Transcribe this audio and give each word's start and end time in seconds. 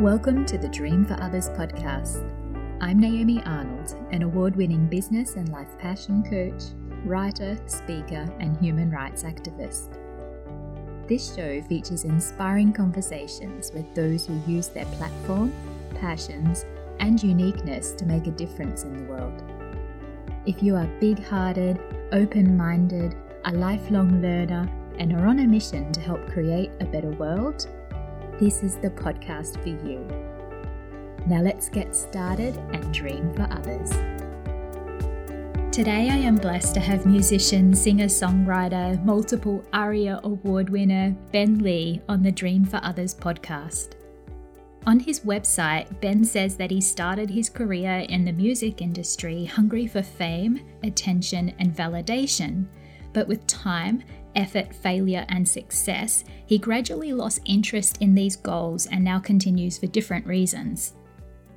Welcome 0.00 0.44
to 0.44 0.58
the 0.58 0.68
Dream 0.68 1.06
for 1.06 1.14
Others 1.22 1.48
podcast. 1.48 2.30
I'm 2.82 3.00
Naomi 3.00 3.42
Arnold, 3.46 3.96
an 4.12 4.24
award 4.24 4.54
winning 4.54 4.86
business 4.88 5.36
and 5.36 5.48
life 5.48 5.78
passion 5.78 6.22
coach, 6.22 6.64
writer, 7.06 7.58
speaker, 7.64 8.28
and 8.38 8.58
human 8.58 8.90
rights 8.90 9.22
activist. 9.22 9.96
This 11.08 11.34
show 11.34 11.62
features 11.62 12.04
inspiring 12.04 12.74
conversations 12.74 13.72
with 13.72 13.86
those 13.94 14.26
who 14.26 14.38
use 14.46 14.68
their 14.68 14.84
platform, 14.84 15.50
passions, 15.94 16.66
and 17.00 17.22
uniqueness 17.22 17.92
to 17.92 18.04
make 18.04 18.26
a 18.26 18.32
difference 18.32 18.82
in 18.82 18.98
the 18.98 19.10
world. 19.10 19.42
If 20.44 20.62
you 20.62 20.76
are 20.76 20.86
big 21.00 21.24
hearted, 21.24 21.80
open 22.12 22.54
minded, 22.54 23.16
a 23.46 23.52
lifelong 23.52 24.20
learner, 24.20 24.70
and 24.98 25.14
are 25.14 25.26
on 25.26 25.38
a 25.38 25.46
mission 25.46 25.90
to 25.92 26.00
help 26.00 26.30
create 26.30 26.70
a 26.80 26.84
better 26.84 27.12
world, 27.12 27.66
this 28.38 28.62
is 28.62 28.76
the 28.76 28.90
podcast 28.90 29.62
for 29.62 29.70
you. 29.70 30.06
Now 31.26 31.40
let's 31.40 31.68
get 31.68 31.96
started 31.96 32.56
and 32.72 32.92
dream 32.92 33.32
for 33.34 33.48
others. 33.50 33.90
Today, 35.74 36.08
I 36.10 36.16
am 36.16 36.36
blessed 36.36 36.74
to 36.74 36.80
have 36.80 37.04
musician, 37.04 37.74
singer, 37.74 38.06
songwriter, 38.06 39.02
multiple 39.04 39.62
ARIA 39.72 40.20
award 40.24 40.70
winner 40.70 41.14
Ben 41.32 41.58
Lee 41.58 42.00
on 42.08 42.22
the 42.22 42.32
Dream 42.32 42.64
for 42.64 42.80
Others 42.82 43.14
podcast. 43.14 43.92
On 44.86 45.00
his 45.00 45.20
website, 45.20 46.00
Ben 46.00 46.24
says 46.24 46.56
that 46.56 46.70
he 46.70 46.80
started 46.80 47.28
his 47.28 47.50
career 47.50 48.06
in 48.08 48.24
the 48.24 48.32
music 48.32 48.80
industry 48.80 49.44
hungry 49.44 49.86
for 49.86 50.02
fame, 50.02 50.60
attention, 50.82 51.52
and 51.58 51.74
validation. 51.74 52.66
But 53.12 53.28
with 53.28 53.46
time, 53.46 54.02
effort, 54.36 54.74
failure, 54.74 55.26
and 55.28 55.48
success, 55.48 56.22
he 56.46 56.58
gradually 56.58 57.12
lost 57.12 57.40
interest 57.44 57.98
in 58.00 58.14
these 58.14 58.36
goals 58.36 58.86
and 58.86 59.02
now 59.02 59.18
continues 59.18 59.78
for 59.78 59.86
different 59.86 60.26
reasons. 60.26 60.92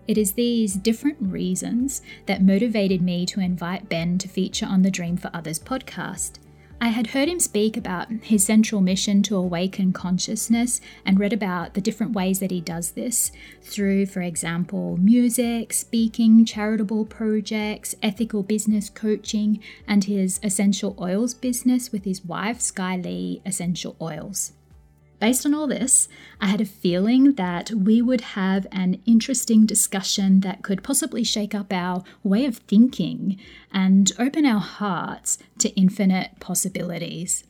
It 0.07 0.17
is 0.17 0.33
these 0.33 0.73
different 0.73 1.17
reasons 1.19 2.01
that 2.25 2.41
motivated 2.41 3.01
me 3.01 3.27
to 3.27 3.39
invite 3.39 3.89
Ben 3.89 4.17
to 4.17 4.27
feature 4.27 4.65
on 4.65 4.81
the 4.81 4.89
Dream 4.89 5.17
for 5.17 5.29
Others 5.35 5.59
podcast. 5.59 6.39
I 6.81 6.89
had 6.89 7.07
heard 7.07 7.27
him 7.27 7.41
speak 7.41 7.75
about 7.75 8.09
his 8.09 8.45
central 8.45 8.79
mission 8.79 9.21
to 9.23 9.35
awaken 9.35 9.91
consciousness 9.91 10.79
and 11.05 11.19
read 11.19 11.33
about 11.33 11.73
the 11.73 11.81
different 11.81 12.13
ways 12.13 12.39
that 12.39 12.51
he 12.51 12.61
does 12.61 12.91
this 12.91 13.33
through, 13.61 14.05
for 14.05 14.21
example, 14.21 14.95
music, 14.95 15.73
speaking, 15.73 16.45
charitable 16.45 17.05
projects, 17.05 17.95
ethical 18.01 18.43
business 18.43 18.89
coaching, 18.89 19.59
and 19.87 20.05
his 20.05 20.39
essential 20.41 20.95
oils 21.01 21.33
business 21.33 21.91
with 21.91 22.05
his 22.05 22.23
wife, 22.23 22.61
Sky 22.61 22.95
Lee 22.95 23.41
Essential 23.45 23.97
Oils. 23.99 24.53
Based 25.19 25.45
on 25.45 25.53
all 25.53 25.67
this, 25.67 26.07
I 26.39 26.47
had 26.47 26.61
a 26.61 26.65
feeling 26.65 27.33
that 27.33 27.71
we 27.71 28.01
would 28.01 28.21
have 28.21 28.65
an 28.71 29.01
interesting 29.05 29.65
discussion 29.65 30.39
that 30.41 30.63
could 30.63 30.81
possibly 30.81 31.25
shake 31.25 31.53
up 31.53 31.73
our 31.73 32.05
way 32.23 32.45
of 32.45 32.57
thinking 32.57 33.37
and 33.73 34.11
open 34.17 34.45
our 34.45 34.61
hearts 34.61 35.37
to 35.57 35.69
infinite 35.71 36.39
possibilities. 36.39 37.43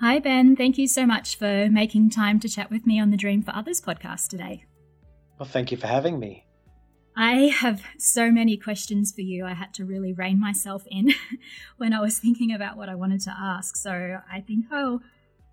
Hi, 0.00 0.18
Ben. 0.18 0.56
Thank 0.56 0.78
you 0.78 0.88
so 0.88 1.06
much 1.06 1.36
for 1.36 1.68
making 1.70 2.10
time 2.10 2.40
to 2.40 2.48
chat 2.48 2.70
with 2.70 2.86
me 2.88 2.98
on 2.98 3.10
the 3.10 3.16
Dream 3.16 3.42
for 3.42 3.54
Others 3.54 3.80
podcast 3.80 4.26
today. 4.26 4.64
Well, 5.38 5.48
thank 5.48 5.70
you 5.70 5.76
for 5.76 5.86
having 5.86 6.18
me. 6.18 6.44
I 7.16 7.52
have 7.54 7.82
so 7.98 8.32
many 8.32 8.56
questions 8.56 9.12
for 9.12 9.20
you. 9.20 9.44
I 9.44 9.54
had 9.54 9.72
to 9.74 9.84
really 9.84 10.12
rein 10.12 10.40
myself 10.40 10.82
in 10.90 11.14
when 11.76 11.92
I 11.92 12.00
was 12.00 12.18
thinking 12.18 12.52
about 12.52 12.76
what 12.76 12.88
I 12.88 12.96
wanted 12.96 13.20
to 13.22 13.30
ask. 13.38 13.76
So 13.76 14.18
I 14.28 14.40
think 14.40 14.64
I'll 14.72 15.02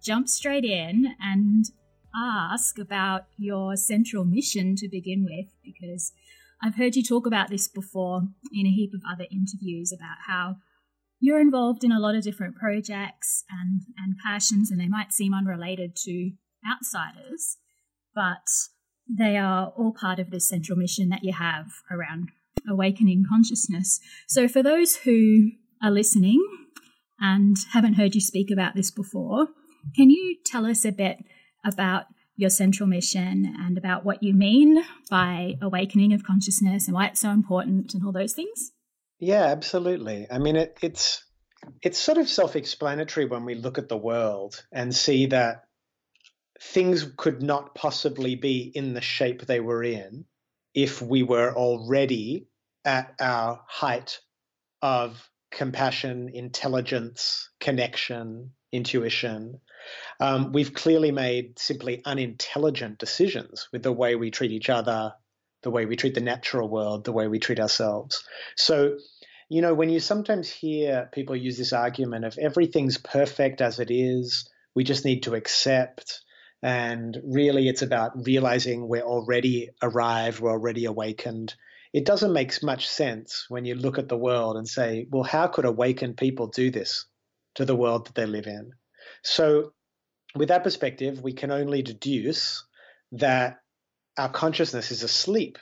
jump 0.04 0.28
straight 0.30 0.66
in 0.66 1.16
and 1.20 1.66
ask 2.16 2.80
about 2.80 3.26
your 3.38 3.76
central 3.76 4.26
mission 4.26 4.76
to 4.78 4.90
begin 4.90 5.24
with, 5.24 5.54
because 5.64 6.12
I've 6.62 6.76
heard 6.76 6.96
you 6.96 7.04
talk 7.04 7.26
about 7.26 7.50
this 7.50 7.68
before 7.68 8.24
in 8.54 8.66
a 8.66 8.72
heap 8.72 8.94
of 8.94 9.02
other 9.10 9.26
interviews 9.32 9.94
about 9.94 10.18
how 10.28 10.58
you're 11.20 11.40
involved 11.40 11.84
in 11.84 11.92
a 11.92 12.00
lot 12.00 12.16
of 12.16 12.24
different 12.24 12.56
projects 12.56 13.44
and, 13.50 13.82
and 13.98 14.16
passions, 14.26 14.72
and 14.72 14.80
they 14.80 14.88
might 14.88 15.14
seem 15.14 15.34
unrelated 15.34 15.96
to 16.06 16.32
outsiders, 16.70 17.58
but 18.16 18.48
they 19.10 19.38
are 19.38 19.74
all 19.78 19.94
part 19.94 20.20
of 20.20 20.30
this 20.30 20.48
central 20.48 20.78
mission 20.78 21.10
that 21.10 21.24
you 21.24 21.34
have 21.34 21.68
around 21.92 22.30
awakening 22.70 23.26
consciousness. 23.30 24.00
So, 24.28 24.48
for 24.48 24.62
those 24.62 24.98
who 24.98 25.52
are 25.82 25.92
listening 25.92 26.42
and 27.20 27.58
haven't 27.74 27.96
heard 27.96 28.16
you 28.16 28.22
speak 28.22 28.52
about 28.52 28.76
this 28.76 28.92
before, 28.92 29.48
can 29.96 30.10
you 30.10 30.38
tell 30.46 30.66
us 30.66 30.86
a 30.86 30.92
bit 30.92 31.18
about 31.66 32.06
your 32.36 32.50
central 32.50 32.88
mission 32.88 33.54
and 33.60 33.78
about 33.78 34.06
what 34.06 34.24
you 34.24 34.34
mean 34.34 34.82
by 35.10 35.56
awakening 35.62 36.14
of 36.14 36.24
consciousness 36.24 36.88
and 36.88 36.96
why 36.96 37.08
it's 37.08 37.20
so 37.20 37.32
important 37.32 37.94
and 37.94 38.06
all 38.06 38.14
those 38.14 38.34
things? 38.34 38.72
Yeah, 39.20 39.44
absolutely. 39.44 40.28
I 40.32 40.38
mean, 40.38 40.56
it, 40.56 40.78
it's 40.82 41.24
it's 41.82 41.98
sort 41.98 42.18
of 42.18 42.30
self-explanatory 42.30 43.26
when 43.26 43.44
we 43.44 43.56
look 43.56 43.78
at 43.78 43.90
the 43.90 43.98
world 43.98 44.64
and 44.72 44.96
see 44.96 45.26
that 45.28 45.66
things 46.62 47.06
could 47.18 47.42
not 47.42 47.76
possibly 47.76 48.36
be 48.36 48.72
in 48.74 48.94
the 48.94 49.02
shape 49.02 49.46
they 49.46 49.60
were 49.60 49.84
in 49.84 50.26
if 50.74 51.02
we 51.02 51.24
were 51.24 51.54
already 51.54 52.48
at 52.86 53.14
our 53.20 53.62
height 53.68 54.20
of 54.82 55.30
compassion, 55.52 56.30
intelligence, 56.34 57.50
connection, 57.60 58.52
intuition, 58.72 59.60
um, 60.20 60.52
we've 60.52 60.74
clearly 60.74 61.12
made 61.12 61.60
simply 61.60 62.02
unintelligent 62.06 62.98
decisions 62.98 63.70
with 63.72 63.84
the 63.84 63.92
way 63.92 64.16
we 64.16 64.32
treat 64.32 64.52
each 64.52 64.70
other, 64.70 65.14
the 65.64 65.72
way 65.72 65.86
we 65.86 65.96
treat 65.96 66.16
the 66.16 66.22
natural 66.22 66.70
world, 66.70 67.06
the 67.06 67.12
way 67.12 67.28
we 67.28 67.40
treat 67.40 67.60
ourselves. 67.60 68.24
So, 68.56 68.98
you 69.50 69.62
know, 69.62 69.74
when 69.74 69.90
you 69.90 70.00
sometimes 70.00 70.50
hear 70.50 71.10
people 71.12 71.36
use 71.36 71.58
this 71.58 71.74
argument 71.74 72.26
of 72.26 72.38
everything's 72.38 72.98
perfect 72.98 73.62
as 73.62 73.80
it 73.80 73.92
is, 73.92 74.50
we 74.76 74.84
just 74.84 75.06
need 75.06 75.24
to 75.24 75.36
accept. 75.36 76.22
And 76.62 77.18
really, 77.24 77.68
it's 77.68 77.82
about 77.82 78.26
realizing 78.26 78.88
we're 78.88 79.02
already 79.02 79.70
arrived, 79.82 80.40
we're 80.40 80.52
already 80.52 80.86
awakened. 80.86 81.56
It 81.94 82.06
doesn't 82.06 82.34
make 82.34 82.62
much 82.62 82.88
sense 82.88 83.46
when 83.50 83.66
you 83.66 83.76
look 83.76 83.98
at 83.98 84.10
the 84.10 84.18
world 84.18 84.58
and 84.58 84.68
say, 84.68 85.08
well, 85.10 85.24
how 85.24 85.48
could 85.48 85.66
awakened 85.66 86.18
people 86.18 86.48
do 86.48 86.70
this 86.70 87.06
to 87.56 87.66
the 87.66 87.76
world 87.76 88.06
that 88.06 88.16
they 88.16 88.26
live 88.26 88.46
in? 88.46 88.74
So, 89.24 89.74
with 90.36 90.50
that 90.50 90.64
perspective, 90.64 91.22
we 91.22 91.34
can 91.34 91.52
only 91.52 91.82
deduce 91.82 92.64
that 93.14 93.60
our 94.18 94.30
consciousness 94.30 94.92
is 94.92 95.04
asleep, 95.04 95.58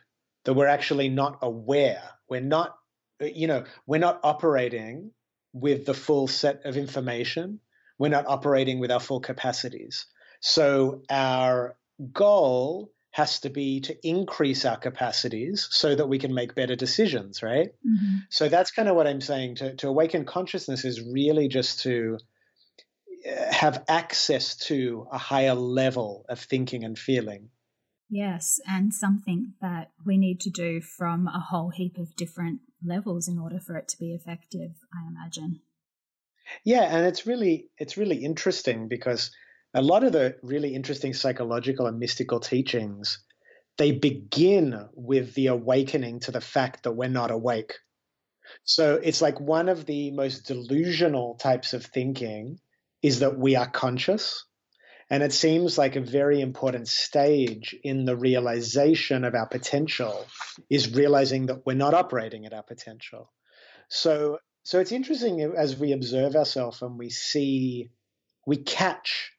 that 0.46 0.54
we're 0.54 0.68
actually 0.68 1.10
not 1.10 1.40
aware. 1.42 2.04
We're 2.30 2.42
not, 2.42 2.76
you 3.22 3.48
know, 3.48 3.64
we're 3.86 4.00
not 4.00 4.20
operating 4.24 5.12
with 5.54 5.86
the 5.86 5.94
full 5.94 6.28
set 6.28 6.66
of 6.66 6.78
information. 6.78 7.60
We're 7.98 8.10
not 8.10 8.28
operating 8.28 8.80
with 8.80 8.92
our 8.92 9.00
full 9.00 9.22
capacities. 9.22 10.06
So, 10.40 11.02
our 11.10 11.76
goal 12.14 12.92
has 13.12 13.40
to 13.40 13.50
be 13.50 13.82
to 13.82 14.08
increase 14.08 14.64
our 14.64 14.78
capacities 14.78 15.68
so 15.72 15.96
that 15.96 16.08
we 16.08 16.20
can 16.20 16.36
make 16.36 16.54
better 16.54 16.76
decisions, 16.76 17.42
right? 17.42 17.70
Mm-hmm. 17.70 18.18
So 18.30 18.48
that's 18.48 18.70
kind 18.70 18.88
of 18.88 18.96
what 18.96 19.08
I'm 19.08 19.22
saying. 19.22 19.56
To, 19.56 19.76
to 19.78 19.88
awaken 19.88 20.24
consciousness 20.24 20.86
is 20.86 21.02
really 21.02 21.48
just 21.48 21.80
to 21.80 22.20
have 23.52 23.84
access 23.88 24.56
to 24.68 25.08
a 25.12 25.18
higher 25.18 25.54
level 25.54 26.26
of 26.30 26.40
thinking 26.40 26.84
and 26.84 26.98
feeling. 26.98 27.50
Yes, 28.10 28.60
and 28.68 28.94
something 28.94 29.54
that 29.62 29.92
we 30.06 30.18
need 30.18 30.40
to 30.42 30.50
do 30.50 30.80
from 30.82 31.28
a 31.28 31.40
whole 31.40 31.70
heap 31.70 31.98
of 31.98 32.16
different 32.16 32.62
levels 32.84 33.28
in 33.28 33.38
order 33.38 33.60
for 33.60 33.76
it 33.78 33.88
to 33.90 34.00
be 34.00 34.14
effective, 34.14 34.72
I 34.94 35.08
imagine. 35.08 35.62
Yeah, 36.64 36.84
and 36.84 37.06
it's 37.06 37.28
really 37.28 37.70
it's 37.78 37.98
really 37.98 38.24
interesting 38.24 38.88
because 38.88 39.32
a 39.74 39.82
lot 39.82 40.06
of 40.06 40.14
the 40.14 40.38
really 40.42 40.74
interesting 40.74 41.14
psychological 41.14 41.88
and 41.88 42.00
mystical 42.00 42.40
teachings 42.40 43.20
they 43.78 43.92
begin 43.92 44.88
with 44.94 45.34
the 45.36 45.48
awakening 45.48 46.20
to 46.22 46.32
the 46.32 46.42
fact 46.42 46.84
that 46.84 46.94
we're 46.94 47.10
not 47.10 47.32
awake. 47.32 47.76
So 48.64 48.96
it's 48.96 49.22
like 49.22 49.40
one 49.40 49.70
of 49.70 49.86
the 49.86 50.12
most 50.12 50.48
delusional 50.48 51.36
types 51.36 51.74
of 51.74 51.86
thinking 51.86 52.60
is 53.08 53.20
that 53.20 53.38
we 53.38 53.56
are 53.56 53.70
conscious. 53.70 54.44
And 55.10 55.24
it 55.24 55.32
seems 55.32 55.78
like 55.78 55.96
a 55.96 56.02
very 56.02 56.42
important 56.42 56.90
stage 56.90 57.74
in 57.82 58.04
the 58.04 58.18
realization 58.18 59.24
of 59.24 59.34
our 59.34 59.48
potential 59.48 60.26
is 60.70 60.94
realizing 60.94 61.46
that 61.46 61.66
we're 61.66 61.78
not 61.78 61.94
operating 61.94 62.46
at 62.46 62.54
our 62.54 62.64
potential. 62.64 63.32
So, 63.88 64.40
so 64.64 64.82
it's 64.82 64.92
interesting 64.92 65.40
as 65.42 65.78
we 65.78 65.94
observe 65.94 66.36
ourselves 66.36 66.82
and 66.82 67.00
we 67.00 67.10
see, 67.10 67.90
we 68.46 68.58
catch 68.58 69.32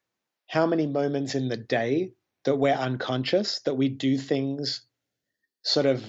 how 0.47 0.67
many 0.67 0.87
moments 0.87 1.35
in 1.35 1.49
the 1.49 1.59
day 1.59 2.13
that 2.45 2.57
we're 2.57 2.73
unconscious, 2.73 3.61
that 3.67 3.75
we 3.75 3.91
do 3.91 4.17
things 4.17 4.81
sort 5.61 5.85
of 5.85 6.03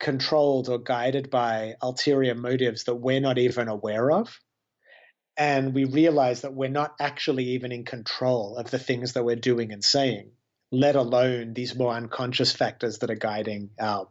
controlled 0.00 0.70
or 0.70 0.78
guided 0.78 1.28
by 1.28 1.74
ulterior 1.82 2.34
motives 2.34 2.84
that 2.84 2.94
we're 2.94 3.20
not 3.20 3.36
even 3.36 3.68
aware 3.68 4.10
of 4.10 4.40
and 5.36 5.74
we 5.74 5.84
realize 5.84 6.42
that 6.42 6.54
we're 6.54 6.68
not 6.68 6.94
actually 7.00 7.44
even 7.50 7.72
in 7.72 7.84
control 7.84 8.56
of 8.56 8.70
the 8.70 8.78
things 8.78 9.14
that 9.14 9.24
we're 9.24 9.36
doing 9.36 9.72
and 9.72 9.82
saying. 9.82 10.30
let 10.72 10.96
alone 10.96 11.54
these 11.54 11.76
more 11.76 11.94
unconscious 11.94 12.50
factors 12.50 12.98
that 12.98 13.10
are 13.10 13.14
guiding 13.14 13.70
our 13.78 14.08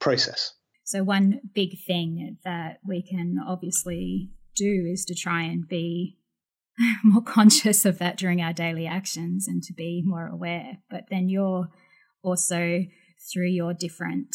process. 0.00 0.54
So, 0.84 1.02
one 1.02 1.40
big 1.52 1.78
thing 1.86 2.38
that 2.42 2.78
we 2.86 3.02
can 3.02 3.36
obviously 3.46 4.30
do 4.54 4.88
is 4.90 5.04
to 5.06 5.14
try 5.14 5.42
and 5.42 5.68
be 5.68 6.16
more 7.04 7.22
conscious 7.22 7.84
of 7.84 7.98
that 7.98 8.16
during 8.16 8.40
our 8.40 8.52
daily 8.52 8.86
actions 8.86 9.46
and 9.46 9.62
to 9.64 9.74
be 9.74 10.02
more 10.04 10.26
aware. 10.26 10.78
But 10.88 11.04
then 11.10 11.28
you're 11.28 11.68
also, 12.22 12.84
through 13.32 13.48
your 13.48 13.74
different 13.74 14.34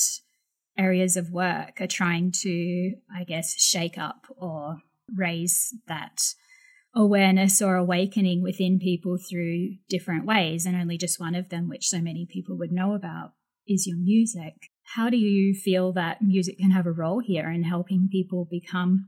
areas 0.77 1.17
of 1.17 1.31
work, 1.31 1.81
are 1.81 1.87
trying 1.87 2.31
to, 2.41 2.93
I 3.13 3.23
guess, 3.23 3.59
shake 3.59 3.97
up 3.97 4.27
or 4.37 4.77
raise 5.15 5.75
that 5.87 6.19
awareness 6.93 7.61
or 7.61 7.75
awakening 7.75 8.41
within 8.41 8.79
people 8.79 9.17
through 9.17 9.75
different 9.89 10.25
ways. 10.25 10.65
And 10.65 10.75
only 10.75 10.97
just 10.97 11.19
one 11.19 11.35
of 11.35 11.49
them, 11.49 11.69
which 11.69 11.87
so 11.87 11.99
many 11.99 12.27
people 12.29 12.57
would 12.57 12.71
know 12.71 12.93
about, 12.93 13.33
is 13.67 13.87
your 13.87 13.97
music. 13.97 14.69
How 14.95 15.09
do 15.09 15.17
you 15.17 15.53
feel 15.53 15.93
that 15.93 16.21
music 16.21 16.57
can 16.57 16.71
have 16.71 16.85
a 16.85 16.91
role 16.91 17.19
here 17.19 17.49
in 17.49 17.63
helping 17.63 18.09
people 18.11 18.47
become 18.49 19.07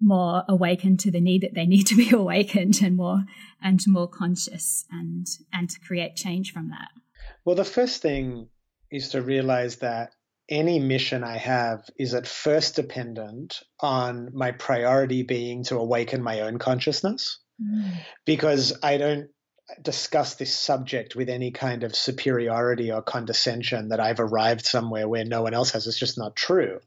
more 0.00 0.42
awakened 0.48 1.00
to 1.00 1.10
the 1.10 1.20
need 1.20 1.42
that 1.42 1.54
they 1.54 1.66
need 1.66 1.84
to 1.84 1.96
be 1.96 2.10
awakened 2.12 2.80
and 2.82 2.96
more 2.96 3.24
and 3.62 3.80
more 3.86 4.08
conscious 4.08 4.84
and 4.90 5.26
and 5.52 5.70
to 5.70 5.80
create 5.80 6.16
change 6.16 6.52
from 6.52 6.70
that? 6.70 6.88
Well, 7.44 7.56
the 7.56 7.64
first 7.64 8.02
thing 8.02 8.48
is 8.90 9.10
to 9.10 9.22
realize 9.22 9.76
that 9.76 10.12
any 10.48 10.78
mission 10.78 11.24
I 11.24 11.38
have 11.38 11.88
is 11.98 12.14
at 12.14 12.26
first 12.26 12.76
dependent 12.76 13.62
on 13.80 14.30
my 14.34 14.52
priority 14.52 15.22
being 15.22 15.64
to 15.64 15.76
awaken 15.76 16.22
my 16.22 16.40
own 16.40 16.58
consciousness. 16.58 17.38
Mm. 17.62 17.92
Because 18.24 18.78
I 18.82 18.98
don't 18.98 19.28
discuss 19.80 20.34
this 20.34 20.54
subject 20.54 21.16
with 21.16 21.28
any 21.28 21.50
kind 21.50 21.84
of 21.84 21.96
superiority 21.96 22.92
or 22.92 23.02
condescension 23.02 23.88
that 23.88 24.00
I've 24.00 24.20
arrived 24.20 24.66
somewhere 24.66 25.08
where 25.08 25.24
no 25.24 25.42
one 25.42 25.54
else 25.54 25.70
has. 25.70 25.86
It's 25.86 25.98
just 25.98 26.18
not 26.18 26.36
true. 26.36 26.80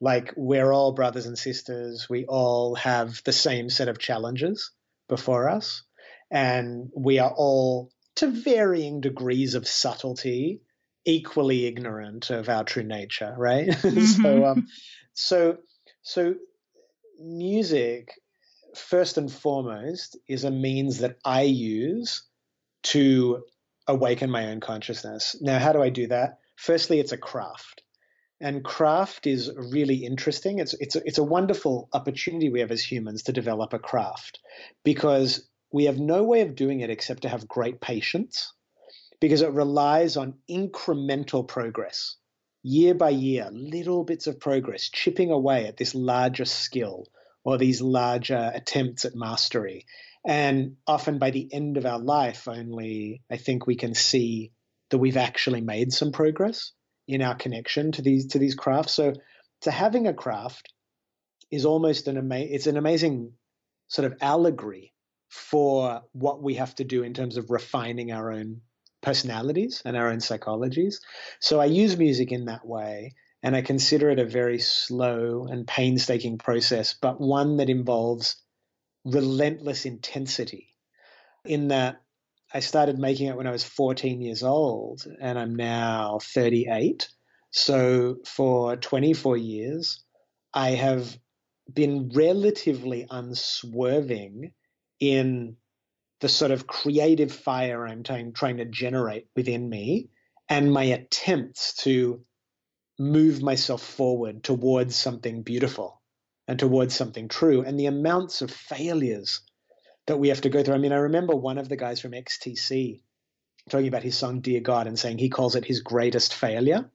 Like, 0.00 0.32
we're 0.36 0.72
all 0.72 0.92
brothers 0.92 1.26
and 1.26 1.38
sisters, 1.38 2.08
we 2.10 2.26
all 2.26 2.74
have 2.74 3.22
the 3.24 3.32
same 3.32 3.70
set 3.70 3.88
of 3.88 3.98
challenges 3.98 4.72
before 5.08 5.48
us, 5.48 5.84
and 6.30 6.90
we 6.96 7.20
are 7.20 7.30
all, 7.30 7.92
to 8.16 8.26
varying 8.26 9.00
degrees 9.00 9.54
of 9.54 9.68
subtlety, 9.68 10.62
equally 11.04 11.66
ignorant 11.66 12.30
of 12.30 12.48
our 12.48 12.64
true 12.64 12.82
nature, 12.82 13.34
right? 13.36 13.68
Mm-hmm. 13.84 14.22
so, 14.22 14.46
um, 14.46 14.66
so, 15.12 15.58
so 16.02 16.34
music, 17.20 18.12
first 18.74 19.18
and 19.18 19.30
foremost, 19.30 20.16
is 20.28 20.44
a 20.44 20.50
means 20.50 20.98
that 20.98 21.16
I 21.24 21.42
use 21.42 22.24
to 22.84 23.44
awaken 23.86 24.30
my 24.30 24.46
own 24.46 24.60
consciousness. 24.60 25.36
Now, 25.40 25.58
how 25.58 25.72
do 25.72 25.82
I 25.82 25.90
do 25.90 26.06
that? 26.08 26.38
Firstly, 26.56 27.00
it's 27.00 27.12
a 27.12 27.18
craft. 27.18 27.82
And 28.40 28.64
craft 28.64 29.26
is 29.26 29.50
really 29.56 30.04
interesting. 30.04 30.58
It's 30.58 30.74
it's 30.74 30.96
a, 30.96 31.06
it's 31.06 31.18
a 31.18 31.24
wonderful 31.24 31.88
opportunity 31.92 32.50
we 32.50 32.60
have 32.60 32.72
as 32.72 32.82
humans 32.82 33.22
to 33.24 33.32
develop 33.32 33.72
a 33.72 33.78
craft 33.78 34.40
because 34.82 35.48
we 35.72 35.84
have 35.84 35.98
no 35.98 36.24
way 36.24 36.40
of 36.40 36.54
doing 36.54 36.80
it 36.80 36.90
except 36.90 37.22
to 37.22 37.28
have 37.28 37.48
great 37.48 37.80
patience 37.80 38.52
because 39.20 39.42
it 39.42 39.52
relies 39.52 40.16
on 40.16 40.34
incremental 40.50 41.46
progress, 41.46 42.16
year 42.62 42.94
by 42.94 43.10
year, 43.10 43.48
little 43.52 44.04
bits 44.04 44.26
of 44.26 44.40
progress, 44.40 44.88
chipping 44.90 45.30
away 45.30 45.66
at 45.66 45.76
this 45.76 45.94
larger 45.94 46.44
skill 46.44 47.06
or 47.44 47.58
these 47.58 47.80
larger 47.80 48.50
attempts 48.54 49.04
at 49.04 49.14
mastery. 49.14 49.86
And 50.26 50.76
often 50.86 51.18
by 51.18 51.30
the 51.30 51.48
end 51.52 51.76
of 51.76 51.84
our 51.84 51.98
life, 51.98 52.48
only 52.48 53.22
I 53.30 53.36
think 53.36 53.66
we 53.66 53.76
can 53.76 53.94
see 53.94 54.52
that 54.90 54.98
we've 54.98 55.16
actually 55.16 55.60
made 55.60 55.92
some 55.92 56.12
progress 56.12 56.72
in 57.06 57.20
our 57.20 57.34
connection 57.34 57.92
to 57.92 58.02
these 58.02 58.28
to 58.28 58.38
these 58.38 58.54
crafts. 58.54 58.94
So, 58.94 59.12
to 59.62 59.70
having 59.70 60.06
a 60.06 60.14
craft 60.14 60.72
is 61.50 61.66
almost 61.66 62.08
an 62.08 62.16
ama- 62.16 62.38
it's 62.38 62.66
an 62.66 62.78
amazing 62.78 63.32
sort 63.88 64.10
of 64.10 64.18
allegory 64.22 64.94
for 65.28 66.02
what 66.12 66.42
we 66.42 66.54
have 66.54 66.74
to 66.76 66.84
do 66.84 67.02
in 67.02 67.12
terms 67.12 67.36
of 67.36 67.50
refining 67.50 68.12
our 68.12 68.32
own 68.32 68.62
personalities 69.04 69.82
and 69.84 69.96
our 69.96 70.08
own 70.08 70.18
psychologies. 70.18 70.96
So 71.40 71.60
I 71.60 71.66
use 71.66 71.96
music 71.96 72.32
in 72.32 72.46
that 72.46 72.66
way, 72.66 73.12
and 73.42 73.54
I 73.54 73.62
consider 73.62 74.10
it 74.10 74.18
a 74.18 74.24
very 74.24 74.58
slow 74.58 75.46
and 75.48 75.66
painstaking 75.66 76.38
process, 76.38 76.94
but 77.00 77.20
one 77.20 77.58
that 77.58 77.68
involves 77.70 78.36
relentless 79.04 79.84
intensity. 79.84 80.74
In 81.44 81.68
that, 81.68 82.00
I 82.52 82.60
started 82.60 82.98
making 82.98 83.26
it 83.26 83.36
when 83.36 83.46
I 83.46 83.52
was 83.52 83.64
14 83.64 84.20
years 84.22 84.42
old, 84.42 85.04
and 85.20 85.38
I'm 85.38 85.54
now 85.54 86.18
38. 86.22 87.08
So 87.50 88.16
for 88.26 88.76
24 88.76 89.36
years, 89.36 90.02
I 90.52 90.70
have 90.70 91.16
been 91.72 92.10
relatively 92.14 93.06
unswerving 93.10 94.52
in 95.00 95.56
the 96.24 96.28
sort 96.30 96.52
of 96.52 96.66
creative 96.66 97.30
fire 97.30 97.86
I'm 97.86 98.02
trying, 98.02 98.32
trying 98.32 98.56
to 98.56 98.64
generate 98.64 99.26
within 99.36 99.68
me 99.68 100.08
and 100.48 100.72
my 100.72 100.84
attempts 100.84 101.74
to 101.82 102.24
move 102.98 103.42
myself 103.42 103.82
forward 103.82 104.42
towards 104.42 104.96
something 104.96 105.42
beautiful 105.42 106.00
and 106.48 106.58
towards 106.58 106.94
something 106.94 107.28
true 107.28 107.60
and 107.60 107.78
the 107.78 107.84
amounts 107.84 108.40
of 108.40 108.50
failures 108.50 109.42
that 110.06 110.16
we 110.16 110.28
have 110.28 110.40
to 110.40 110.48
go 110.48 110.62
through. 110.62 110.72
I 110.72 110.78
mean, 110.78 110.92
I 110.92 111.08
remember 111.10 111.36
one 111.36 111.58
of 111.58 111.68
the 111.68 111.76
guys 111.76 112.00
from 112.00 112.12
XTC 112.12 113.02
talking 113.68 113.88
about 113.88 114.02
his 114.02 114.16
song 114.16 114.40
Dear 114.40 114.60
God 114.60 114.86
and 114.86 114.98
saying 114.98 115.18
he 115.18 115.28
calls 115.28 115.56
it 115.56 115.66
his 115.66 115.80
greatest 115.80 116.32
failure. 116.32 116.90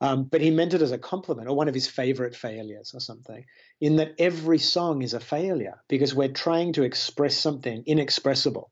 Um, 0.00 0.24
but 0.24 0.42
he 0.42 0.50
meant 0.50 0.74
it 0.74 0.82
as 0.82 0.92
a 0.92 0.98
compliment 0.98 1.48
or 1.48 1.56
one 1.56 1.68
of 1.68 1.74
his 1.74 1.86
favorite 1.86 2.36
failures 2.36 2.92
or 2.94 3.00
something, 3.00 3.44
in 3.80 3.96
that 3.96 4.14
every 4.18 4.58
song 4.58 5.02
is 5.02 5.14
a 5.14 5.20
failure 5.20 5.82
because 5.88 6.14
we're 6.14 6.32
trying 6.32 6.74
to 6.74 6.82
express 6.82 7.36
something 7.36 7.82
inexpressible. 7.86 8.70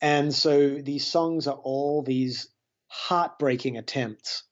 And 0.00 0.34
so 0.34 0.76
these 0.76 1.06
songs 1.06 1.46
are 1.46 1.56
all 1.56 2.02
these 2.02 2.48
heartbreaking 2.86 3.76
attempts 3.76 4.44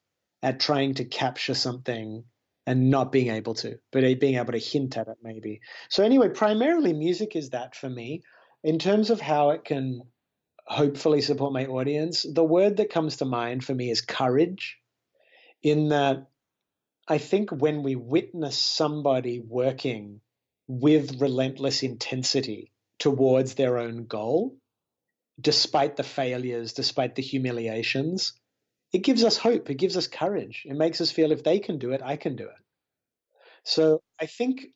at 0.43 0.61
trying 0.61 0.95
to 0.95 1.05
capture 1.05 1.55
something 1.55 2.25
and 2.67 2.91
not 2.91 3.13
being 3.13 3.29
able 3.29 3.55
to, 3.55 3.79
but 3.93 4.21
being 4.21 4.37
able 4.37 4.53
to 4.53 4.59
hint 4.59 4.97
at 4.99 5.09
it 5.09 5.19
maybe. 5.23 5.61
So, 5.89 6.03
anyway, 6.03 6.31
primarily 6.31 6.93
music 6.93 7.37
is 7.37 7.51
that 7.51 7.77
for 7.77 7.89
me. 7.89 8.23
In 8.65 8.79
terms 8.79 9.11
of 9.11 9.21
how 9.21 9.51
it 9.51 9.65
can 9.65 10.03
hopefully 10.67 11.21
support 11.21 11.53
my 11.53 11.67
audience, 11.67 12.27
the 12.29 12.45
word 12.45 12.79
that 12.79 12.91
comes 12.91 13.19
to 13.19 13.25
mind 13.25 13.65
for 13.65 13.75
me 13.75 13.91
is 13.91 14.01
courage 14.01 14.79
in 15.67 15.89
that 15.89 16.29
I 17.09 17.19
think 17.19 17.51
when 17.51 17.83
we 17.83 17.97
witness 17.97 18.57
somebody 18.57 19.41
working 19.41 20.21
with 20.69 21.21
relentless 21.21 21.83
intensity 21.83 22.73
towards 23.01 23.55
their 23.55 23.79
own 23.79 24.07
goal, 24.07 24.57
despite 25.41 25.97
the 25.97 26.05
failures, 26.05 26.73
despite 26.73 27.17
the 27.17 27.23
humiliations, 27.23 28.33
it 28.93 28.99
gives 28.99 29.25
us 29.25 29.37
hope. 29.37 29.69
It 29.69 29.75
gives 29.75 29.97
us 29.97 30.07
courage. 30.07 30.63
It 30.67 30.77
makes 30.77 31.01
us 31.01 31.11
feel 31.11 31.33
if 31.33 31.43
they 31.43 31.59
can 31.59 31.79
do 31.79 31.91
it, 31.91 32.01
I 32.03 32.17
can 32.17 32.37
do 32.37 32.45
it. 32.45 32.63
So 33.65 34.01
I 34.21 34.27
think 34.27 34.67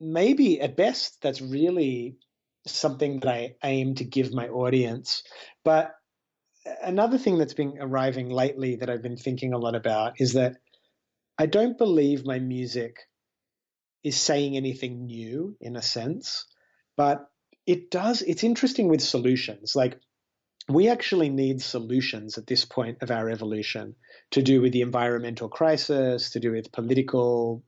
maybe 0.00 0.60
at 0.60 0.76
best 0.76 1.22
that's 1.22 1.40
really 1.40 2.16
something 2.66 3.20
that 3.20 3.28
I 3.30 3.56
aim 3.62 3.94
to 3.96 4.04
give 4.04 4.34
my 4.34 4.48
audience. 4.48 5.22
But 5.64 5.94
another 6.82 7.18
thing 7.18 7.38
that's 7.38 7.54
been 7.54 7.78
arriving 7.80 8.30
lately 8.30 8.76
that 8.76 8.90
I've 8.90 9.02
been 9.02 9.16
thinking 9.16 9.52
a 9.52 9.58
lot 9.58 9.74
about 9.74 10.20
is 10.20 10.34
that 10.34 10.56
I 11.38 11.46
don't 11.46 11.78
believe 11.78 12.24
my 12.24 12.38
music 12.38 12.98
is 14.02 14.16
saying 14.20 14.56
anything 14.56 15.06
new 15.06 15.56
in 15.60 15.76
a 15.76 15.82
sense, 15.82 16.46
but 16.96 17.26
it 17.66 17.90
does. 17.90 18.22
It's 18.22 18.44
interesting 18.44 18.88
with 18.88 19.02
solutions. 19.02 19.74
Like, 19.74 19.98
we 20.68 20.88
actually 20.88 21.28
need 21.28 21.60
solutions 21.60 22.38
at 22.38 22.46
this 22.46 22.64
point 22.64 22.98
of 23.02 23.10
our 23.10 23.28
evolution 23.28 23.96
to 24.30 24.42
do 24.42 24.62
with 24.62 24.72
the 24.72 24.82
environmental 24.82 25.48
crisis, 25.48 26.30
to 26.30 26.40
do 26.40 26.52
with 26.52 26.72
political 26.72 27.62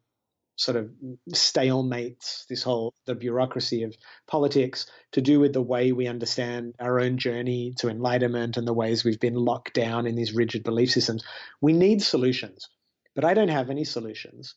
sort 0.56 0.76
of 0.76 0.90
stalemates, 1.30 2.46
this 2.48 2.62
whole 2.62 2.94
the 3.04 3.14
bureaucracy 3.14 3.82
of 3.82 3.94
politics, 4.26 4.86
to 5.12 5.20
do 5.20 5.38
with 5.38 5.52
the 5.52 5.62
way 5.62 5.92
we 5.92 6.06
understand 6.06 6.75
our 6.80 6.98
own 6.98 7.18
journey 7.18 7.75
to 7.78 7.88
enlightenment 7.88 8.56
and 8.56 8.66
the 8.66 8.72
ways 8.72 9.04
we've 9.04 9.20
been 9.20 9.34
locked 9.34 9.75
down 9.75 10.06
in 10.06 10.16
these 10.16 10.34
rigid 10.34 10.64
belief 10.64 10.90
systems. 10.90 11.25
We 11.60 11.72
need 11.72 12.02
solutions, 12.02 12.68
but 13.14 13.25
I 13.25 13.34
don't 13.34 13.48
have 13.48 13.70
any 13.70 13.84
solutions. 13.84 14.54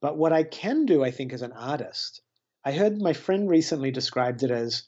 But 0.00 0.18
what 0.18 0.32
I 0.32 0.42
can 0.42 0.84
do, 0.84 1.02
I 1.02 1.10
think, 1.10 1.32
as 1.32 1.42
an 1.42 1.52
artist, 1.52 2.20
I 2.64 2.72
heard 2.72 3.00
my 3.00 3.12
friend 3.12 3.48
recently 3.48 3.92
described 3.92 4.42
it 4.42 4.50
as 4.50 4.82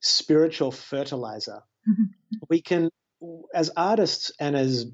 spiritual 0.00 0.70
fertilizer. 0.70 1.62
Mm-hmm. 1.88 2.04
We 2.48 2.62
can, 2.62 2.90
as 3.52 3.70
artists 3.76 4.30
and 4.38 4.56
as 4.56 4.86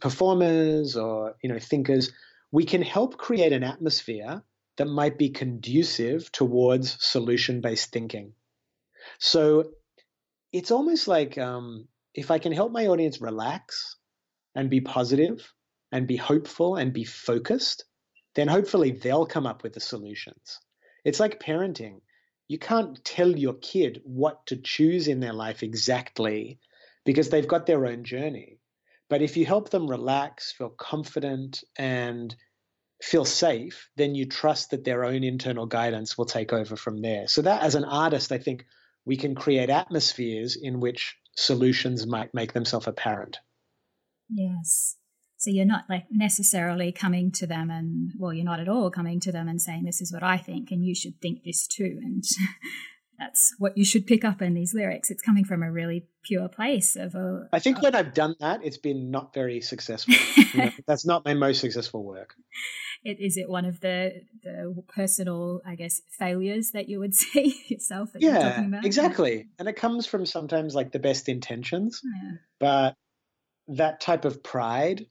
performers 0.00 0.96
or 0.96 1.36
you 1.42 1.48
know 1.48 1.58
thinkers, 1.58 2.12
we 2.52 2.64
can 2.64 2.82
help 2.82 3.16
create 3.16 3.52
an 3.52 3.62
atmosphere 3.62 4.42
that 4.76 4.86
might 4.86 5.18
be 5.18 5.30
conducive 5.30 6.30
towards 6.32 7.02
solution 7.04 7.60
based 7.60 7.92
thinking. 7.92 8.32
So 9.18 9.72
it's 10.52 10.70
almost 10.70 11.06
like 11.06 11.38
um, 11.38 11.86
if 12.14 12.30
I 12.30 12.38
can 12.38 12.52
help 12.52 12.72
my 12.72 12.86
audience 12.86 13.20
relax 13.20 13.96
and 14.54 14.70
be 14.70 14.80
positive 14.80 15.52
and 15.92 16.06
be 16.06 16.16
hopeful 16.16 16.76
and 16.76 16.92
be 16.92 17.04
focused, 17.04 17.84
then 18.34 18.48
hopefully 18.48 18.92
they'll 18.92 19.26
come 19.26 19.46
up 19.46 19.62
with 19.62 19.74
the 19.74 19.80
solutions. 19.80 20.60
It's 21.04 21.20
like 21.20 21.40
parenting. 21.40 22.00
You 22.48 22.58
can't 22.58 23.02
tell 23.04 23.36
your 23.36 23.54
kid 23.54 24.00
what 24.04 24.46
to 24.46 24.56
choose 24.56 25.08
in 25.08 25.20
their 25.20 25.32
life 25.32 25.62
exactly 25.62 26.58
because 27.04 27.30
they've 27.30 27.46
got 27.46 27.66
their 27.66 27.86
own 27.86 28.04
journey. 28.04 28.59
But 29.10 29.20
if 29.20 29.36
you 29.36 29.44
help 29.44 29.68
them 29.68 29.90
relax, 29.90 30.52
feel 30.52 30.70
confident, 30.70 31.62
and 31.76 32.34
feel 33.02 33.26
safe, 33.26 33.90
then 33.96 34.14
you 34.14 34.24
trust 34.24 34.70
that 34.70 34.84
their 34.84 35.04
own 35.04 35.24
internal 35.24 35.66
guidance 35.66 36.16
will 36.16 36.26
take 36.26 36.52
over 36.54 36.76
from 36.76 37.02
there. 37.02 37.26
So, 37.28 37.42
that 37.42 37.62
as 37.62 37.74
an 37.74 37.84
artist, 37.84 38.32
I 38.32 38.38
think 38.38 38.64
we 39.04 39.16
can 39.16 39.34
create 39.34 39.68
atmospheres 39.68 40.56
in 40.56 40.80
which 40.80 41.16
solutions 41.36 42.06
might 42.06 42.32
make 42.32 42.52
themselves 42.52 42.86
apparent. 42.86 43.38
Yes. 44.28 44.96
So 45.36 45.50
you're 45.50 45.64
not 45.64 45.84
like 45.88 46.04
necessarily 46.10 46.92
coming 46.92 47.32
to 47.32 47.46
them 47.46 47.70
and 47.70 48.12
well, 48.18 48.32
you're 48.32 48.44
not 48.44 48.60
at 48.60 48.68
all 48.68 48.90
coming 48.90 49.20
to 49.20 49.32
them 49.32 49.48
and 49.48 49.60
saying 49.60 49.84
this 49.84 50.02
is 50.02 50.12
what 50.12 50.22
I 50.22 50.36
think 50.36 50.70
and 50.70 50.84
you 50.84 50.94
should 50.94 51.18
think 51.20 51.44
this 51.44 51.66
too 51.66 51.98
and 52.02 52.22
that's 53.20 53.54
what 53.58 53.76
you 53.76 53.84
should 53.84 54.06
pick 54.06 54.24
up 54.24 54.40
in 54.40 54.54
these 54.54 54.72
lyrics. 54.72 55.10
It's 55.10 55.22
coming 55.22 55.44
from 55.44 55.62
a 55.62 55.70
really 55.70 56.06
pure 56.22 56.48
place 56.48 56.96
of 56.96 57.14
a 57.14 57.48
I 57.52 57.58
think 57.58 57.82
when 57.82 57.94
I've 57.94 58.14
done 58.14 58.34
that 58.40 58.64
it's 58.64 58.78
been 58.78 59.10
not 59.10 59.34
very 59.34 59.60
successful. 59.60 60.14
you 60.36 60.64
know, 60.64 60.70
that's 60.86 61.04
not 61.04 61.24
my 61.24 61.34
most 61.34 61.60
successful 61.60 62.02
work. 62.02 62.34
It, 63.04 63.20
is 63.20 63.36
it 63.36 63.48
one 63.48 63.66
of 63.66 63.80
the 63.80 64.22
the 64.42 64.82
personal, 64.88 65.60
I 65.66 65.74
guess, 65.74 66.00
failures 66.18 66.70
that 66.72 66.88
you 66.88 66.98
would 66.98 67.14
see 67.26 67.62
yourself 67.68 68.14
that 68.14 68.22
yeah, 68.22 68.80
exactly. 68.82 69.48
And 69.58 69.68
it 69.68 69.76
comes 69.76 70.06
from 70.06 70.24
sometimes 70.24 70.74
like 70.74 70.90
the 70.90 70.98
best 70.98 71.28
intentions. 71.28 72.00
Yeah. 72.02 72.32
But 72.58 72.94
that 73.76 74.00
type 74.00 74.24
of 74.24 74.42
pride 74.42 75.06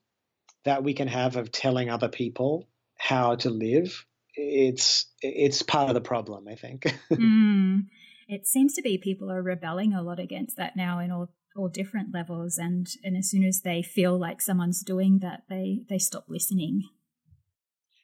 that 0.65 0.83
we 0.83 0.93
can 0.93 1.07
have 1.07 1.35
of 1.35 1.51
telling 1.51 1.89
other 1.89 2.09
people 2.09 2.67
how 2.97 3.35
to 3.35 3.49
live 3.49 4.05
it's 4.35 5.05
it's 5.21 5.61
part 5.61 5.89
of 5.89 5.93
the 5.93 6.01
problem 6.01 6.47
i 6.47 6.55
think 6.55 6.83
mm. 7.11 7.81
It 8.29 8.45
seems 8.45 8.73
to 8.75 8.81
be 8.81 8.97
people 8.97 9.31
are 9.31 9.41
rebelling 9.41 9.93
a 9.93 10.03
lot 10.03 10.19
against 10.19 10.55
that 10.55 10.75
now 10.77 10.99
in 10.99 11.11
all 11.11 11.29
all 11.55 11.67
different 11.67 12.13
levels 12.13 12.57
and 12.57 12.87
and 13.03 13.17
as 13.17 13.29
soon 13.29 13.43
as 13.43 13.61
they 13.61 13.81
feel 13.81 14.17
like 14.17 14.39
someone's 14.41 14.81
doing 14.81 15.19
that 15.19 15.43
they 15.49 15.81
they 15.89 15.97
stop 15.97 16.25
listening. 16.29 16.83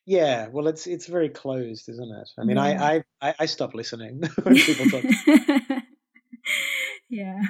Yeah 0.06 0.48
well 0.52 0.68
it's 0.68 0.88
it's 0.88 1.06
very 1.08 1.30
closed 1.30 1.88
isn't 1.88 2.12
it? 2.12 2.30
I 2.38 2.44
mean 2.44 2.58
yeah. 2.58 2.84
I, 2.84 3.04
I 3.22 3.36
i 3.40 3.46
stop 3.46 3.74
listening 3.74 4.22
when 4.44 4.56
people 4.56 4.90
talk. 4.90 5.04
Yeah. 7.08 7.42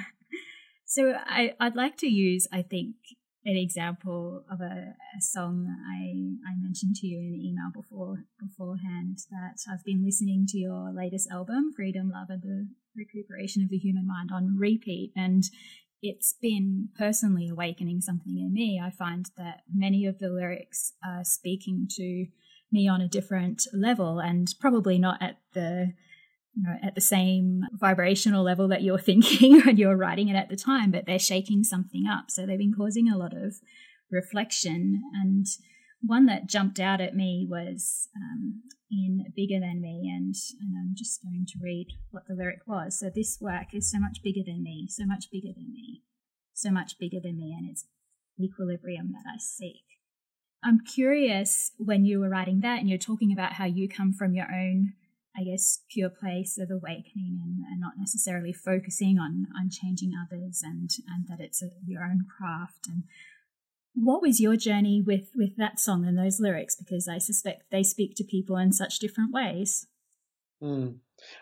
So 0.84 1.14
i 1.26 1.54
i'd 1.58 1.74
like 1.74 1.96
to 1.96 2.06
use 2.06 2.46
i 2.52 2.62
think 2.62 2.94
an 3.46 3.56
example 3.56 4.44
of 4.50 4.60
a, 4.60 4.94
a, 5.16 5.20
song 5.20 5.68
I, 5.88 6.50
I 6.50 6.54
mentioned 6.60 6.96
to 6.96 7.06
you 7.06 7.18
in 7.20 7.30
the 7.30 7.48
email 7.48 7.70
before 7.72 8.24
beforehand 8.40 9.18
that 9.30 9.60
I've 9.72 9.84
been 9.84 10.04
listening 10.04 10.46
to 10.48 10.58
your 10.58 10.92
latest 10.92 11.30
album, 11.30 11.70
Freedom, 11.74 12.10
Love, 12.12 12.28
and 12.28 12.42
the 12.42 12.68
Recuperation 12.96 13.62
of 13.62 13.70
the 13.70 13.78
Human 13.78 14.04
Mind 14.04 14.30
on 14.32 14.56
repeat. 14.58 15.12
And 15.16 15.44
it's 16.02 16.34
been 16.42 16.88
personally 16.98 17.48
awakening 17.48 18.00
something 18.00 18.36
in 18.36 18.52
me. 18.52 18.80
I 18.84 18.90
find 18.90 19.30
that 19.36 19.62
many 19.72 20.06
of 20.06 20.18
the 20.18 20.28
lyrics 20.28 20.92
are 21.06 21.22
speaking 21.22 21.86
to 21.92 22.26
me 22.72 22.88
on 22.88 23.00
a 23.00 23.08
different 23.08 23.62
level 23.72 24.18
and 24.18 24.52
probably 24.60 24.98
not 24.98 25.22
at 25.22 25.38
the 25.54 25.92
you 26.56 26.62
know, 26.62 26.76
at 26.82 26.94
the 26.94 27.00
same 27.00 27.62
vibrational 27.72 28.42
level 28.42 28.68
that 28.68 28.82
you're 28.82 28.98
thinking 29.10 29.60
when 29.60 29.76
you're 29.76 29.96
writing 29.96 30.28
it 30.28 30.36
at 30.36 30.48
the 30.48 30.56
time, 30.56 30.90
but 30.90 31.04
they're 31.06 31.18
shaking 31.18 31.62
something 31.62 32.06
up. 32.10 32.30
So 32.30 32.46
they've 32.46 32.58
been 32.58 32.74
causing 32.76 33.08
a 33.08 33.18
lot 33.18 33.36
of 33.36 33.56
reflection. 34.10 35.02
And 35.14 35.46
one 36.00 36.26
that 36.26 36.48
jumped 36.48 36.80
out 36.80 37.00
at 37.00 37.14
me 37.14 37.46
was 37.48 38.08
um, 38.16 38.62
in 38.90 39.26
Bigger 39.36 39.60
Than 39.60 39.82
Me. 39.82 40.10
And, 40.14 40.34
and 40.60 40.76
I'm 40.78 40.94
just 40.96 41.22
going 41.22 41.46
to 41.46 41.58
read 41.62 41.88
what 42.10 42.24
the 42.26 42.34
lyric 42.34 42.60
was. 42.66 42.98
So 42.98 43.10
this 43.14 43.38
work 43.40 43.74
is 43.74 43.90
so 43.90 43.98
much 43.98 44.22
bigger 44.24 44.42
than 44.44 44.62
me, 44.62 44.86
so 44.88 45.04
much 45.04 45.26
bigger 45.30 45.52
than 45.54 45.72
me, 45.72 46.02
so 46.54 46.70
much 46.70 46.98
bigger 46.98 47.18
than 47.22 47.36
me. 47.36 47.54
And 47.56 47.68
it's 47.70 47.84
equilibrium 48.40 49.12
that 49.12 49.28
I 49.28 49.38
seek. 49.38 49.82
I'm 50.64 50.80
curious 50.80 51.72
when 51.78 52.04
you 52.04 52.18
were 52.18 52.30
writing 52.30 52.60
that 52.60 52.80
and 52.80 52.88
you're 52.88 52.98
talking 52.98 53.32
about 53.32 53.52
how 53.52 53.66
you 53.66 53.88
come 53.88 54.12
from 54.12 54.34
your 54.34 54.46
own 54.52 54.94
I 55.38 55.44
guess, 55.44 55.82
pure 55.90 56.08
place 56.08 56.58
of 56.58 56.70
awakening 56.70 57.40
and, 57.42 57.58
and, 57.70 57.80
not 57.80 57.92
necessarily 57.98 58.52
focusing 58.52 59.18
on, 59.18 59.46
on 59.58 59.68
changing 59.70 60.12
others 60.14 60.62
and, 60.62 60.88
and 61.08 61.26
that 61.28 61.44
it's 61.44 61.62
a, 61.62 61.68
your 61.86 62.02
own 62.04 62.24
craft. 62.38 62.86
And 62.88 63.04
what 63.94 64.22
was 64.22 64.40
your 64.40 64.56
journey 64.56 65.02
with, 65.04 65.30
with 65.34 65.56
that 65.56 65.78
song 65.78 66.06
and 66.06 66.16
those 66.16 66.40
lyrics? 66.40 66.74
Because 66.74 67.06
I 67.06 67.18
suspect 67.18 67.64
they 67.70 67.82
speak 67.82 68.14
to 68.16 68.24
people 68.24 68.56
in 68.56 68.72
such 68.72 68.98
different 68.98 69.32
ways. 69.32 69.86
Mm. 70.62 70.96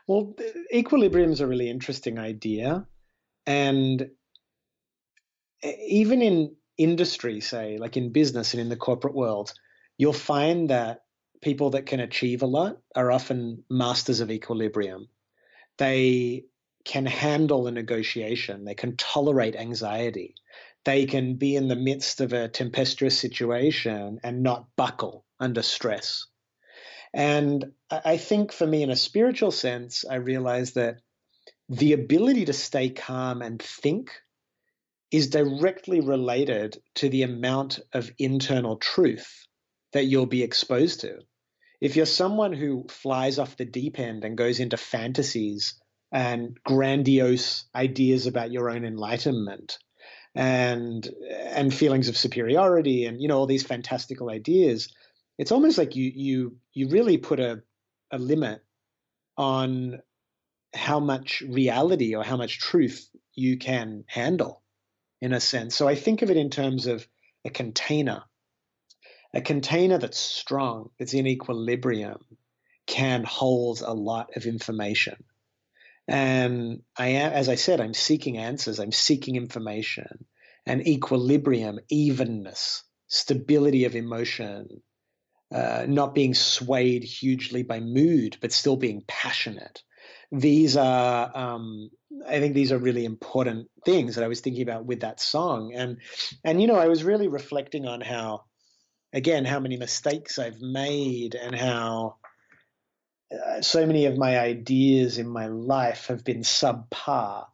Well, 0.09 0.35
equilibrium 0.73 1.31
is 1.31 1.41
a 1.41 1.47
really 1.47 1.71
interesting 1.71 2.19
idea. 2.19 2.87
And 3.47 4.11
even 5.63 6.21
in 6.21 6.57
industry, 6.77 7.41
say, 7.41 7.79
like 7.79 7.97
in 7.97 8.13
business 8.13 8.55
and 8.55 8.61
in 8.61 8.69
the 8.69 8.77
corporate 8.77 9.15
world, 9.15 9.53
you'll 9.99 10.13
find 10.13 10.71
that 10.71 11.03
people 11.45 11.71
that 11.71 11.87
can 11.87 12.01
achieve 12.01 12.43
a 12.43 12.47
lot 12.47 12.79
are 12.97 13.13
often 13.13 13.63
masters 13.71 14.21
of 14.21 14.31
equilibrium. 14.31 15.07
They 15.77 16.47
can 16.85 17.07
handle 17.07 17.67
a 17.67 17.71
negotiation, 17.71 18.65
they 18.65 18.75
can 18.75 18.97
tolerate 18.97 19.55
anxiety, 19.55 20.35
they 20.85 21.07
can 21.07 21.35
be 21.35 21.55
in 21.55 21.69
the 21.69 21.77
midst 21.77 22.21
of 22.21 22.33
a 22.33 22.49
tempestuous 22.49 23.19
situation 23.19 24.21
and 24.25 24.43
not 24.43 24.67
buckle 24.77 25.25
under 25.39 25.63
stress. 25.63 26.27
And 27.13 27.73
I 27.91 28.17
think 28.17 28.51
for 28.51 28.67
me, 28.67 28.83
in 28.83 28.91
a 28.91 28.97
spiritual 28.97 29.51
sense, 29.51 30.05
I 30.05 30.17
realized 30.17 30.75
that 30.75 30.97
the 31.69 31.93
ability 31.93 32.47
to 32.47 32.53
stay 32.53 32.91
calm 32.91 33.41
and 33.41 33.63
think 33.63 34.11
is 35.11 35.29
directly 35.29 36.01
related 36.01 36.83
to 36.97 37.09
the 37.09 37.23
amount 37.23 37.79
of 37.93 38.11
internal 38.19 38.77
truth 38.77 39.47
that 39.93 40.05
you'll 40.07 40.27
be 40.27 40.43
exposed 40.43 41.01
to 41.01 41.21
if 41.85 41.97
you're 41.97 42.07
someone 42.07 42.55
who 42.55 42.87
flies 42.88 43.38
off 43.38 43.59
the 43.59 43.67
deep 43.67 43.99
end 43.99 44.25
and 44.25 44.38
goes 44.38 44.59
into 44.59 44.79
fantasies 44.79 45.79
and 46.11 46.57
grandiose 46.64 47.67
ideas 47.75 48.26
about 48.26 48.50
your 48.50 48.71
own 48.71 48.87
enlightenment 48.87 49.76
and 50.35 51.07
and 51.31 51.75
feelings 51.75 52.09
of 52.09 52.17
superiority 52.17 53.05
and 53.05 53.21
you 53.21 53.29
know 53.29 53.37
all 53.37 53.47
these 53.47 53.67
fantastical 53.67 54.31
ideas 54.31 54.88
it's 55.37 55.53
almost 55.53 55.76
like 55.76 55.95
you 55.95 56.11
you 56.14 56.57
you 56.73 56.88
really 56.88 57.19
put 57.19 57.38
a 57.38 57.62
a 58.11 58.19
limit 58.19 58.62
on 59.37 60.00
how 60.75 61.00
much 61.00 61.43
reality 61.47 62.14
or 62.14 62.25
how 62.25 62.38
much 62.38 62.61
truth 62.61 63.11
you 63.35 63.59
can 63.59 64.05
handle 64.07 64.62
in 65.21 65.35
a 65.35 65.41
sense. 65.41 65.75
So 65.75 65.87
i 65.87 65.97
think 65.97 66.23
of 66.23 66.31
it 66.31 66.38
in 66.38 66.49
terms 66.49 66.87
of 66.87 67.07
a 67.45 67.50
container 67.50 68.23
a 69.35 69.41
container 69.41 69.99
that's 69.99 70.19
strong, 70.19 70.91
that's 70.99 71.14
in 71.14 71.26
equilibrium, 71.26 72.21
can 72.87 73.25
hold 73.25 73.83
a 73.83 73.93
lot 73.93 74.31
of 74.37 74.47
information. 74.47 75.17
And 76.07 76.83
I 76.97 77.09
am, 77.09 77.33
as 77.33 77.49
I 77.49 77.55
said, 77.55 77.81
I'm 77.81 77.95
seeking 77.95 78.38
answers, 78.38 78.79
I'm 78.79 78.93
seeking 78.93 79.37
information, 79.37 80.26
and 80.67 80.87
equilibrium, 80.87 81.81
evenness, 81.88 82.85
stability 83.09 83.87
of 83.87 83.97
emotion, 83.97 84.83
uh, 85.53 85.87
not 85.88 86.14
being 86.14 86.35
swayed 86.35 87.05
hugely 87.05 87.62
by 87.62 87.81
mood, 87.81 88.37
but 88.41 88.53
still 88.53 88.76
being 88.76 89.03
passionate. 89.07 89.83
These 90.31 90.76
are, 90.76 91.31
um, 91.35 91.91
I 92.26 92.41
think, 92.41 92.55
these 92.55 92.73
are 92.73 92.79
really 92.79 93.05
important 93.05 93.69
things 93.85 94.14
that 94.14 94.25
I 94.25 94.29
was 94.29 94.41
thinking 94.41 94.62
about 94.62 94.85
with 94.85 95.00
that 95.00 95.21
song, 95.21 95.73
and 95.75 95.99
and 96.43 96.61
you 96.61 96.67
know, 96.67 96.76
I 96.76 96.88
was 96.88 97.05
really 97.05 97.29
reflecting 97.29 97.87
on 97.87 98.00
how 98.00 98.45
again 99.14 99.44
how 99.44 99.61
many 99.61 99.76
mistakes 99.76 100.38
I've 100.38 100.61
made 100.61 101.37
and 101.37 101.54
how 101.54 102.16
uh, 103.33 103.62
so 103.62 103.87
many 103.87 104.06
of 104.06 104.18
my 104.18 104.38
ideas 104.38 105.18
in 105.18 105.28
my 105.28 105.47
life 105.47 106.09
have 106.09 106.25
been 106.25 106.40
subpar, 106.40 107.47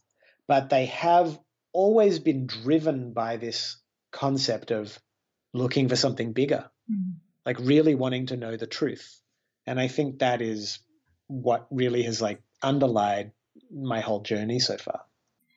but 0.48 0.70
they 0.70 0.86
have 0.86 1.38
always 1.72 2.18
been 2.18 2.46
driven 2.46 3.12
by 3.12 3.36
this 3.36 3.76
concept 4.10 4.72
of 4.72 4.98
looking 5.52 5.88
for 5.88 5.96
something 5.96 6.32
bigger, 6.32 6.68
mm. 6.90 7.14
like 7.46 7.58
really 7.60 7.94
wanting 7.94 8.26
to 8.26 8.36
know 8.36 8.56
the 8.56 8.66
truth. 8.66 9.20
And 9.66 9.78
I 9.78 9.88
think 9.88 10.18
that 10.18 10.42
is 10.42 10.80
what 11.28 11.66
really 11.70 12.02
has 12.02 12.20
like 12.20 12.42
underlined 12.62 13.32
my 13.72 14.00
whole 14.00 14.22
journey 14.22 14.58
so 14.58 14.76
far. 14.76 15.02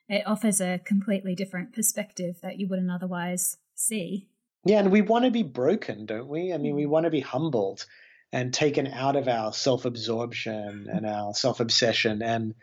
It 0.09 0.27
offers 0.27 0.61
a 0.61 0.79
completely 0.79 1.33
different 1.33 1.73
perspective 1.73 2.39
that 2.41 2.59
you 2.59 2.67
wouldn't 2.67 2.91
otherwise 2.91 3.57
see. 3.73 4.27
Yeah, 4.65 4.79
and 4.79 4.91
we 4.91 5.01
want 5.01 5.25
to 5.25 5.31
be 5.31 5.43
broken, 5.43 6.05
don't 6.05 6.27
we? 6.27 6.53
I 6.53 6.57
mean, 6.57 6.75
we 6.75 6.85
mm. 6.85 6.89
want 6.89 7.05
to 7.05 7.09
be 7.09 7.19
humbled 7.19 7.85
and 8.31 8.53
taken 8.53 8.87
out 8.87 9.15
of 9.15 9.27
our 9.27 9.53
self 9.53 9.85
absorption 9.85 10.87
and 10.91 11.05
our 11.05 11.33
self 11.33 11.59
obsession 11.59 12.21
and 12.23 12.55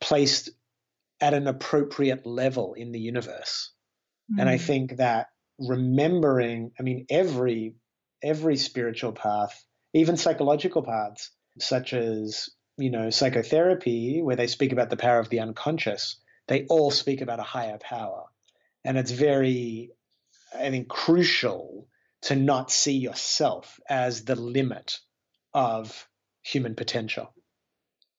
placed 0.00 0.50
at 1.20 1.34
an 1.34 1.46
appropriate 1.46 2.26
level 2.26 2.74
in 2.74 2.92
the 2.92 3.00
universe. 3.00 3.70
Mm. 4.32 4.40
And 4.40 4.48
I 4.48 4.56
hmm. 4.56 4.64
think 4.64 4.96
that 4.96 5.28
remembering, 5.58 6.72
I 6.78 6.82
mean, 6.82 7.06
every 7.08 7.76
every 8.22 8.56
spiritual 8.56 9.12
path, 9.12 9.64
even 9.94 10.16
psychological 10.16 10.82
paths, 10.82 11.30
such 11.58 11.92
as 11.92 12.50
you 12.76 12.90
know 12.90 13.10
psychotherapy, 13.10 14.22
where 14.22 14.36
they 14.36 14.46
speak 14.46 14.72
about 14.72 14.90
the 14.90 14.96
power 14.96 15.18
of 15.18 15.28
the 15.28 15.40
unconscious, 15.40 16.16
they 16.48 16.66
all 16.66 16.90
speak 16.90 17.20
about 17.20 17.40
a 17.40 17.44
higher 17.44 17.78
power, 17.78 18.24
and 18.84 18.98
it's 18.98 19.10
very, 19.10 19.90
I 20.54 20.70
think, 20.70 20.88
crucial 20.88 21.88
to 22.22 22.36
not 22.36 22.70
see 22.70 22.96
yourself 22.96 23.80
as 23.88 24.24
the 24.24 24.36
limit 24.36 24.98
of 25.54 26.08
human 26.42 26.74
potential. 26.74 27.34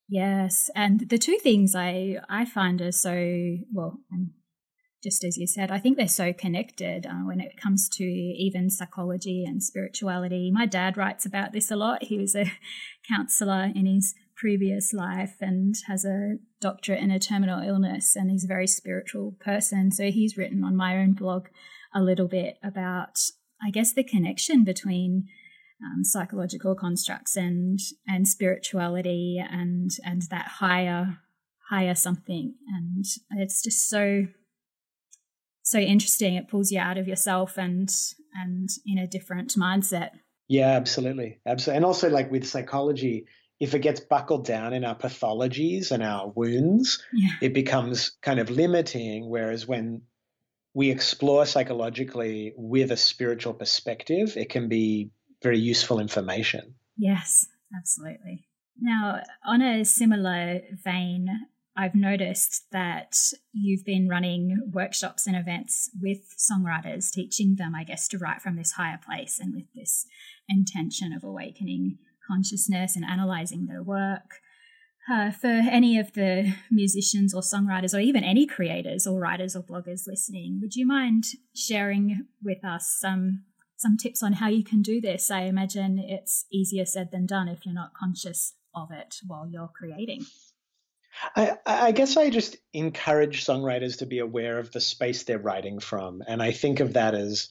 Yes, 0.10 0.70
and 0.76 1.10
the 1.10 1.18
two 1.18 1.38
things 1.42 1.76
I 1.76 2.18
I 2.30 2.46
find 2.46 2.82
are 2.82 2.92
so 2.92 3.58
well, 3.72 4.00
just 5.04 5.24
as 5.24 5.38
you 5.38 5.48
said, 5.48 5.72
I 5.72 5.80
think 5.80 5.98
they're 5.98 6.08
so 6.08 6.34
connected 6.34 7.06
uh, 7.06 7.26
when 7.26 7.40
it 7.40 7.58
comes 7.62 7.90
to 7.94 8.04
even 8.04 8.70
psychology 8.70 9.44
and 9.46 9.62
spirituality. 9.62 10.52
My 10.52 10.66
dad 10.66 10.98
writes 10.98 11.26
about 11.26 11.52
this 11.52 11.72
a 11.72 11.76
lot. 11.76 12.04
He 12.04 12.18
was 12.18 12.36
a 12.36 12.52
counselor 13.10 13.72
in 13.76 13.86
his 13.86 14.14
previous 14.36 14.94
life 14.94 15.36
and 15.42 15.76
has 15.88 16.06
a 16.06 16.38
doctorate 16.60 17.00
in 17.00 17.12
a 17.12 17.20
terminal 17.20 17.62
illness, 17.62 18.16
and 18.16 18.30
he's 18.30 18.46
a 18.46 18.48
very 18.48 18.68
spiritual 18.68 19.36
person. 19.40 19.92
So 19.92 20.12
he's 20.12 20.38
written 20.38 20.64
on 20.64 20.76
my 20.76 20.98
own 20.98 21.14
blog 21.14 21.48
a 21.94 22.02
little 22.02 22.28
bit 22.28 22.58
about, 22.64 23.20
I 23.62 23.70
guess, 23.70 23.94
the 23.94 24.04
connection 24.04 24.64
between 24.64 25.28
um, 25.84 26.04
psychological 26.04 26.76
constructs 26.76 27.36
and 27.36 27.80
and 28.08 28.28
spirituality 28.28 29.44
and 29.46 29.92
and 30.06 30.24
that 30.30 30.48
higher 30.48 31.18
higher 31.70 31.96
something. 31.96 32.56
And 32.68 33.06
it's 33.32 33.62
just 33.64 33.90
so 33.90 34.28
so 35.64 35.80
interesting. 35.80 36.36
It 36.36 36.50
pulls 36.50 36.72
you 36.72 36.80
out 36.80 36.98
of 36.98 37.08
yourself 37.08 37.58
and 37.58 37.90
and 38.34 38.70
in 38.86 38.98
a 38.98 39.08
different 39.08 39.54
mindset. 39.56 40.12
Yeah 40.48 40.70
absolutely. 40.70 41.40
Absolutely. 41.46 41.78
And 41.78 41.86
also 41.86 42.10
like 42.10 42.32
with 42.32 42.48
psychology 42.48 43.26
if 43.60 43.74
it 43.74 43.80
gets 43.80 44.02
buckled 44.02 44.46
down 44.46 44.74
in 44.74 44.84
our 44.84 44.96
pathologies 44.96 45.92
and 45.92 46.04
our 46.04 46.30
wounds 46.36 47.02
yeah. 47.14 47.30
it 47.42 47.54
becomes 47.54 48.12
kind 48.22 48.40
of 48.40 48.50
limiting 48.50 49.30
whereas 49.30 49.68
when 49.68 50.02
we 50.74 50.90
explore 50.90 51.46
psychologically 51.46 52.54
with 52.56 52.92
a 52.92 52.98
spiritual 52.98 53.54
perspective 53.54 54.36
it 54.36 54.50
can 54.50 54.68
be 54.68 55.12
very 55.42 55.60
useful 55.60 56.00
information. 56.00 56.74
Yes, 56.98 57.48
absolutely. 57.76 58.48
Now, 58.80 59.22
on 59.46 59.62
a 59.62 59.84
similar 59.84 60.62
vein, 60.84 61.28
I've 61.76 61.96
noticed 61.96 62.66
that 62.72 63.16
you've 63.52 63.84
been 63.84 64.08
running 64.08 64.72
workshops 64.72 65.28
and 65.28 65.36
events 65.36 65.90
with 66.00 66.36
songwriters, 66.38 67.12
teaching 67.12 67.56
them, 67.56 67.74
I 67.76 67.84
guess, 67.84 68.08
to 68.10 68.18
write 68.18 68.42
from 68.42 68.56
this 68.56 68.74
higher 68.74 69.00
place 69.04 69.40
and 69.40 69.54
with 69.54 69.66
this 69.76 70.06
intention 70.48 71.14
of 71.14 71.24
awakening 71.24 71.98
consciousness 72.28 72.96
and 72.96 73.04
analyzing 73.04 73.66
their 73.66 73.84
work. 73.84 74.40
Uh, 75.12 75.32
for 75.32 75.48
any 75.48 76.00
of 76.00 76.14
the 76.14 76.54
musicians 76.72 77.34
or 77.34 77.42
songwriters, 77.42 77.94
or 77.94 78.00
even 78.00 78.24
any 78.24 78.46
creators 78.46 79.06
or 79.06 79.20
writers 79.20 79.56
or 79.56 79.62
bloggers 79.62 80.08
listening, 80.08 80.60
would 80.62 80.76
you 80.76 80.88
mind 80.88 81.26
sharing 81.54 82.26
with 82.42 82.64
us 82.64 82.96
some 83.00 83.44
some 83.84 83.98
tips 83.98 84.24
on 84.24 84.34
how 84.34 84.48
you 84.48 84.64
can 84.64 84.82
do 84.82 85.02
this. 85.02 85.30
I 85.30 85.42
imagine 85.42 86.00
it's 86.00 86.46
easier 86.52 86.86
said 86.86 87.12
than 87.12 87.26
done 87.26 87.50
if 87.50 87.66
you're 87.66 87.76
not 87.76 87.94
conscious 87.94 88.54
of 88.74 88.90
it 88.92 89.18
while 89.28 89.46
you're 89.48 89.72
creating. 89.76 90.26
I, 91.36 91.58
I, 91.66 91.92
guess 91.92 92.18
I 92.18 92.32
just 92.32 92.58
encourage 92.74 93.46
songwriters 93.46 94.00
to 94.00 94.08
be 94.08 94.18
aware 94.20 94.58
of 94.58 94.72
the 94.72 94.82
space 94.82 95.24
they're 95.24 95.38
writing 95.38 95.80
from. 95.80 96.24
And 96.26 96.42
I 96.42 96.52
think 96.52 96.80
of 96.80 96.94
that 96.94 97.14
as 97.14 97.50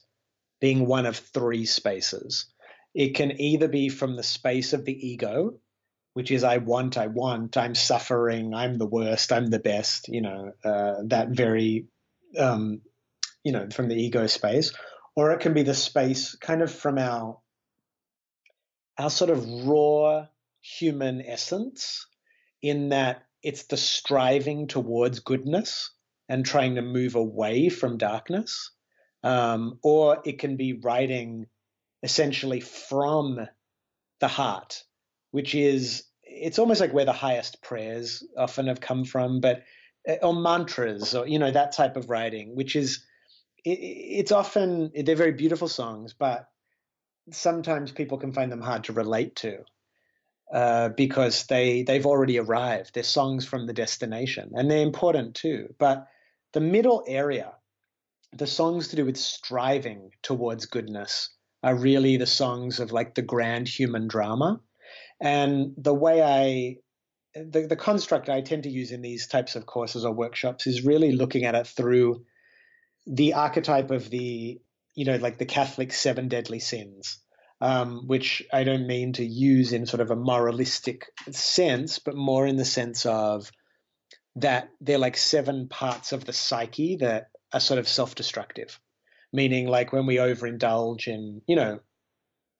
being 0.59 0.85
one 0.85 1.05
of 1.05 1.15
three 1.15 1.65
spaces. 1.65 2.47
It 2.93 3.15
can 3.15 3.39
either 3.39 3.69
be 3.69 3.87
from 3.87 4.15
the 4.15 4.23
space 4.23 4.73
of 4.73 4.83
the 4.83 5.07
ego, 5.07 5.59
which 6.13 6.31
is 6.31 6.43
I 6.43 6.57
want, 6.57 6.97
I 6.97 7.07
want, 7.07 7.57
I'm 7.57 7.75
suffering, 7.75 8.53
I'm 8.53 8.77
the 8.77 8.85
worst, 8.85 9.31
I'm 9.31 9.47
the 9.47 9.59
best, 9.59 10.07
you 10.09 10.21
know, 10.21 10.53
uh, 10.63 10.95
that 11.05 11.29
very, 11.29 11.87
um, 12.37 12.81
you 13.43 13.51
know, 13.51 13.67
from 13.69 13.89
the 13.89 13.95
ego 13.95 14.27
space. 14.27 14.73
Or 15.15 15.31
it 15.31 15.41
can 15.41 15.53
be 15.53 15.63
the 15.63 15.73
space 15.73 16.35
kind 16.35 16.61
of 16.61 16.71
from 16.71 16.97
our 16.97 17.39
our 18.97 19.09
sort 19.09 19.31
of 19.31 19.45
raw 19.65 20.27
human 20.61 21.21
essence 21.21 22.05
in 22.61 22.89
that 22.89 23.23
it's 23.41 23.63
the 23.63 23.77
striving 23.77 24.67
towards 24.67 25.19
goodness 25.19 25.91
and 26.29 26.45
trying 26.45 26.75
to 26.75 26.81
move 26.81 27.15
away 27.15 27.69
from 27.69 27.97
darkness. 27.97 28.71
Um, 29.23 29.79
or 29.83 30.21
it 30.25 30.39
can 30.39 30.57
be 30.57 30.73
writing 30.73 31.47
essentially 32.03 32.59
from 32.59 33.47
the 34.19 34.27
heart 34.27 34.83
which 35.33 35.53
is 35.55 36.03
it's 36.23 36.59
almost 36.59 36.81
like 36.81 36.93
where 36.93 37.05
the 37.05 37.13
highest 37.13 37.61
prayers 37.61 38.23
often 38.37 38.67
have 38.67 38.81
come 38.81 39.03
from 39.03 39.39
but 39.39 39.63
uh, 40.07 40.13
or 40.21 40.33
mantras 40.33 41.13
or 41.13 41.27
you 41.27 41.39
know 41.39 41.51
that 41.51 41.73
type 41.73 41.97
of 41.97 42.09
writing 42.09 42.55
which 42.55 42.75
is 42.75 43.05
it, 43.63 43.79
it's 43.79 44.31
often 44.31 44.91
they're 44.93 45.15
very 45.15 45.31
beautiful 45.31 45.67
songs, 45.67 46.13
but 46.13 46.47
sometimes 47.31 47.91
people 47.91 48.17
can 48.17 48.33
find 48.33 48.51
them 48.51 48.61
hard 48.61 48.85
to 48.85 48.93
relate 48.93 49.35
to 49.37 49.59
uh, 50.53 50.89
because 50.89 51.45
they 51.45 51.83
they've 51.83 52.05
already 52.05 52.39
arrived. 52.39 52.93
They're 52.93 53.03
songs 53.03 53.45
from 53.45 53.65
the 53.65 53.73
destination, 53.73 54.51
and 54.53 54.69
they're 54.69 54.83
important 54.83 55.35
too. 55.35 55.73
But 55.79 56.07
the 56.53 56.61
middle 56.61 57.03
area, 57.07 57.53
the 58.33 58.47
songs 58.47 58.89
to 58.89 58.95
do 58.95 59.05
with 59.05 59.17
striving 59.17 60.11
towards 60.21 60.65
goodness, 60.65 61.29
are 61.63 61.75
really 61.75 62.17
the 62.17 62.25
songs 62.25 62.79
of 62.79 62.91
like 62.91 63.15
the 63.15 63.21
grand 63.21 63.67
human 63.67 64.07
drama. 64.07 64.59
And 65.23 65.73
the 65.77 65.93
way 65.93 66.21
I 66.21 66.75
the, 67.33 67.65
the 67.65 67.77
construct 67.77 68.29
I 68.29 68.41
tend 68.41 68.63
to 68.63 68.69
use 68.69 68.91
in 68.91 69.01
these 69.01 69.25
types 69.25 69.55
of 69.55 69.65
courses 69.65 70.05
or 70.05 70.13
workshops 70.13 70.67
is 70.67 70.85
really 70.85 71.13
looking 71.13 71.45
at 71.45 71.55
it 71.55 71.65
through 71.65 72.25
the 73.07 73.33
archetype 73.33 73.89
of 73.89 74.09
the 74.09 74.59
you 74.95 75.05
know 75.05 75.15
like 75.15 75.37
the 75.37 75.45
Catholic 75.45 75.93
seven 75.93 76.27
deadly 76.27 76.59
sins, 76.59 77.19
um, 77.61 78.05
which 78.05 78.43
I 78.51 78.65
don't 78.65 78.85
mean 78.85 79.13
to 79.13 79.25
use 79.25 79.71
in 79.71 79.85
sort 79.85 80.01
of 80.01 80.11
a 80.11 80.15
moralistic 80.17 81.05
sense, 81.31 81.99
but 81.99 82.15
more 82.15 82.45
in 82.45 82.57
the 82.57 82.65
sense 82.65 83.05
of 83.05 83.49
that 84.35 84.71
they're 84.81 84.97
like 84.97 85.15
seven 85.15 85.69
parts 85.69 86.11
of 86.11 86.25
the 86.25 86.33
psyche 86.33 86.97
that 86.97 87.29
are 87.53 87.61
sort 87.61 87.79
of 87.79 87.87
self-destructive, 87.87 88.77
meaning 89.31 89.67
like 89.67 89.93
when 89.93 90.05
we 90.05 90.17
overindulge 90.17 91.07
in 91.07 91.41
you 91.47 91.55
know 91.55 91.79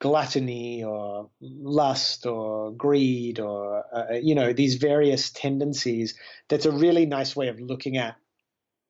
gluttony 0.03 0.83
or 0.83 1.29
lust 1.39 2.25
or 2.25 2.73
greed 2.73 3.39
or 3.39 3.85
uh, 3.95 4.15
you 4.15 4.35
know 4.35 4.51
these 4.51 4.75
various 4.75 5.31
tendencies 5.31 6.13
that's 6.49 6.65
a 6.65 6.71
really 6.71 7.05
nice 7.05 7.37
way 7.37 7.47
of 7.47 7.61
looking 7.61 7.95
at 7.95 8.17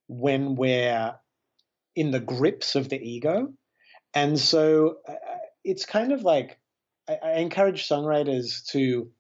when 0.08 0.56
we're 0.56 1.14
in 1.96 2.10
the 2.10 2.20
grips 2.20 2.74
of 2.74 2.90
the 2.90 3.00
ego. 3.00 3.54
And 4.16 4.40
so 4.40 4.98
uh, 5.08 5.14
it's 5.64 5.86
kind 5.86 6.12
of 6.12 6.24
like 6.24 6.60
I, 7.08 7.20
I 7.24 7.32
encourage 7.34 7.88
songwriters 7.88 8.66
to 8.72 9.12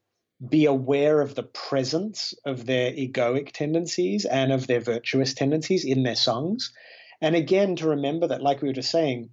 be 0.50 0.66
aware 0.66 1.22
of 1.22 1.36
the 1.36 1.44
presence 1.44 2.34
of 2.44 2.66
their 2.66 2.92
egoic 2.92 3.52
tendencies 3.52 4.26
and 4.26 4.52
of 4.52 4.66
their 4.66 4.82
virtuous 4.82 5.36
tendencies 5.36 5.86
in 5.86 6.02
their 6.02 6.16
songs. 6.16 6.74
And 7.22 7.36
again, 7.36 7.76
to 7.76 7.90
remember 7.90 8.30
that, 8.30 8.42
like 8.42 8.64
we 8.64 8.70
were 8.70 8.74
just 8.74 8.90
saying, 8.90 9.30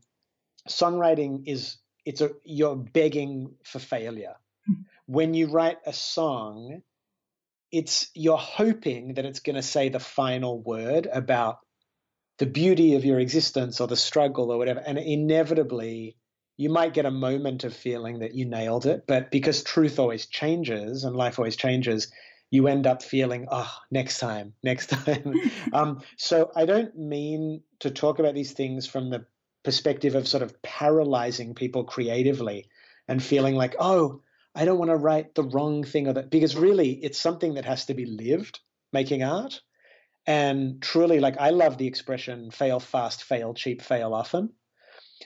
songwriting 0.68 1.44
is 1.46 1.78
it's 2.04 2.20
a 2.20 2.30
you're 2.44 2.76
begging 2.76 3.54
for 3.64 3.78
failure. 3.78 4.34
Mm-hmm. 4.70 4.82
When 5.06 5.34
you 5.34 5.50
write 5.50 5.78
a 5.86 5.92
song, 5.92 6.82
it's 7.72 8.10
you're 8.14 8.38
hoping 8.38 9.14
that 9.14 9.24
it's 9.24 9.40
going 9.40 9.56
to 9.56 9.62
say 9.62 9.88
the 9.88 10.00
final 10.00 10.60
word 10.60 11.08
about 11.10 11.58
the 12.38 12.46
beauty 12.46 12.96
of 12.96 13.04
your 13.04 13.20
existence 13.20 13.80
or 13.80 13.86
the 13.86 13.96
struggle 13.96 14.50
or 14.50 14.58
whatever. 14.58 14.80
And 14.80 14.98
inevitably, 14.98 16.16
you 16.56 16.70
might 16.70 16.94
get 16.94 17.06
a 17.06 17.10
moment 17.10 17.64
of 17.64 17.74
feeling 17.74 18.20
that 18.20 18.34
you 18.34 18.46
nailed 18.46 18.86
it. 18.86 19.04
But 19.06 19.30
because 19.30 19.62
truth 19.62 19.98
always 19.98 20.26
changes 20.26 21.04
and 21.04 21.14
life 21.14 21.38
always 21.38 21.56
changes, 21.56 22.10
you 22.50 22.66
end 22.66 22.86
up 22.86 23.02
feeling, 23.02 23.46
oh, 23.50 23.72
next 23.90 24.18
time, 24.18 24.54
next 24.62 24.86
time. 24.90 25.34
um, 25.72 26.00
so 26.16 26.50
I 26.56 26.66
don't 26.66 26.96
mean 26.96 27.62
to 27.80 27.90
talk 27.90 28.18
about 28.18 28.34
these 28.34 28.52
things 28.52 28.86
from 28.86 29.10
the 29.10 29.26
perspective 29.62 30.14
of 30.14 30.28
sort 30.28 30.42
of 30.42 30.60
paralyzing 30.62 31.54
people 31.54 31.84
creatively 31.84 32.68
and 33.08 33.22
feeling 33.22 33.54
like, 33.54 33.76
oh, 33.78 34.22
I 34.54 34.64
don't 34.64 34.78
want 34.78 34.90
to 34.90 34.96
write 34.96 35.34
the 35.34 35.44
wrong 35.44 35.84
thing 35.84 36.08
or 36.08 36.14
that, 36.14 36.30
because 36.30 36.56
really 36.56 36.92
it's 36.92 37.18
something 37.18 37.54
that 37.54 37.64
has 37.64 37.86
to 37.86 37.94
be 37.94 38.06
lived, 38.06 38.60
making 38.92 39.22
art. 39.22 39.60
And 40.26 40.82
truly, 40.82 41.20
like, 41.20 41.36
I 41.38 41.50
love 41.50 41.78
the 41.78 41.86
expression 41.86 42.50
fail 42.50 42.80
fast, 42.80 43.24
fail 43.24 43.54
cheap, 43.54 43.82
fail 43.82 44.12
often, 44.14 44.50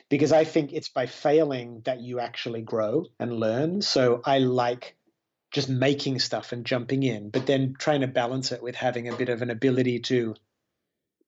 because 0.09 0.31
I 0.31 0.43
think 0.43 0.73
it's 0.73 0.89
by 0.89 1.05
failing 1.05 1.81
that 1.85 2.01
you 2.01 2.19
actually 2.19 2.61
grow 2.61 3.05
and 3.19 3.33
learn. 3.33 3.81
So 3.81 4.21
I 4.23 4.39
like 4.39 4.95
just 5.51 5.69
making 5.69 6.19
stuff 6.19 6.51
and 6.51 6.65
jumping 6.65 7.03
in, 7.03 7.29
but 7.29 7.45
then 7.45 7.75
trying 7.77 8.01
to 8.01 8.07
balance 8.07 8.51
it 8.51 8.61
with 8.61 8.75
having 8.75 9.07
a 9.07 9.15
bit 9.15 9.29
of 9.29 9.41
an 9.41 9.49
ability 9.49 9.99
to 9.99 10.35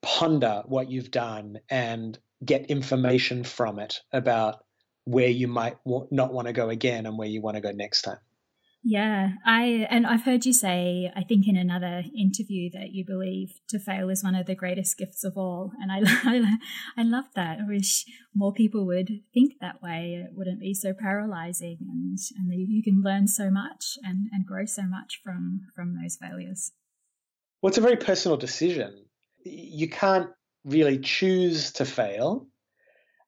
ponder 0.02 0.64
what 0.66 0.90
you've 0.90 1.12
done 1.12 1.60
and 1.70 2.18
get 2.44 2.68
information 2.68 3.44
from 3.44 3.80
it 3.80 4.02
about 4.12 4.64
where 5.06 5.30
you 5.30 5.48
might 5.48 5.78
not 6.12 6.34
want 6.34 6.48
to 6.48 6.54
go 6.54 6.70
again 6.70 7.06
and 7.06 7.18
where 7.18 7.28
you 7.28 7.42
want 7.42 7.56
to 7.56 7.62
go 7.62 7.72
next 7.72 8.02
time. 8.02 8.20
Yeah, 8.84 9.32
I 9.46 9.88
and 9.90 10.08
I've 10.08 10.24
heard 10.24 10.46
you 10.46 10.54
say, 10.54 11.12
I 11.14 11.24
think 11.24 11.48
in 11.48 11.58
another 11.58 12.04
interview 12.18 12.70
that 12.72 12.92
you 12.92 13.04
believe 13.06 13.60
to 13.70 13.80
fail 13.80 14.10
is 14.10 14.24
one 14.24 14.36
of 14.36 14.46
the 14.46 14.56
greatest 14.56 14.98
gifts 14.98 15.24
of 15.26 15.36
all, 15.36 15.74
and 15.82 15.92
I 15.92 16.00
I, 16.24 16.58
I 16.96 17.04
love 17.04 17.26
that. 17.36 17.60
I 17.60 17.68
wish 17.68 18.06
more 18.34 18.54
people 18.54 18.86
would 18.86 19.10
think 19.34 19.56
that 19.60 19.82
way. 19.82 20.24
It 20.26 20.38
wouldn't 20.38 20.62
be 20.62 20.74
so 20.74 20.94
paralyzing, 20.94 21.80
and 21.82 22.18
and 22.38 22.54
you 22.54 22.84
can 22.84 23.02
learn 23.04 23.28
so 23.28 23.50
much 23.50 23.98
and 24.04 24.28
and 24.32 24.46
grow 24.46 24.66
so 24.66 24.84
much 24.84 25.20
from 25.22 25.62
from 25.76 25.98
those 26.02 26.16
failures. 26.16 26.72
Well, 27.62 27.70
it's 27.70 27.78
a 27.78 27.82
very 27.82 27.98
personal 27.98 28.38
decision. 28.38 29.06
You 29.44 29.90
can't 29.90 30.30
really 30.66 31.00
choose 31.00 31.74
to 31.74 31.86
fail, 31.86 32.48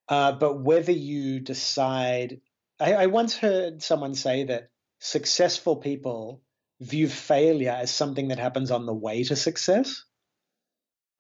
uh, 0.08 0.34
but 0.34 0.62
whether 0.62 0.92
you 0.92 1.40
decide, 1.40 2.42
I, 2.80 2.94
I 2.94 3.06
once 3.08 3.38
heard 3.38 3.82
someone 3.82 4.16
say 4.16 4.46
that 4.46 4.70
successful 5.00 5.78
people 5.78 6.42
view 6.82 7.08
failure 7.08 7.72
as 7.72 7.92
something 7.92 8.30
that 8.30 8.40
happens 8.40 8.72
on 8.72 8.86
the 8.86 8.94
way 8.94 9.24
to 9.24 9.36
success. 9.36 10.04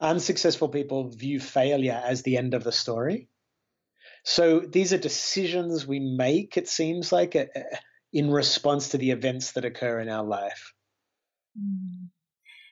Unsuccessful 0.01 0.69
people 0.69 1.09
view 1.09 1.39
failure 1.39 2.01
as 2.05 2.23
the 2.23 2.37
end 2.37 2.53
of 2.53 2.63
the 2.63 2.71
story. 2.71 3.29
So 4.23 4.59
these 4.59 4.93
are 4.93 4.97
decisions 4.97 5.85
we 5.85 5.99
make, 5.99 6.57
it 6.57 6.67
seems 6.67 7.11
like, 7.11 7.35
uh, 7.35 7.45
uh, 7.55 7.61
in 8.11 8.31
response 8.31 8.89
to 8.89 8.97
the 8.97 9.11
events 9.11 9.53
that 9.53 9.65
occur 9.65 9.99
in 9.99 10.09
our 10.09 10.23
life. 10.25 10.73
Mm. 11.57 12.07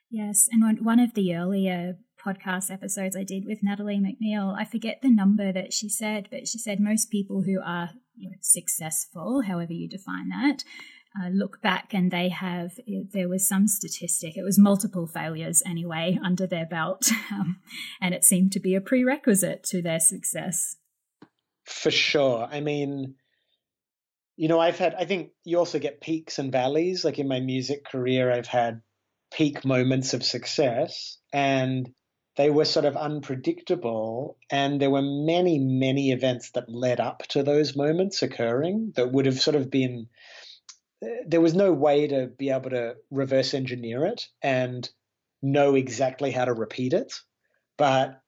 Yes. 0.09 0.47
And 0.51 0.85
one 0.85 0.99
of 0.99 1.13
the 1.13 1.35
earlier 1.35 1.97
podcast 2.23 2.71
episodes 2.71 3.15
I 3.15 3.23
did 3.23 3.45
with 3.45 3.63
Natalie 3.63 3.99
MacNeil, 3.99 4.55
I 4.57 4.65
forget 4.65 4.99
the 5.01 5.09
number 5.09 5.51
that 5.51 5.73
she 5.73 5.89
said, 5.89 6.27
but 6.31 6.47
she 6.47 6.57
said 6.57 6.79
most 6.79 7.09
people 7.09 7.43
who 7.43 7.59
are 7.63 7.91
you 8.15 8.29
know, 8.29 8.37
successful, 8.41 9.41
however 9.41 9.73
you 9.73 9.87
define 9.87 10.29
that, 10.29 10.63
uh, 11.19 11.29
look 11.29 11.61
back 11.61 11.93
and 11.93 12.11
they 12.11 12.29
have, 12.29 12.71
there 13.13 13.29
was 13.29 13.47
some 13.47 13.67
statistic, 13.67 14.37
it 14.37 14.43
was 14.43 14.59
multiple 14.59 15.07
failures 15.07 15.63
anyway 15.65 16.19
under 16.23 16.45
their 16.45 16.65
belt, 16.65 17.09
um, 17.31 17.57
and 18.01 18.13
it 18.13 18.23
seemed 18.23 18.51
to 18.51 18.59
be 18.59 18.75
a 18.75 18.81
prerequisite 18.81 19.63
to 19.63 19.81
their 19.81 19.99
success. 19.99 20.75
For 21.65 21.91
sure. 21.91 22.47
I 22.49 22.61
mean, 22.61 23.15
you 24.37 24.47
know, 24.47 24.59
I've 24.59 24.77
had, 24.77 24.95
I 24.95 25.05
think 25.05 25.31
you 25.43 25.57
also 25.57 25.79
get 25.79 25.99
peaks 25.99 26.39
and 26.39 26.51
valleys. 26.51 27.03
Like 27.03 27.19
in 27.19 27.27
my 27.27 27.39
music 27.39 27.83
career, 27.85 28.31
I've 28.31 28.47
had 28.47 28.81
peak 29.33 29.65
moments 29.65 30.13
of 30.13 30.23
success 30.23 31.17
and 31.33 31.89
they 32.37 32.49
were 32.49 32.65
sort 32.65 32.85
of 32.85 32.95
unpredictable. 32.95 34.37
And 34.49 34.79
there 34.79 34.91
were 34.91 35.01
many, 35.01 35.59
many 35.59 36.11
events 36.11 36.51
that 36.51 36.69
led 36.69 36.99
up 36.99 37.23
to 37.29 37.43
those 37.43 37.75
moments 37.75 38.21
occurring 38.21 38.93
that 38.95 39.11
would 39.11 39.25
have 39.25 39.41
sort 39.41 39.55
of 39.55 39.69
been 39.69 40.07
uh, 41.03 41.07
there 41.27 41.41
was 41.41 41.53
no 41.53 41.73
way 41.73 42.07
to 42.07 42.27
be 42.27 42.49
able 42.49 42.69
to 42.71 42.95
reverse 43.11 43.53
engineer 43.53 44.05
it 44.05 44.27
and 44.41 44.89
know 45.41 45.75
exactly 45.75 46.31
how 46.31 46.45
to 46.45 46.53
repeat 46.53 46.93
it. 46.93 47.13
But 47.77 48.21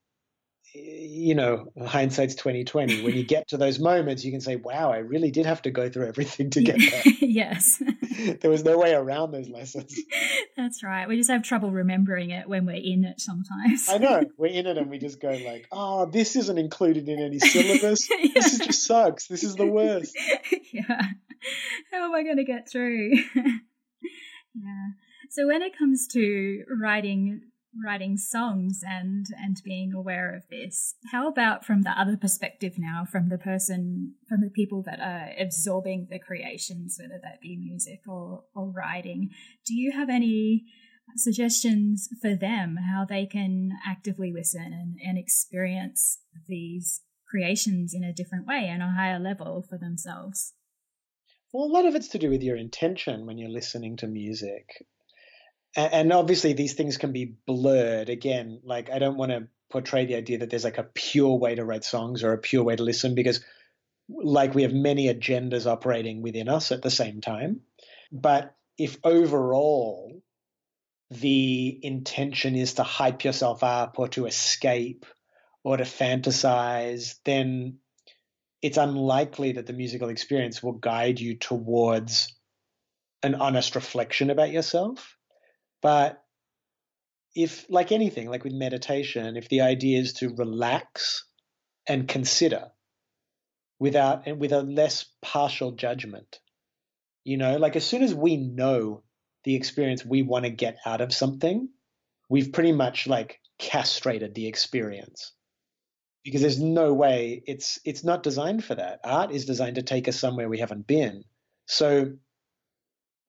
you 0.73 1.36
know, 1.36 1.71
hindsight's 1.86 2.36
twenty 2.36 2.63
twenty. 2.63 3.01
When 3.01 3.15
you 3.15 3.23
get 3.23 3.47
to 3.49 3.58
those 3.58 3.79
moments, 3.79 4.23
you 4.23 4.32
can 4.32 4.41
say, 4.41 4.55
"Wow, 4.55 4.91
I 4.91 4.97
really 4.97 5.32
did 5.32 5.45
have 5.45 5.62
to 5.63 5.71
go 5.71 5.89
through 5.89 6.08
everything 6.08 6.49
to 6.51 6.62
get 6.62 6.77
there." 6.79 7.03
yes, 7.21 7.82
there 8.41 8.51
was 8.51 8.63
no 8.63 8.77
way 8.77 8.93
around 8.93 9.32
those 9.32 9.49
lessons. 9.49 9.99
That's 10.55 10.84
right. 10.84 11.08
We 11.08 11.17
just 11.17 11.29
have 11.29 11.43
trouble 11.43 11.71
remembering 11.71 12.29
it 12.29 12.47
when 12.47 12.65
we're 12.65 12.75
in 12.75 13.03
it 13.05 13.19
sometimes. 13.19 13.88
I 13.89 13.97
know 13.97 14.23
we're 14.38 14.47
in 14.47 14.67
it, 14.67 14.77
and 14.77 14.89
we 14.89 14.99
just 14.99 15.19
go 15.19 15.29
like, 15.29 15.67
"Oh, 15.71 16.05
this 16.05 16.36
isn't 16.36 16.58
included 16.58 17.10
in 17.10 17.19
any 17.19 17.39
syllabus. 17.39 18.08
yeah. 18.10 18.32
This 18.36 18.60
just 18.60 18.86
sucks. 18.86 19.27
This 19.27 19.43
is 19.43 19.55
the 19.55 19.67
worst." 19.67 20.15
yeah. 20.71 21.01
How 21.91 22.05
am 22.05 22.13
I 22.13 22.23
going 22.23 22.38
to 22.38 22.43
get 22.43 22.69
through? 22.69 23.12
yeah. 23.36 24.89
So 25.29 25.47
when 25.47 25.62
it 25.62 25.77
comes 25.77 26.08
to 26.13 26.63
writing 26.82 27.41
writing 27.86 28.17
songs 28.17 28.82
and 28.84 29.27
and 29.38 29.58
being 29.63 29.93
aware 29.93 30.36
of 30.36 30.43
this. 30.49 30.95
How 31.12 31.27
about 31.27 31.65
from 31.65 31.84
the 31.84 31.91
other 31.91 32.17
perspective 32.17 32.73
now 32.77 33.05
from 33.10 33.29
the 33.29 33.38
person 33.38 34.15
from 34.27 34.41
the 34.41 34.49
people 34.49 34.84
that 34.84 34.99
are 34.99 35.32
absorbing 35.39 36.08
the 36.10 36.19
creations 36.19 36.97
whether 36.99 37.19
that 37.21 37.41
be 37.41 37.58
music 37.58 38.01
or 38.08 38.43
or 38.55 38.71
writing? 38.71 39.29
Do 39.65 39.75
you 39.75 39.91
have 39.91 40.10
any 40.10 40.65
suggestions 41.15 42.08
for 42.21 42.36
them 42.36 42.77
how 42.93 43.05
they 43.05 43.25
can 43.25 43.71
actively 43.86 44.32
listen 44.32 44.62
and, 44.62 44.99
and 45.03 45.17
experience 45.17 46.19
these 46.47 47.01
creations 47.29 47.93
in 47.93 48.03
a 48.03 48.13
different 48.13 48.45
way 48.45 48.67
and 48.69 48.82
a 48.82 48.93
higher 48.95 49.19
level 49.19 49.65
for 49.67 49.77
themselves? 49.77 50.53
Well, 51.51 51.65
a 51.65 51.73
lot 51.73 51.86
of 51.86 51.95
it's 51.95 52.10
to 52.10 52.19
do 52.19 52.29
with 52.29 52.43
your 52.43 52.58
intention 52.58 53.25
when 53.25 53.38
you're 53.38 53.49
listening 53.49 53.97
to 53.97 54.08
music. 54.08 54.86
And 55.75 56.12
obviously, 56.12 56.53
these 56.53 56.73
things 56.73 56.97
can 56.97 57.12
be 57.12 57.36
blurred. 57.45 58.10
Again, 58.10 58.62
like 58.63 58.89
I 58.89 58.99
don't 58.99 59.17
want 59.17 59.32
to 59.32 59.47
portray 59.69 60.05
the 60.05 60.15
idea 60.15 60.39
that 60.39 60.49
there's 60.49 60.63
like 60.63 60.79
a 60.79 60.84
pure 60.84 61.38
way 61.38 61.55
to 61.55 61.63
write 61.63 61.84
songs 61.84 62.23
or 62.23 62.34
a 62.34 62.38
pure 62.39 62.63
way 62.63 62.75
to 62.75 62.84
listen 62.84 63.13
because, 63.13 63.43
like, 64.10 64.55
we 64.55 64.63
have 64.63 64.73
many 64.73 65.13
agendas 65.13 65.67
operating 65.67 66.21
within 66.23 66.49
us 66.49 66.71
at 66.71 66.82
the 66.82 66.89
same 66.89 67.21
time. 67.21 67.62
But 68.12 68.55
if 68.77 68.97
overall 69.03 70.23
the 71.12 71.79
intention 71.84 72.55
is 72.55 72.75
to 72.75 72.84
hype 72.84 73.23
yourself 73.23 73.63
up 73.63 73.99
or 73.99 74.08
to 74.10 74.25
escape 74.25 75.05
or 75.63 75.77
to 75.77 75.84
fantasize, 75.84 77.15
then 77.25 77.77
it's 78.62 78.77
unlikely 78.77 79.53
that 79.53 79.67
the 79.67 79.73
musical 79.73 80.10
experience 80.10 80.63
will 80.63 80.73
guide 80.73 81.19
you 81.19 81.36
towards 81.36 82.34
an 83.21 83.36
honest 83.36 83.75
reflection 83.75 84.29
about 84.32 84.51
yourself. 84.51 85.15
But 85.82 86.24
if, 87.36 87.65
like 87.70 87.92
anything, 87.92 88.30
like 88.30 88.44
with 88.44 88.54
meditation, 88.54 89.38
if 89.38 89.50
the 89.50 89.62
idea 89.62 90.00
is 90.00 90.13
to 90.13 90.34
relax 90.36 91.26
and 91.88 92.08
consider 92.08 92.72
without 93.80 94.28
and 94.28 94.39
with 94.39 94.52
a 94.52 94.62
less 94.62 95.06
partial 95.22 95.72
judgment, 95.72 96.39
you 97.24 97.38
know, 97.38 97.58
like 97.58 97.76
as 97.76 97.86
soon 97.86 98.04
as 98.04 98.13
we 98.13 98.38
know 98.38 99.04
the 99.44 99.56
experience 99.56 100.06
we 100.06 100.22
want 100.22 100.46
to 100.46 100.52
get 100.52 100.78
out 100.86 101.02
of 101.02 101.13
something, 101.13 101.70
we've 102.30 102.52
pretty 102.52 102.72
much 102.72 103.08
like 103.08 103.39
castrated 103.58 104.34
the 104.36 104.48
experience 104.48 105.34
because 106.24 106.42
there's 106.42 106.62
no 106.62 106.94
way 106.94 107.42
it's 107.46 107.80
it's 107.86 108.04
not 108.04 108.24
designed 108.24 108.63
for 108.63 108.76
that. 108.76 109.00
Art 109.04 109.32
is 109.32 109.46
designed 109.46 109.76
to 109.76 109.82
take 109.82 110.08
us 110.08 110.20
somewhere 110.20 110.50
we 110.50 110.60
haven't 110.60 110.88
been. 110.88 111.24
So 111.65 112.13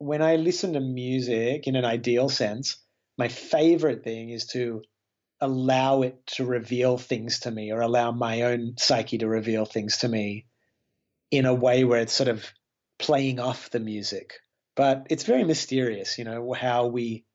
when 0.01 0.23
I 0.23 0.37
listen 0.37 0.73
to 0.73 0.81
music 0.81 1.67
in 1.67 1.77
an 1.77 1.85
ideal 1.85 2.31
sense, 2.31 2.79
my 3.19 3.29
favorite 3.29 4.03
thing 4.03 4.31
is 4.31 4.47
to 4.47 4.83
allow 5.43 6.03
it 6.03 6.27
to 6.27 6.47
reveal 6.47 6.97
things 6.97 7.41
to 7.41 7.51
me 7.51 7.71
or 7.71 7.83
allow 7.83 8.11
my 8.11 8.43
own 8.43 8.75
psyche 8.79 9.19
to 9.19 9.29
reveal 9.29 9.67
things 9.67 9.99
to 9.99 10.09
me 10.09 10.47
in 11.31 11.45
a 11.45 11.55
way 11.55 11.85
where 11.85 12.01
it's 12.01 12.15
sort 12.15 12.31
of 12.31 12.51
playing 12.99 13.41
off 13.41 13.71
the 13.71 13.79
music. 13.79 14.33
But 14.75 15.07
it's 15.11 15.25
very 15.25 15.45
mysterious, 15.45 16.17
you 16.17 16.25
know, 16.25 16.55
how 16.55 16.87
we 16.87 17.27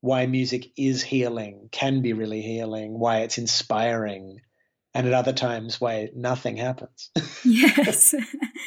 why 0.00 0.24
music 0.26 0.72
is 0.78 1.02
healing, 1.02 1.68
can 1.70 2.00
be 2.00 2.14
really 2.14 2.40
healing, 2.40 2.98
why 2.98 3.20
it's 3.20 3.38
inspiring, 3.38 4.40
and 4.96 5.06
at 5.06 5.12
other 5.12 5.32
times 5.32 5.80
why 5.80 6.08
nothing 6.14 6.56
happens. 6.56 7.10
yes. 7.44 8.14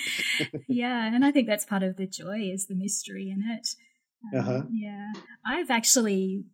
yeah, 0.67 1.13
and 1.13 1.25
I 1.25 1.31
think 1.31 1.47
that's 1.47 1.65
part 1.65 1.83
of 1.83 1.97
the 1.97 2.07
joy 2.07 2.49
is 2.53 2.67
the 2.67 2.75
mystery 2.75 3.29
in 3.29 3.43
it. 3.49 3.69
Um, 4.33 4.39
uh-huh. 4.39 4.61
Yeah. 4.71 5.13
I've 5.45 5.69
actually 5.69 6.45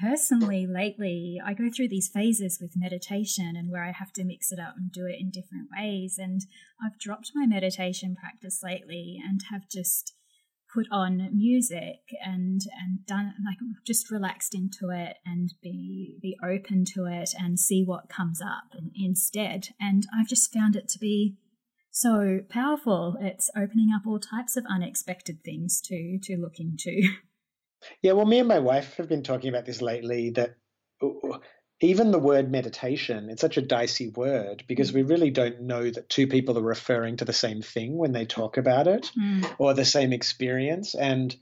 personally 0.00 0.66
lately 0.66 1.38
I 1.44 1.54
go 1.54 1.68
through 1.74 1.88
these 1.88 2.08
phases 2.08 2.58
with 2.60 2.72
meditation 2.76 3.54
and 3.56 3.70
where 3.70 3.84
I 3.84 3.92
have 3.92 4.12
to 4.14 4.24
mix 4.24 4.50
it 4.50 4.58
up 4.58 4.74
and 4.76 4.90
do 4.90 5.06
it 5.06 5.20
in 5.20 5.30
different 5.30 5.68
ways 5.76 6.18
and 6.18 6.40
I've 6.82 6.98
dropped 6.98 7.32
my 7.34 7.46
meditation 7.46 8.16
practice 8.16 8.60
lately 8.62 9.20
and 9.22 9.42
have 9.50 9.68
just 9.68 10.14
put 10.72 10.86
on 10.90 11.28
music 11.32 12.00
and 12.24 12.62
and 12.80 13.04
done 13.06 13.34
like 13.44 13.58
just 13.86 14.10
relaxed 14.10 14.54
into 14.54 14.90
it 14.90 15.16
and 15.24 15.54
be 15.62 16.18
be 16.20 16.36
open 16.42 16.84
to 16.84 17.06
it 17.06 17.30
and 17.38 17.58
see 17.58 17.82
what 17.84 18.08
comes 18.08 18.40
up 18.40 18.74
instead. 18.94 19.68
And 19.80 20.06
i've 20.16 20.28
just 20.28 20.52
found 20.52 20.76
it 20.76 20.88
to 20.88 20.98
be 20.98 21.36
so 21.90 22.40
powerful. 22.48 23.16
It's 23.20 23.50
opening 23.54 23.90
up 23.94 24.06
all 24.06 24.18
types 24.18 24.56
of 24.56 24.64
unexpected 24.68 25.44
things 25.44 25.80
to 25.82 26.18
to 26.22 26.36
look 26.36 26.58
into. 26.58 27.02
Yeah 28.00 28.12
well 28.12 28.26
me 28.26 28.38
and 28.38 28.46
my 28.46 28.60
wife 28.60 28.94
have 28.98 29.08
been 29.08 29.24
talking 29.24 29.48
about 29.48 29.66
this 29.66 29.82
lately 29.82 30.30
that 30.36 30.54
even 31.82 32.12
the 32.12 32.18
word 32.18 32.50
meditation, 32.50 33.28
it's 33.28 33.40
such 33.40 33.56
a 33.56 33.62
dicey 33.62 34.08
word 34.08 34.64
because 34.68 34.92
we 34.92 35.02
really 35.02 35.30
don't 35.30 35.62
know 35.62 35.90
that 35.90 36.08
two 36.08 36.28
people 36.28 36.56
are 36.56 36.62
referring 36.62 37.16
to 37.16 37.24
the 37.24 37.32
same 37.32 37.60
thing 37.60 37.98
when 37.98 38.12
they 38.12 38.24
talk 38.24 38.56
about 38.56 38.86
it 38.86 39.10
mm. 39.18 39.52
or 39.58 39.74
the 39.74 39.84
same 39.84 40.12
experience. 40.12 40.94
And 40.94 41.34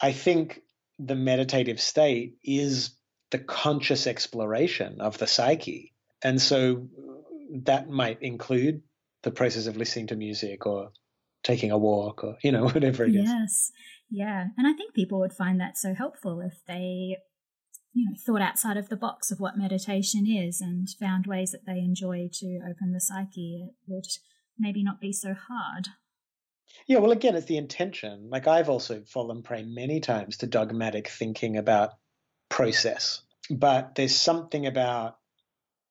I 0.00 0.12
think 0.12 0.60
the 0.98 1.14
meditative 1.14 1.80
state 1.80 2.36
is 2.44 2.90
the 3.30 3.38
conscious 3.38 4.06
exploration 4.06 5.00
of 5.00 5.16
the 5.18 5.26
psyche. 5.26 5.94
And 6.22 6.40
so 6.40 6.88
that 7.62 7.88
might 7.88 8.22
include 8.22 8.82
the 9.22 9.30
process 9.30 9.66
of 9.66 9.78
listening 9.78 10.08
to 10.08 10.16
music 10.16 10.66
or 10.66 10.92
taking 11.42 11.70
a 11.70 11.78
walk 11.78 12.22
or, 12.22 12.36
you 12.42 12.52
know, 12.52 12.64
whatever 12.68 13.04
it 13.04 13.12
yes. 13.12 13.24
is. 13.24 13.30
Yes. 13.30 13.72
Yeah. 14.10 14.46
And 14.58 14.66
I 14.66 14.74
think 14.74 14.94
people 14.94 15.20
would 15.20 15.32
find 15.32 15.60
that 15.60 15.78
so 15.78 15.94
helpful 15.94 16.40
if 16.40 16.54
they, 16.66 17.16
you 17.94 18.04
know, 18.04 18.16
thought 18.16 18.42
outside 18.42 18.76
of 18.76 18.88
the 18.88 18.96
box 18.96 19.30
of 19.30 19.38
what 19.40 19.56
meditation 19.56 20.26
is 20.26 20.60
and 20.60 20.88
found 20.90 21.26
ways 21.26 21.52
that 21.52 21.64
they 21.64 21.78
enjoy 21.78 22.28
to 22.32 22.60
open 22.68 22.92
the 22.92 23.00
psyche. 23.00 23.68
It 23.68 23.74
would 23.86 24.06
maybe 24.58 24.82
not 24.82 25.00
be 25.00 25.12
so 25.12 25.34
hard. 25.34 25.88
Yeah, 26.86 26.98
well, 26.98 27.12
again, 27.12 27.36
it's 27.36 27.46
the 27.46 27.56
intention. 27.56 28.28
Like 28.30 28.48
I've 28.48 28.68
also 28.68 29.02
fallen 29.06 29.42
prey 29.42 29.62
many 29.62 30.00
times 30.00 30.38
to 30.38 30.46
dogmatic 30.46 31.08
thinking 31.08 31.56
about 31.56 31.92
process. 32.48 33.22
But 33.48 33.94
there's 33.94 34.16
something 34.16 34.66
about 34.66 35.16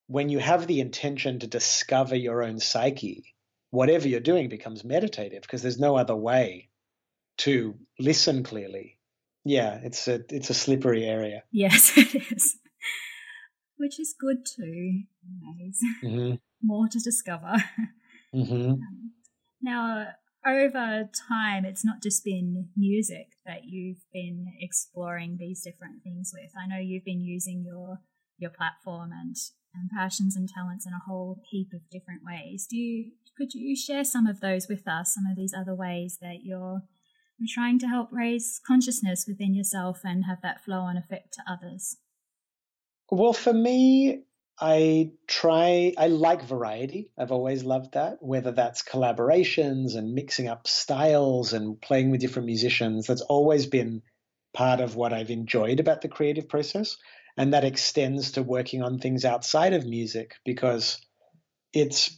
when 0.08 0.30
you 0.30 0.40
have 0.40 0.68
the 0.68 0.82
intention 0.82 1.40
to 1.40 1.48
discover 1.48 2.16
your 2.16 2.44
own 2.44 2.60
psyche, 2.60 3.34
whatever 3.70 4.08
you're 4.08 4.20
doing 4.20 4.50
becomes 4.50 4.84
meditative 4.84 5.42
because 5.42 5.62
there's 5.62 5.80
no 5.80 5.96
other 5.96 6.16
way 6.16 6.70
to 7.38 7.76
listen 7.98 8.44
clearly. 8.44 9.00
Yeah, 9.46 9.80
it's 9.84 10.08
a 10.08 10.22
it's 10.30 10.50
a 10.50 10.54
slippery 10.54 11.06
area. 11.06 11.44
Yes, 11.52 11.98
it 11.98 12.32
is. 12.32 12.58
Which 13.78 14.00
is 14.00 14.16
good 14.18 14.46
too. 14.46 15.04
Mm-hmm. 16.04 16.36
More 16.62 16.88
to 16.88 17.00
discover. 17.00 17.56
Mm-hmm. 18.34 18.74
Now, 19.62 20.08
over 20.46 21.10
time, 21.30 21.66
it's 21.66 21.86
not 21.86 22.02
just 22.02 22.24
been 22.24 22.70
music 22.76 23.28
that 23.46 23.66
you've 23.66 24.04
been 24.12 24.48
exploring 24.60 25.38
these 25.40 25.62
different 25.62 26.04
things 26.04 26.34
with. 26.34 26.52
I 26.58 26.68
know 26.68 26.82
you've 26.82 27.06
been 27.06 27.22
using 27.22 27.64
your 27.66 28.00
your 28.38 28.50
platform 28.50 29.12
and, 29.14 29.36
and 29.74 29.90
passions 29.96 30.36
and 30.36 30.50
talents 30.50 30.86
in 30.86 30.94
a 30.94 31.04
whole 31.08 31.42
heap 31.50 31.70
of 31.74 31.90
different 31.92 32.22
ways. 32.26 32.68
Do 32.70 32.78
you 32.78 33.12
could 33.38 33.54
you 33.54 33.76
share 33.76 34.04
some 34.04 34.28
of 34.28 34.40
those 34.42 34.68
with 34.68 34.88
us? 34.88 35.14
Some 35.14 35.26
of 35.30 35.38
these 35.38 35.54
other 35.58 35.76
ways 35.76 36.18
that 36.22 36.44
you're 36.44 36.82
you're 37.38 37.48
trying 37.54 37.80
to 37.80 37.88
help 37.88 38.10
raise 38.12 38.60
consciousness 38.66 39.26
within 39.28 39.54
yourself 39.54 40.02
and 40.04 40.26
have 40.26 40.42
that 40.42 40.64
flow 40.64 40.80
on 40.80 40.98
effect 40.98 41.34
to 41.34 41.44
others. 41.50 41.98
Well, 43.12 43.34
for 43.34 43.54
me, 43.54 44.24
I 44.60 45.12
try, 45.28 45.94
I 45.98 46.08
like 46.08 46.44
variety. 46.44 47.10
I've 47.18 47.32
always 47.32 47.64
loved 47.64 47.94
that, 47.94 48.18
whether 48.22 48.52
that's 48.52 48.84
collaborations 48.84 49.96
and 49.96 50.14
mixing 50.14 50.48
up 50.48 50.68
styles 50.68 51.54
and 51.54 51.82
playing 51.82 52.12
with 52.12 52.22
different 52.22 52.46
musicians. 52.46 53.08
That's 53.08 53.22
always 53.22 53.66
been 53.66 54.04
part 54.54 54.80
of 54.80 54.96
what 54.96 55.12
I've 55.12 55.32
enjoyed 55.32 55.80
about 55.80 56.02
the 56.02 56.08
creative 56.08 56.48
process. 56.48 56.98
And 57.36 57.54
that 57.54 57.66
extends 57.66 58.34
to 58.34 58.44
working 58.44 58.84
on 58.84 59.00
things 59.00 59.26
outside 59.26 59.74
of 59.74 59.88
music 59.88 60.36
because 60.46 61.02
it's, 61.74 62.16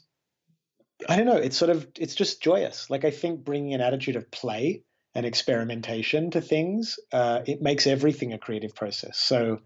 I 1.08 1.16
don't 1.16 1.26
know, 1.26 1.38
it's 1.38 1.58
sort 1.58 1.72
of, 1.72 1.88
it's 1.98 2.16
just 2.16 2.44
joyous. 2.44 2.90
Like 2.90 3.06
I 3.06 3.12
think 3.12 3.46
bringing 3.46 3.74
an 3.74 3.82
attitude 3.82 4.18
of 4.18 4.30
play 4.30 4.84
and 5.16 5.26
experimentation 5.26 6.30
to 6.32 6.42
things, 6.42 7.00
uh, 7.14 7.42
it 7.46 7.62
makes 7.62 7.88
everything 7.88 8.34
a 8.34 8.38
creative 8.38 8.76
process. 8.76 9.18
So, 9.18 9.62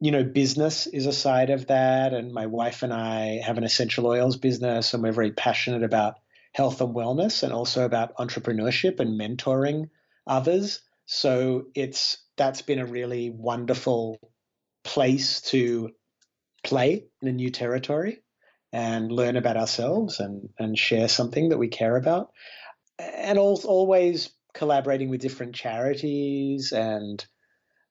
you 0.00 0.10
know, 0.10 0.24
business 0.24 0.86
is 0.86 1.06
a 1.06 1.12
side 1.12 1.50
of 1.50 1.66
that. 1.66 2.14
And 2.14 2.32
my 2.32 2.46
wife 2.46 2.82
and 2.82 2.92
I 2.92 3.40
have 3.44 3.58
an 3.58 3.64
essential 3.64 4.06
oils 4.06 4.36
business, 4.36 4.94
and 4.94 5.02
we're 5.02 5.12
very 5.12 5.32
passionate 5.32 5.82
about 5.82 6.14
health 6.52 6.80
and 6.80 6.94
wellness 6.94 7.42
and 7.42 7.52
also 7.52 7.84
about 7.84 8.16
entrepreneurship 8.16 9.00
and 9.00 9.20
mentoring 9.20 9.90
others. 10.26 10.80
So 11.06 11.66
it's 11.74 12.16
that's 12.36 12.62
been 12.62 12.78
a 12.78 12.86
really 12.86 13.30
wonderful 13.30 14.18
place 14.82 15.42
to 15.42 15.90
play 16.62 17.04
in 17.20 17.28
a 17.28 17.32
new 17.32 17.50
territory 17.50 18.22
and 18.72 19.12
learn 19.12 19.36
about 19.36 19.56
ourselves 19.56 20.18
and, 20.20 20.48
and 20.58 20.78
share 20.78 21.08
something 21.08 21.50
that 21.50 21.58
we 21.58 21.68
care 21.68 21.96
about. 21.96 22.32
And 22.98 23.38
always 23.38 24.30
collaborating 24.54 25.10
with 25.10 25.20
different 25.20 25.54
charities 25.54 26.72
and 26.72 27.24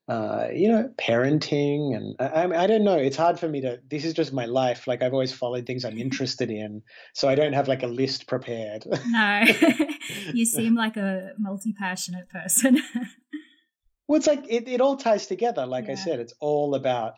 uh, 0.08 0.48
you 0.54 0.68
know, 0.68 0.90
parenting, 1.00 1.96
and 1.96 2.16
I, 2.20 2.64
I 2.64 2.68
don't 2.68 2.84
know. 2.84 2.98
It's 2.98 3.16
hard 3.16 3.40
for 3.40 3.48
me 3.48 3.62
to. 3.62 3.80
This 3.90 4.04
is 4.04 4.14
just 4.14 4.34
my 4.34 4.46
life. 4.46 4.86
Like 4.86 5.02
I've 5.02 5.14
always 5.14 5.32
followed 5.32 5.66
things 5.66 5.86
I'm 5.86 5.98
interested 5.98 6.52
in, 6.52 6.82
so 7.14 7.30
I 7.30 7.36
don't 7.36 7.54
have 7.54 7.70
like 7.70 7.84
a 7.84 7.88
list 7.88 8.28
prepared. 8.28 8.86
No, 9.08 9.44
you 10.34 10.46
seem 10.46 10.76
like 10.76 10.98
a 10.98 11.32
multi-passionate 11.38 12.28
person. 12.30 12.82
well, 14.08 14.18
it's 14.18 14.28
like 14.28 14.44
it, 14.50 14.68
it 14.68 14.82
all 14.82 14.98
ties 14.98 15.28
together. 15.28 15.66
Like 15.66 15.86
yeah. 15.86 15.94
I 15.94 15.96
said, 15.96 16.20
it's 16.20 16.34
all 16.42 16.76
about 16.76 17.14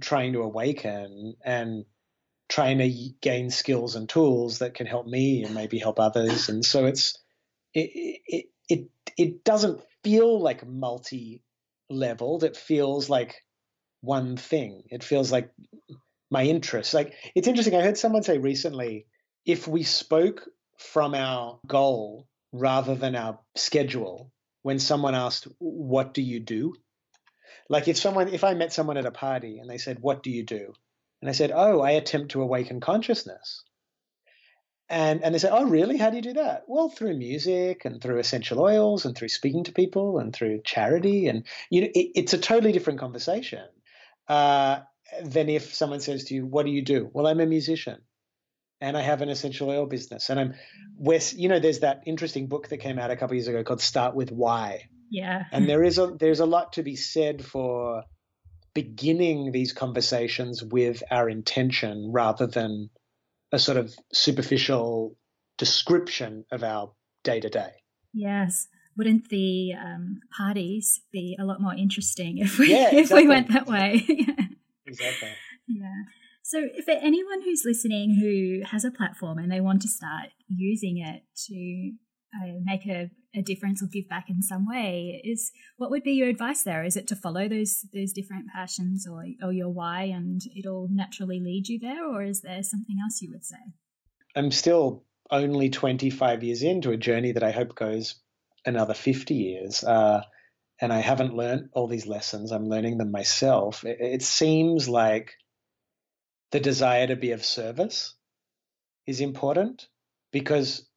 trying 0.00 0.32
to 0.32 0.40
awaken 0.40 1.34
and 1.44 1.84
trying 2.48 2.78
to 2.78 2.90
gain 3.20 3.50
skills 3.50 3.96
and 3.96 4.08
tools 4.08 4.60
that 4.60 4.72
can 4.72 4.86
help 4.86 5.06
me 5.06 5.44
and 5.44 5.54
maybe 5.54 5.78
help 5.78 6.00
others. 6.00 6.48
And 6.48 6.64
so 6.64 6.86
it's 6.86 7.18
it 7.74 8.20
it 8.26 8.46
it, 8.68 8.88
it 9.16 9.44
doesn't 9.44 9.80
feel 10.02 10.40
like 10.40 10.66
multi 10.66 11.42
leveled. 11.90 12.44
It 12.44 12.56
feels 12.56 13.08
like 13.08 13.42
one 14.00 14.36
thing. 14.36 14.84
It 14.90 15.02
feels 15.02 15.32
like 15.32 15.50
my 16.30 16.44
interest. 16.44 16.94
Like 16.94 17.14
it's 17.34 17.48
interesting. 17.48 17.74
I 17.74 17.82
heard 17.82 17.98
someone 17.98 18.22
say 18.22 18.38
recently, 18.38 19.06
if 19.44 19.66
we 19.66 19.82
spoke 19.82 20.48
from 20.76 21.14
our 21.14 21.58
goal 21.66 22.28
rather 22.52 22.94
than 22.94 23.16
our 23.16 23.40
schedule, 23.56 24.30
when 24.62 24.78
someone 24.78 25.14
asked, 25.14 25.48
"What 25.58 26.14
do 26.14 26.22
you 26.22 26.40
do?" 26.40 26.74
Like 27.68 27.88
if 27.88 27.96
someone, 27.96 28.28
if 28.28 28.44
I 28.44 28.54
met 28.54 28.72
someone 28.72 28.96
at 28.96 29.06
a 29.06 29.10
party 29.10 29.58
and 29.58 29.68
they 29.68 29.78
said, 29.78 30.00
"What 30.00 30.22
do 30.22 30.30
you 30.30 30.44
do?" 30.44 30.74
and 31.20 31.28
I 31.28 31.32
said, 31.32 31.50
"Oh, 31.52 31.80
I 31.80 31.92
attempt 31.92 32.32
to 32.32 32.42
awaken 32.42 32.80
consciousness." 32.80 33.64
And, 34.90 35.22
and 35.22 35.34
they 35.34 35.38
say, 35.38 35.50
oh, 35.50 35.66
really? 35.66 35.98
How 35.98 36.10
do 36.10 36.16
you 36.16 36.22
do 36.22 36.32
that? 36.34 36.64
Well, 36.66 36.88
through 36.88 37.16
music 37.18 37.84
and 37.84 38.00
through 38.00 38.18
essential 38.18 38.60
oils 38.60 39.04
and 39.04 39.14
through 39.14 39.28
speaking 39.28 39.64
to 39.64 39.72
people 39.72 40.18
and 40.18 40.34
through 40.34 40.62
charity. 40.64 41.28
And 41.28 41.44
you 41.70 41.82
know, 41.82 41.88
it, 41.94 42.12
it's 42.14 42.32
a 42.32 42.38
totally 42.38 42.72
different 42.72 42.98
conversation 42.98 43.64
uh, 44.28 44.80
than 45.22 45.48
if 45.48 45.74
someone 45.74 46.00
says 46.00 46.24
to 46.24 46.34
you, 46.34 46.46
what 46.46 46.64
do 46.64 46.72
you 46.72 46.82
do? 46.82 47.10
Well, 47.12 47.26
I'm 47.26 47.40
a 47.40 47.46
musician 47.46 47.98
and 48.80 48.96
I 48.96 49.02
have 49.02 49.22
an 49.22 49.28
essential 49.28 49.68
oil 49.68 49.86
business. 49.86 50.30
And 50.30 50.40
I'm, 50.40 50.54
West, 50.96 51.36
you 51.36 51.48
know, 51.48 51.58
there's 51.58 51.80
that 51.80 52.02
interesting 52.06 52.46
book 52.46 52.68
that 52.68 52.78
came 52.78 52.98
out 52.98 53.10
a 53.10 53.16
couple 53.16 53.34
years 53.34 53.48
ago 53.48 53.64
called 53.64 53.80
Start 53.80 54.14
With 54.14 54.30
Why. 54.30 54.88
Yeah. 55.10 55.44
And 55.52 55.68
there 55.68 55.82
is 55.82 55.98
a, 55.98 56.06
there's 56.06 56.40
a 56.40 56.46
lot 56.46 56.74
to 56.74 56.82
be 56.82 56.96
said 56.96 57.44
for 57.44 58.04
beginning 58.74 59.50
these 59.52 59.72
conversations 59.72 60.62
with 60.62 61.02
our 61.10 61.28
intention 61.28 62.12
rather 62.12 62.46
than 62.46 62.90
a 63.52 63.58
sort 63.58 63.78
of 63.78 63.94
superficial 64.12 65.16
description 65.56 66.44
of 66.52 66.62
our 66.62 66.92
day 67.24 67.40
to 67.40 67.48
day. 67.48 67.72
Yes. 68.12 68.68
Wouldn't 68.96 69.28
the 69.28 69.74
um, 69.74 70.20
parties 70.36 71.02
be 71.12 71.36
a 71.38 71.44
lot 71.44 71.60
more 71.60 71.74
interesting 71.74 72.38
if 72.38 72.58
we 72.58 72.72
yeah, 72.72 72.90
exactly. 72.90 73.00
if 73.00 73.10
we 73.12 73.28
went 73.28 73.52
that 73.52 73.66
way? 73.66 74.04
exactly. 74.86 75.30
Yeah. 75.68 76.02
So, 76.42 76.66
for 76.84 76.92
anyone 76.92 77.42
who's 77.42 77.62
listening 77.64 78.14
who 78.14 78.66
has 78.68 78.84
a 78.84 78.90
platform 78.90 79.38
and 79.38 79.52
they 79.52 79.60
want 79.60 79.82
to 79.82 79.88
start 79.88 80.30
using 80.48 80.98
it 80.98 81.22
to 81.46 81.92
uh, 82.34 82.58
make 82.64 82.86
a, 82.86 83.10
a 83.38 83.42
difference 83.42 83.82
or 83.82 83.86
give 83.86 84.08
back 84.08 84.28
in 84.28 84.42
some 84.42 84.66
way 84.68 85.20
is 85.24 85.50
what 85.76 85.90
would 85.90 86.02
be 86.02 86.12
your 86.12 86.28
advice 86.28 86.62
there? 86.62 86.84
Is 86.84 86.96
it 86.96 87.06
to 87.08 87.16
follow 87.16 87.48
those 87.48 87.86
those 87.94 88.12
different 88.12 88.46
passions 88.54 89.06
or, 89.06 89.24
or 89.42 89.52
your 89.52 89.70
why 89.70 90.02
and 90.04 90.40
it'll 90.56 90.88
naturally 90.90 91.40
lead 91.40 91.68
you 91.68 91.78
there 91.78 92.06
or 92.06 92.22
is 92.22 92.42
there 92.42 92.62
something 92.62 92.96
else 93.02 93.22
you 93.22 93.30
would 93.30 93.44
say? 93.44 93.56
I'm 94.34 94.50
still 94.50 95.04
only 95.30 95.70
25 95.70 96.42
years 96.42 96.62
into 96.62 96.90
a 96.90 96.96
journey 96.96 97.32
that 97.32 97.42
i 97.42 97.50
hope 97.50 97.74
goes 97.74 98.14
another 98.64 98.94
50 98.94 99.34
years 99.34 99.84
uh, 99.84 100.22
and 100.80 100.90
i 100.90 101.00
haven't 101.00 101.34
learned 101.34 101.68
all 101.72 101.86
these 101.86 102.06
lessons. 102.06 102.50
I'm 102.50 102.68
learning 102.68 102.98
them 102.98 103.10
myself. 103.10 103.84
It, 103.84 103.98
it 104.00 104.22
seems 104.22 104.88
like 104.88 105.32
the 106.50 106.60
desire 106.60 107.06
to 107.08 107.16
be 107.16 107.32
of 107.32 107.44
service 107.44 108.14
is 109.06 109.20
important 109.20 109.88
because 110.32 110.87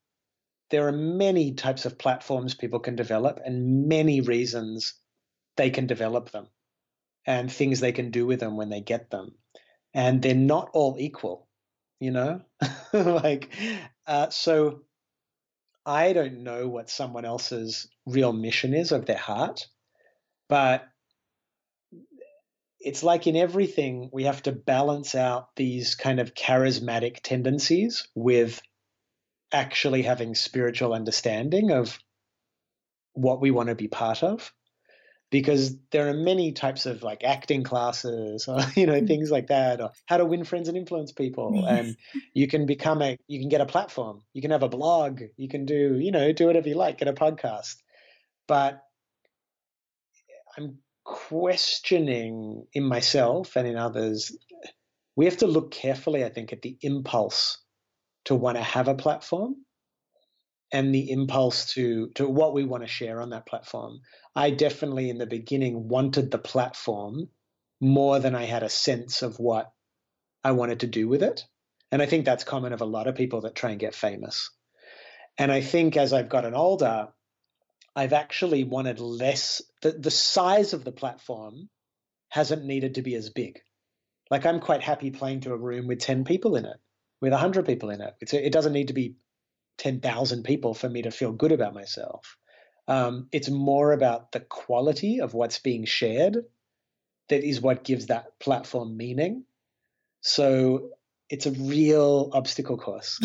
there 0.71 0.87
are 0.87 0.93
many 0.93 1.53
types 1.53 1.85
of 1.85 1.97
platforms 1.97 2.55
people 2.55 2.79
can 2.79 2.95
develop 2.95 3.39
and 3.45 3.87
many 3.87 4.21
reasons 4.21 4.93
they 5.57 5.69
can 5.69 5.85
develop 5.85 6.31
them 6.31 6.47
and 7.25 7.51
things 7.51 7.79
they 7.79 7.91
can 7.91 8.09
do 8.09 8.25
with 8.25 8.39
them 8.39 8.57
when 8.57 8.69
they 8.69 8.81
get 8.81 9.11
them. 9.11 9.35
And 9.93 10.21
they're 10.21 10.33
not 10.33 10.69
all 10.73 10.95
equal, 10.97 11.47
you 11.99 12.11
know? 12.11 12.41
like, 12.93 13.53
uh, 14.07 14.29
so 14.29 14.81
I 15.85 16.13
don't 16.13 16.43
know 16.43 16.67
what 16.67 16.89
someone 16.89 17.25
else's 17.25 17.87
real 18.05 18.33
mission 18.33 18.73
is 18.73 18.91
of 18.91 19.05
their 19.05 19.17
heart, 19.17 19.67
but 20.47 20.87
it's 22.79 23.03
like 23.03 23.27
in 23.27 23.35
everything, 23.35 24.09
we 24.11 24.23
have 24.23 24.41
to 24.43 24.51
balance 24.51 25.15
out 25.15 25.49
these 25.55 25.95
kind 25.95 26.19
of 26.19 26.33
charismatic 26.33 27.19
tendencies 27.21 28.07
with 28.15 28.61
actually 29.51 30.01
having 30.03 30.35
spiritual 30.35 30.93
understanding 30.93 31.71
of 31.71 31.99
what 33.13 33.41
we 33.41 33.51
want 33.51 33.69
to 33.69 33.75
be 33.75 33.87
part 33.87 34.23
of 34.23 34.53
because 35.31 35.77
there 35.91 36.09
are 36.09 36.13
many 36.13 36.51
types 36.51 36.85
of 36.85 37.01
like 37.03 37.23
acting 37.23 37.63
classes 37.63 38.47
or 38.47 38.59
you 38.75 38.85
know 38.85 39.01
mm. 39.01 39.07
things 39.07 39.31
like 39.31 39.47
that 39.47 39.81
or 39.81 39.89
how 40.05 40.17
to 40.17 40.25
win 40.25 40.43
friends 40.43 40.67
and 40.67 40.77
influence 40.77 41.11
people 41.11 41.65
and 41.67 41.95
you 42.33 42.47
can 42.47 42.65
become 42.65 43.01
a 43.01 43.17
you 43.27 43.39
can 43.39 43.49
get 43.49 43.61
a 43.61 43.65
platform 43.65 44.21
you 44.33 44.41
can 44.41 44.51
have 44.51 44.63
a 44.63 44.69
blog 44.69 45.21
you 45.37 45.47
can 45.47 45.65
do 45.65 45.97
you 45.97 46.11
know 46.11 46.31
do 46.31 46.45
whatever 46.45 46.69
you 46.69 46.75
like 46.75 46.99
get 46.99 47.07
a 47.07 47.13
podcast 47.13 47.75
but 48.47 48.83
i'm 50.57 50.77
questioning 51.03 52.65
in 52.73 52.83
myself 52.83 53.55
and 53.55 53.67
in 53.67 53.75
others 53.75 54.37
we 55.15 55.25
have 55.25 55.37
to 55.37 55.47
look 55.47 55.71
carefully 55.71 56.23
i 56.23 56.29
think 56.29 56.53
at 56.53 56.61
the 56.61 56.77
impulse 56.81 57.57
to 58.25 58.35
want 58.35 58.57
to 58.57 58.63
have 58.63 58.87
a 58.87 58.95
platform 58.95 59.55
and 60.71 60.93
the 60.93 61.11
impulse 61.11 61.73
to 61.73 62.09
to 62.15 62.27
what 62.27 62.53
we 62.53 62.63
want 62.63 62.83
to 62.83 62.87
share 62.87 63.21
on 63.21 63.31
that 63.31 63.45
platform. 63.45 64.01
I 64.35 64.51
definitely 64.51 65.09
in 65.09 65.17
the 65.17 65.25
beginning 65.25 65.89
wanted 65.89 66.31
the 66.31 66.37
platform 66.37 67.29
more 67.79 68.19
than 68.19 68.35
I 68.35 68.45
had 68.45 68.63
a 68.63 68.69
sense 68.69 69.21
of 69.21 69.39
what 69.39 69.71
I 70.43 70.51
wanted 70.51 70.81
to 70.81 70.87
do 70.87 71.07
with 71.07 71.23
it. 71.23 71.45
And 71.91 72.01
I 72.01 72.05
think 72.05 72.25
that's 72.25 72.43
common 72.43 72.73
of 72.73 72.81
a 72.81 72.85
lot 72.85 73.07
of 73.07 73.15
people 73.15 73.41
that 73.41 73.55
try 73.55 73.71
and 73.71 73.79
get 73.79 73.95
famous. 73.95 74.49
And 75.37 75.51
I 75.51 75.61
think 75.61 75.97
as 75.97 76.13
I've 76.13 76.29
gotten 76.29 76.53
older, 76.53 77.09
I've 77.95 78.13
actually 78.13 78.63
wanted 78.63 78.99
less 78.99 79.61
the, 79.81 79.91
the 79.91 80.11
size 80.11 80.73
of 80.73 80.83
the 80.83 80.91
platform 80.91 81.69
hasn't 82.29 82.63
needed 82.63 82.95
to 82.95 83.01
be 83.01 83.15
as 83.15 83.29
big. 83.29 83.59
Like 84.29 84.45
I'm 84.45 84.61
quite 84.61 84.81
happy 84.81 85.11
playing 85.11 85.41
to 85.41 85.53
a 85.53 85.57
room 85.57 85.87
with 85.87 85.99
10 85.99 86.23
people 86.23 86.55
in 86.55 86.65
it, 86.65 86.77
with 87.21 87.31
100 87.31 87.65
people 87.65 87.89
in 87.89 88.01
it. 88.01 88.15
It's, 88.19 88.33
it 88.33 88.51
doesn't 88.51 88.73
need 88.73 88.87
to 88.87 88.93
be 88.93 89.15
10,000 89.77 90.43
people 90.43 90.73
for 90.73 90.89
me 90.89 91.03
to 91.03 91.11
feel 91.11 91.31
good 91.31 91.51
about 91.51 91.73
myself. 91.73 92.37
Um, 92.87 93.27
it's 93.31 93.49
more 93.49 93.93
about 93.93 94.31
the 94.31 94.39
quality 94.39 95.21
of 95.21 95.33
what's 95.33 95.59
being 95.59 95.85
shared 95.85 96.37
that 97.29 97.43
is 97.43 97.61
what 97.61 97.83
gives 97.83 98.07
that 98.07 98.37
platform 98.39 98.97
meaning. 98.97 99.45
So 100.21 100.89
it's 101.29 101.45
a 101.45 101.51
real 101.51 102.29
obstacle 102.33 102.77
course. 102.77 103.19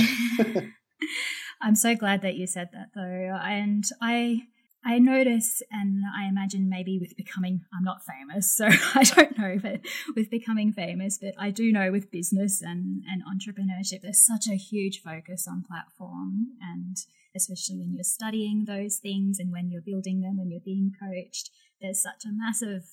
I'm 1.61 1.75
so 1.75 1.95
glad 1.95 2.23
that 2.23 2.37
you 2.37 2.47
said 2.47 2.69
that 2.73 2.91
though. 2.95 3.01
And 3.01 3.85
I 4.01 4.43
I 4.87 5.01
notice, 5.01 5.63
and 5.73 6.05
I 6.17 6.29
imagine 6.29 6.69
maybe 6.69 6.97
with 7.01 7.17
becoming, 7.17 7.63
I'm 7.77 7.83
not 7.83 8.03
famous, 8.05 8.55
so 8.55 8.67
I 8.95 9.03
don't 9.03 9.37
know, 9.37 9.59
but 9.61 9.81
with 10.15 10.31
becoming 10.31 10.73
famous, 10.73 11.19
but 11.19 11.35
I 11.37 11.51
do 11.51 11.73
know 11.73 11.91
with 11.91 12.13
business 12.13 12.63
and, 12.63 13.03
and 13.11 13.21
entrepreneurship, 13.25 14.03
there's 14.03 14.25
such 14.25 14.47
a 14.47 14.55
huge 14.55 15.03
focus 15.03 15.49
on 15.49 15.65
platform. 15.69 16.53
And 16.63 16.97
especially 17.35 17.79
when 17.79 17.95
you're 17.95 18.05
studying 18.05 18.65
those 18.65 18.99
things 18.99 19.41
and 19.41 19.51
when 19.51 19.73
you're 19.73 19.83
building 19.83 20.21
them, 20.21 20.39
when 20.39 20.53
you're 20.53 20.61
being 20.65 20.93
coached, 21.03 21.51
there's 21.81 22.01
such 22.01 22.25
a 22.25 22.31
massive, 22.31 22.85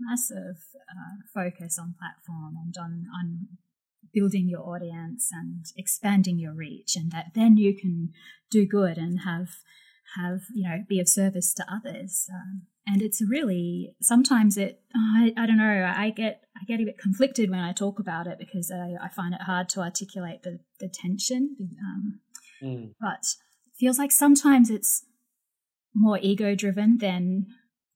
massive 0.00 0.56
uh, 0.90 1.22
focus 1.32 1.78
on 1.78 1.94
platform 1.96 2.56
and 2.60 2.74
on, 2.76 3.04
on 3.16 3.46
building 4.12 4.48
your 4.48 4.68
audience 4.68 5.30
and 5.32 5.66
expanding 5.76 6.40
your 6.40 6.54
reach, 6.54 6.96
and 6.96 7.12
that 7.12 7.26
then 7.36 7.56
you 7.56 7.72
can 7.72 8.10
do 8.50 8.66
good 8.66 8.98
and 8.98 9.20
have 9.20 9.48
have 10.16 10.40
you 10.54 10.68
know 10.68 10.78
be 10.88 11.00
of 11.00 11.08
service 11.08 11.52
to 11.54 11.64
others 11.72 12.26
um, 12.32 12.62
and 12.86 13.02
it's 13.02 13.22
really 13.22 13.94
sometimes 14.00 14.56
it 14.56 14.80
I, 14.94 15.32
I 15.36 15.46
don't 15.46 15.58
know 15.58 15.92
i 15.96 16.10
get 16.10 16.42
i 16.56 16.64
get 16.64 16.80
a 16.80 16.84
bit 16.84 16.98
conflicted 16.98 17.50
when 17.50 17.60
i 17.60 17.72
talk 17.72 17.98
about 17.98 18.26
it 18.26 18.38
because 18.38 18.70
i, 18.70 18.94
I 19.04 19.08
find 19.08 19.34
it 19.34 19.42
hard 19.42 19.68
to 19.70 19.80
articulate 19.80 20.42
the, 20.42 20.60
the 20.80 20.88
tension 20.88 21.56
um, 21.60 22.20
mm. 22.62 22.94
but 23.00 23.24
it 23.66 23.76
feels 23.78 23.98
like 23.98 24.12
sometimes 24.12 24.70
it's 24.70 25.04
more 25.94 26.18
ego 26.20 26.54
driven 26.54 26.98
than 26.98 27.46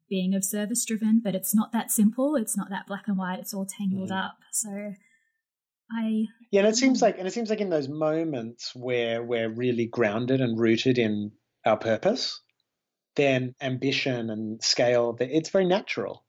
being 0.09 0.35
of 0.35 0.45
service 0.45 0.85
driven 0.85 1.21
but 1.23 1.35
it's 1.35 1.55
not 1.55 1.73
that 1.73 1.91
simple 1.91 2.37
it's 2.37 2.57
not 2.57 2.71
that 2.71 2.87
black 2.87 3.09
and 3.09 3.17
white 3.17 3.39
it's 3.39 3.55
all 3.55 3.67
tangled 3.67 4.11
mm. 4.11 4.25
up 4.25 4.37
so 4.53 4.93
I 5.91 6.25
yeah, 6.51 6.61
and 6.61 6.69
it 6.69 6.77
seems 6.77 7.03
like 7.03 7.19
and 7.19 7.27
it 7.27 7.33
seems 7.33 7.51
like 7.51 7.61
in 7.61 7.69
those 7.69 7.89
moments 7.89 8.75
where 8.75 9.23
we're 9.23 9.51
really 9.51 9.87
grounded 9.87 10.41
and 10.41 10.59
rooted 10.59 10.99
in 10.99 11.33
our 11.65 11.77
purpose, 11.77 12.41
then 13.17 13.55
ambition 13.61 14.31
and 14.31 14.63
scale, 14.63 15.17
it's 15.21 15.51
very 15.51 15.67
natural. 15.67 16.25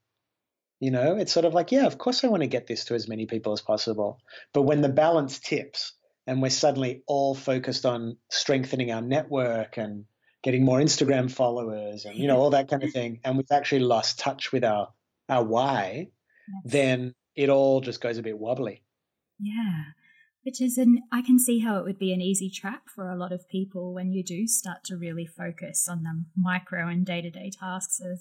You 0.80 0.91
know, 0.91 1.15
it's 1.15 1.32
sort 1.32 1.45
of 1.45 1.54
like, 1.54 1.71
yeah, 1.71 1.86
of 1.86 1.98
course 1.98 2.24
I 2.24 2.28
want 2.28 2.43
to 2.43 2.48
get 2.48 2.67
this 2.67 2.86
to 2.86 2.95
as 2.95 3.08
many 3.08 3.26
people 3.26 3.54
as 3.54 3.62
possible. 3.62 4.19
But 4.54 4.63
when 4.63 4.82
the 4.82 4.89
balance 4.89 5.39
tips 5.39 5.93
and 6.28 6.41
we're 6.41 6.50
suddenly 6.50 7.04
all 7.08 7.34
focused 7.34 7.86
on 7.86 8.17
strengthening 8.30 8.91
our 8.91 9.02
network 9.02 9.78
and 9.78 10.06
getting 10.43 10.65
more 10.65 10.80
Instagram 10.80 11.32
followers 11.32 12.06
and, 12.06 12.17
you 12.17 12.28
know, 12.28 12.38
all 12.38 12.52
that 12.52 12.69
kind 12.69 12.84
of 12.84 12.91
thing, 12.91 13.19
and 13.24 13.38
we've 13.38 13.45
actually 13.52 13.82
lost 13.82 14.19
touch 14.19 14.52
with 14.52 14.63
our, 14.63 14.89
our 15.30 15.43
why, 15.43 16.10
yes. 16.48 16.62
then 16.65 17.15
it 17.36 17.50
all 17.50 17.82
just 17.82 18.02
goes 18.02 18.17
a 18.17 18.24
bit 18.24 18.38
wobbly. 18.38 18.84
Yeah. 19.39 19.84
Which 20.45 20.62
is 20.62 20.77
an, 20.77 20.99
I 21.12 21.23
can 21.23 21.39
see 21.39 21.60
how 21.60 21.79
it 21.79 21.86
would 21.86 21.97
be 21.97 22.13
an 22.13 22.21
easy 22.21 22.51
trap 22.51 22.84
for 22.93 23.10
a 23.10 23.17
lot 23.17 23.31
of 23.31 23.49
people 23.49 23.95
when 23.95 24.12
you 24.12 24.23
do 24.23 24.45
start 24.45 24.84
to 24.86 24.95
really 24.95 25.25
focus 25.25 25.88
on 25.89 26.03
the 26.03 26.23
micro 26.38 26.88
and 26.88 27.03
day 27.03 27.19
to 27.21 27.31
day 27.31 27.49
tasks 27.49 27.99
of, 27.99 28.19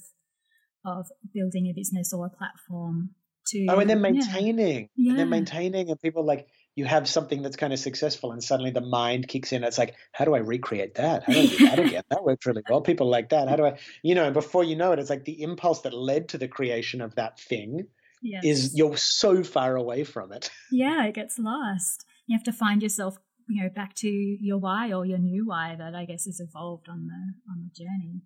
of 0.86 1.08
building 1.34 1.66
a 1.66 1.74
business 1.74 2.14
or 2.14 2.24
a 2.24 2.30
platform 2.30 3.10
to. 3.48 3.66
Oh, 3.68 3.78
and 3.78 3.90
then 3.90 4.00
maintaining. 4.00 4.88
Yeah. 4.96 5.10
And 5.10 5.18
then 5.18 5.28
maintaining, 5.28 5.90
and 5.90 6.00
people 6.00 6.24
like, 6.24 6.46
you 6.74 6.86
have 6.86 7.06
something 7.06 7.42
that's 7.42 7.56
kind 7.56 7.74
of 7.74 7.78
successful 7.78 8.32
and 8.32 8.42
suddenly 8.42 8.70
the 8.70 8.80
mind 8.80 9.28
kicks 9.28 9.52
in. 9.52 9.62
It's 9.62 9.76
like, 9.76 9.94
how 10.12 10.24
do 10.24 10.34
I 10.34 10.38
recreate 10.38 10.94
that? 10.94 11.24
How 11.24 11.32
do 11.34 11.40
I 11.40 11.46
do 11.46 11.58
that 11.66 11.78
again? 11.78 12.02
That 12.08 12.24
worked 12.24 12.46
really 12.46 12.62
well. 12.68 12.80
People 12.80 13.10
like 13.10 13.28
that. 13.28 13.48
How 13.48 13.56
do 13.56 13.66
I, 13.66 13.78
you 14.02 14.14
know, 14.14 14.30
before 14.30 14.64
you 14.64 14.76
know 14.76 14.92
it, 14.92 14.98
it's 14.98 15.10
like 15.10 15.26
the 15.26 15.42
impulse 15.42 15.82
that 15.82 15.92
led 15.92 16.30
to 16.30 16.38
the 16.38 16.48
creation 16.48 17.02
of 17.02 17.14
that 17.16 17.38
thing 17.38 17.86
yes. 18.22 18.44
is 18.44 18.74
you're 18.74 18.96
so 18.96 19.44
far 19.44 19.76
away 19.76 20.04
from 20.04 20.32
it. 20.32 20.50
Yeah, 20.72 21.04
it 21.04 21.14
gets 21.14 21.38
lost 21.38 22.06
you 22.26 22.36
have 22.36 22.44
to 22.44 22.52
find 22.52 22.82
yourself 22.82 23.18
you 23.48 23.62
know 23.62 23.68
back 23.68 23.94
to 23.94 24.08
your 24.08 24.58
why 24.58 24.92
or 24.92 25.04
your 25.04 25.18
new 25.18 25.46
why 25.46 25.76
that 25.76 25.94
i 25.94 26.04
guess 26.04 26.24
has 26.24 26.40
evolved 26.40 26.88
on 26.88 27.06
the 27.06 27.52
on 27.52 27.64
the 27.64 27.84
journey. 27.84 28.22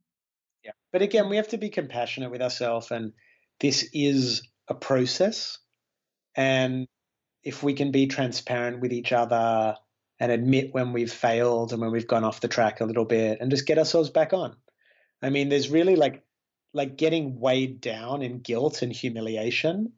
Yeah. 0.65 0.73
But 0.93 1.03
again 1.03 1.29
we 1.29 1.37
have 1.37 1.49
to 1.49 1.59
be 1.59 1.71
compassionate 1.71 2.31
with 2.31 2.43
ourselves 2.43 2.91
and 2.91 3.13
this 3.61 3.89
is 3.93 4.43
a 4.69 4.75
process. 4.75 5.59
And 6.37 6.87
if 7.43 7.63
we 7.63 7.75
can 7.75 7.91
be 7.91 8.07
transparent 8.07 8.81
with 8.81 8.93
each 8.93 9.13
other 9.13 9.77
and 10.21 10.33
admit 10.33 10.73
when 10.73 10.93
we've 10.93 11.13
failed 11.13 11.73
and 11.73 11.81
when 11.81 11.91
we've 11.91 12.07
gone 12.07 12.25
off 12.25 12.41
the 12.41 12.49
track 12.49 12.81
a 12.81 12.85
little 12.85 13.05
bit 13.05 13.39
and 13.41 13.51
just 13.51 13.67
get 13.67 13.79
ourselves 13.79 14.11
back 14.11 14.33
on. 14.33 14.57
I 15.23 15.31
mean 15.31 15.49
there's 15.49 15.71
really 15.71 15.97
like 15.97 16.23
like 16.75 16.97
getting 16.97 17.41
weighed 17.41 17.81
down 17.81 18.23
in 18.23 18.41
guilt 18.41 18.83
and 18.83 18.93
humiliation 18.93 19.93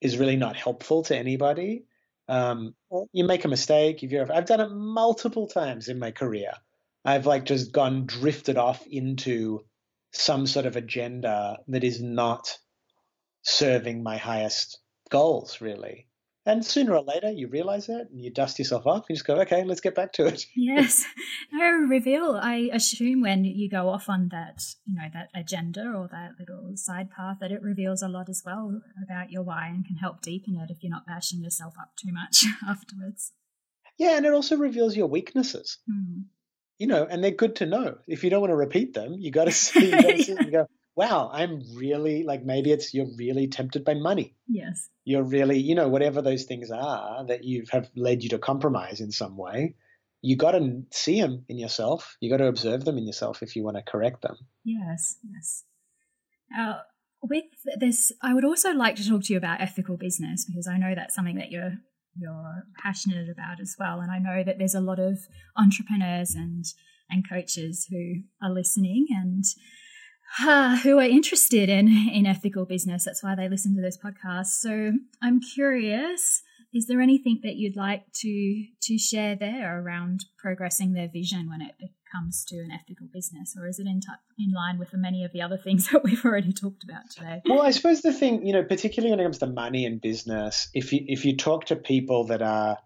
is 0.00 0.18
really 0.18 0.36
not 0.36 0.56
helpful 0.56 1.04
to 1.04 1.16
anybody 1.16 1.84
um, 2.28 2.74
you 3.12 3.24
make 3.24 3.44
a 3.44 3.48
mistake. 3.48 4.02
If 4.02 4.10
you're, 4.10 4.30
I've 4.32 4.46
done 4.46 4.60
it 4.60 4.70
multiple 4.70 5.46
times 5.46 5.88
in 5.88 5.98
my 5.98 6.10
career. 6.10 6.52
I've 7.04 7.26
like 7.26 7.44
just 7.44 7.72
gone 7.72 8.06
drifted 8.06 8.56
off 8.56 8.84
into 8.86 9.64
some 10.12 10.46
sort 10.46 10.66
of 10.66 10.76
agenda 10.76 11.58
that 11.68 11.84
is 11.84 12.02
not 12.02 12.58
serving 13.42 14.02
my 14.02 14.16
highest 14.16 14.80
goals, 15.10 15.60
really. 15.60 16.08
And 16.46 16.64
sooner 16.64 16.94
or 16.94 17.02
later, 17.02 17.28
you 17.28 17.48
realize 17.48 17.88
it 17.88 18.08
and 18.12 18.22
you 18.22 18.30
dust 18.30 18.60
yourself 18.60 18.86
off. 18.86 19.06
You 19.08 19.16
just 19.16 19.26
go, 19.26 19.34
okay, 19.40 19.64
let's 19.64 19.80
get 19.80 19.96
back 19.96 20.12
to 20.12 20.26
it. 20.26 20.46
yes. 20.56 21.04
No, 21.52 21.68
reveal, 21.88 22.38
I 22.40 22.70
assume 22.72 23.20
when 23.22 23.44
you 23.44 23.68
go 23.68 23.88
off 23.88 24.08
on 24.08 24.28
that, 24.28 24.62
you 24.86 24.94
know, 24.94 25.08
that 25.12 25.30
agenda 25.34 25.82
or 25.82 26.08
that 26.12 26.34
little 26.38 26.76
side 26.76 27.10
path, 27.10 27.38
that 27.40 27.50
it 27.50 27.62
reveals 27.62 28.00
a 28.00 28.08
lot 28.08 28.28
as 28.28 28.44
well 28.46 28.80
about 29.02 29.32
your 29.32 29.42
why 29.42 29.66
and 29.66 29.84
can 29.84 29.96
help 29.96 30.22
deepen 30.22 30.56
it 30.56 30.70
if 30.70 30.84
you're 30.84 30.90
not 30.90 31.04
bashing 31.04 31.42
yourself 31.42 31.74
up 31.80 31.90
too 31.96 32.12
much 32.12 32.44
afterwards. 32.68 33.32
Yeah. 33.98 34.16
And 34.16 34.24
it 34.24 34.32
also 34.32 34.56
reveals 34.56 34.96
your 34.96 35.08
weaknesses. 35.08 35.78
Mm. 35.90 36.26
You 36.78 36.86
know, 36.86 37.08
and 37.10 37.24
they're 37.24 37.32
good 37.32 37.56
to 37.56 37.66
know. 37.66 37.96
If 38.06 38.22
you 38.22 38.30
don't 38.30 38.42
want 38.42 38.52
to 38.52 38.56
repeat 38.56 38.94
them, 38.94 39.16
you 39.18 39.32
got 39.32 39.46
to 39.46 39.50
see, 39.52 39.86
you 39.86 39.90
got 39.90 40.02
to 40.02 40.32
yeah. 40.32 40.38
and 40.38 40.52
go, 40.52 40.66
wow, 40.96 41.30
I'm 41.32 41.62
really 41.74 42.24
like 42.24 42.42
maybe 42.42 42.72
it's 42.72 42.94
you're 42.94 43.14
really 43.16 43.46
tempted 43.46 43.84
by 43.84 43.94
money. 43.94 44.34
Yes. 44.48 44.88
You're 45.04 45.22
really, 45.22 45.58
you 45.58 45.74
know, 45.74 45.88
whatever 45.88 46.22
those 46.22 46.44
things 46.44 46.70
are 46.70 47.24
that 47.26 47.44
you 47.44 47.64
have 47.70 47.88
led 47.94 48.22
you 48.22 48.30
to 48.30 48.38
compromise 48.38 49.00
in 49.00 49.12
some 49.12 49.36
way. 49.36 49.76
You 50.22 50.36
got 50.36 50.52
to 50.52 50.82
see 50.90 51.20
them 51.20 51.44
in 51.48 51.58
yourself. 51.58 52.16
You 52.20 52.30
got 52.30 52.38
to 52.38 52.48
observe 52.48 52.84
them 52.84 52.96
in 52.96 53.06
yourself 53.06 53.42
if 53.42 53.54
you 53.54 53.62
want 53.62 53.76
to 53.76 53.82
correct 53.82 54.22
them. 54.22 54.36
Yes, 54.64 55.16
yes. 55.30 55.64
Uh, 56.58 56.78
with 57.22 57.44
this, 57.78 58.10
I 58.22 58.32
would 58.32 58.44
also 58.44 58.72
like 58.72 58.96
to 58.96 59.08
talk 59.08 59.24
to 59.24 59.32
you 59.32 59.38
about 59.38 59.60
ethical 59.60 59.96
business 59.96 60.46
because 60.46 60.66
I 60.66 60.78
know 60.78 60.94
that's 60.94 61.14
something 61.14 61.36
that 61.36 61.50
you're 61.50 61.74
you're 62.18 62.62
passionate 62.82 63.28
about 63.28 63.60
as 63.60 63.76
well, 63.78 64.00
and 64.00 64.10
I 64.10 64.18
know 64.18 64.42
that 64.42 64.56
there's 64.56 64.74
a 64.74 64.80
lot 64.80 64.98
of 64.98 65.18
entrepreneurs 65.56 66.34
and 66.34 66.64
and 67.10 67.28
coaches 67.28 67.86
who 67.90 68.22
are 68.42 68.50
listening 68.50 69.06
and 69.10 69.44
uh, 70.44 70.76
who 70.78 70.98
are 70.98 71.04
interested 71.04 71.68
in, 71.68 71.88
in 72.12 72.26
ethical 72.26 72.64
business. 72.64 73.04
That's 73.04 73.22
why 73.22 73.34
they 73.34 73.48
listen 73.48 73.74
to 73.76 73.82
this 73.82 73.98
podcast. 73.98 74.58
So 74.58 74.92
I'm 75.22 75.40
curious, 75.40 76.42
is 76.74 76.86
there 76.86 77.00
anything 77.00 77.40
that 77.42 77.56
you'd 77.56 77.76
like 77.76 78.04
to 78.20 78.64
to 78.82 78.98
share 78.98 79.36
there 79.36 79.80
around 79.80 80.24
progressing 80.38 80.92
their 80.92 81.08
vision 81.08 81.48
when 81.48 81.62
it 81.62 81.74
comes 82.12 82.44
to 82.46 82.56
an 82.56 82.70
ethical 82.70 83.08
business, 83.12 83.56
or 83.58 83.66
is 83.66 83.78
it 83.78 83.86
in, 83.86 84.00
t- 84.00 84.06
in 84.38 84.52
line 84.52 84.78
with 84.78 84.92
many 84.94 85.24
of 85.24 85.32
the 85.32 85.42
other 85.42 85.56
things 85.56 85.88
that 85.92 86.04
we've 86.04 86.24
already 86.24 86.52
talked 86.52 86.84
about 86.84 87.10
today? 87.10 87.40
Well, 87.46 87.62
I 87.62 87.70
suppose 87.70 88.02
the 88.02 88.12
thing, 88.12 88.46
you 88.46 88.52
know, 88.52 88.62
particularly 88.62 89.10
when 89.10 89.20
it 89.20 89.24
comes 89.24 89.38
to 89.38 89.46
money 89.46 89.86
and 89.86 90.00
business, 90.00 90.68
if 90.74 90.92
you 90.92 91.00
if 91.06 91.24
you 91.24 91.36
talk 91.36 91.66
to 91.66 91.76
people 91.76 92.24
that 92.26 92.42
are 92.42 92.78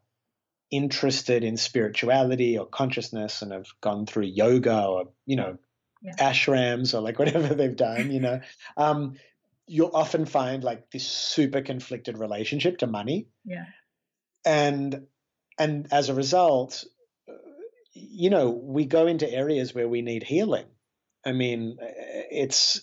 interested 0.71 1.43
in 1.43 1.57
spirituality 1.57 2.57
or 2.57 2.65
consciousness 2.65 3.43
and 3.43 3.53
have 3.53 3.67
gone 3.81 4.07
through 4.07 4.23
yoga 4.23 4.85
or 4.85 5.09
you 5.27 5.35
know 5.35 5.59
yeah. 6.03 6.15
ashrams 6.19 6.95
or 6.95 7.01
like 7.01 7.19
whatever 7.19 7.55
they've 7.55 7.77
done, 7.77 8.11
you 8.11 8.21
know, 8.21 8.41
um, 8.77 9.15
you'll 9.67 9.95
often 9.95 10.27
find 10.27 10.65
like 10.65 10.91
this 10.91 11.07
super 11.07 11.63
conflicted 11.63 12.19
relationship 12.19 12.79
to 12.79 12.87
money. 12.87 13.29
Yeah. 13.45 13.67
And 14.45 15.07
and 15.59 15.89
as 15.93 16.09
a 16.09 16.15
result, 16.15 16.85
uh, 17.29 17.35
you 17.93 18.31
know, 18.31 18.51
we 18.51 18.87
go 18.87 19.07
into 19.07 19.31
areas 19.31 19.75
where 19.75 19.89
we 19.89 20.03
need 20.03 20.23
healing. 20.23 20.67
I 21.25 21.33
mean, 21.33 21.77
uh, 21.81 21.87
it's 22.31 22.81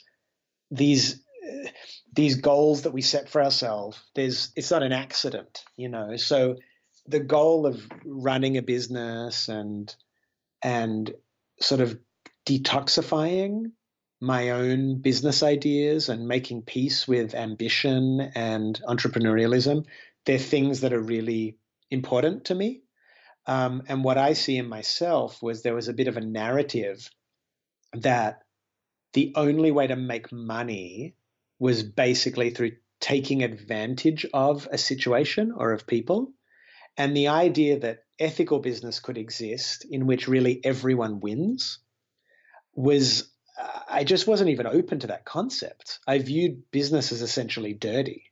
these 0.71 1.21
uh, 1.43 1.69
these 2.13 2.35
goals 2.35 2.83
that 2.83 2.91
we 2.91 3.01
set 3.01 3.27
for 3.29 3.43
ourselves. 3.43 3.99
There's 4.15 4.51
it's 4.55 4.71
not 4.71 4.83
an 4.83 4.93
accident, 4.93 5.65
you 5.75 5.89
know. 5.89 6.17
So 6.17 6.57
the 7.07 7.19
goal 7.19 7.65
of 7.65 7.81
running 8.05 8.57
a 8.57 8.61
business 8.61 9.49
and 9.49 9.93
and 10.61 11.11
sort 11.59 11.81
of 11.81 11.97
detoxifying 12.47 13.71
my 14.21 14.51
own 14.51 14.99
business 15.01 15.43
ideas 15.43 16.09
and 16.09 16.27
making 16.27 16.61
peace 16.61 17.07
with 17.07 17.35
ambition 17.35 18.21
and 18.33 18.81
entrepreneurialism, 18.87 19.85
they're 20.25 20.39
things 20.39 20.81
that 20.81 20.93
are 20.93 21.01
really 21.01 21.57
important 21.91 22.45
to 22.45 22.55
me. 22.55 22.81
Um, 23.45 23.83
and 23.87 24.03
what 24.03 24.17
I 24.17 24.33
see 24.33 24.57
in 24.57 24.67
myself 24.67 25.43
was 25.43 25.61
there 25.61 25.75
was 25.75 25.89
a 25.89 25.93
bit 25.93 26.07
of 26.07 26.17
a 26.17 26.21
narrative 26.21 27.09
that 27.93 28.43
the 29.13 29.33
only 29.35 29.71
way 29.71 29.87
to 29.87 29.95
make 29.95 30.31
money 30.31 31.15
was 31.59 31.83
basically 31.83 32.49
through 32.51 32.71
taking 32.99 33.43
advantage 33.43 34.25
of 34.33 34.67
a 34.71 34.77
situation 34.77 35.51
or 35.55 35.73
of 35.73 35.85
people. 35.85 36.31
And 36.97 37.15
the 37.15 37.27
idea 37.27 37.79
that 37.79 38.03
ethical 38.19 38.59
business 38.59 38.99
could 38.99 39.17
exist 39.17 39.85
in 39.89 40.07
which 40.07 40.27
really 40.27 40.63
everyone 40.63 41.19
wins 41.19 41.79
was 42.77 43.29
I 43.89 44.03
just 44.03 44.27
wasn't 44.27 44.51
even 44.51 44.67
open 44.67 44.99
to 44.99 45.07
that 45.07 45.25
concept. 45.25 45.99
I 46.07 46.19
viewed 46.19 46.71
business 46.71 47.11
as 47.11 47.21
essentially 47.21 47.73
dirty. 47.73 48.25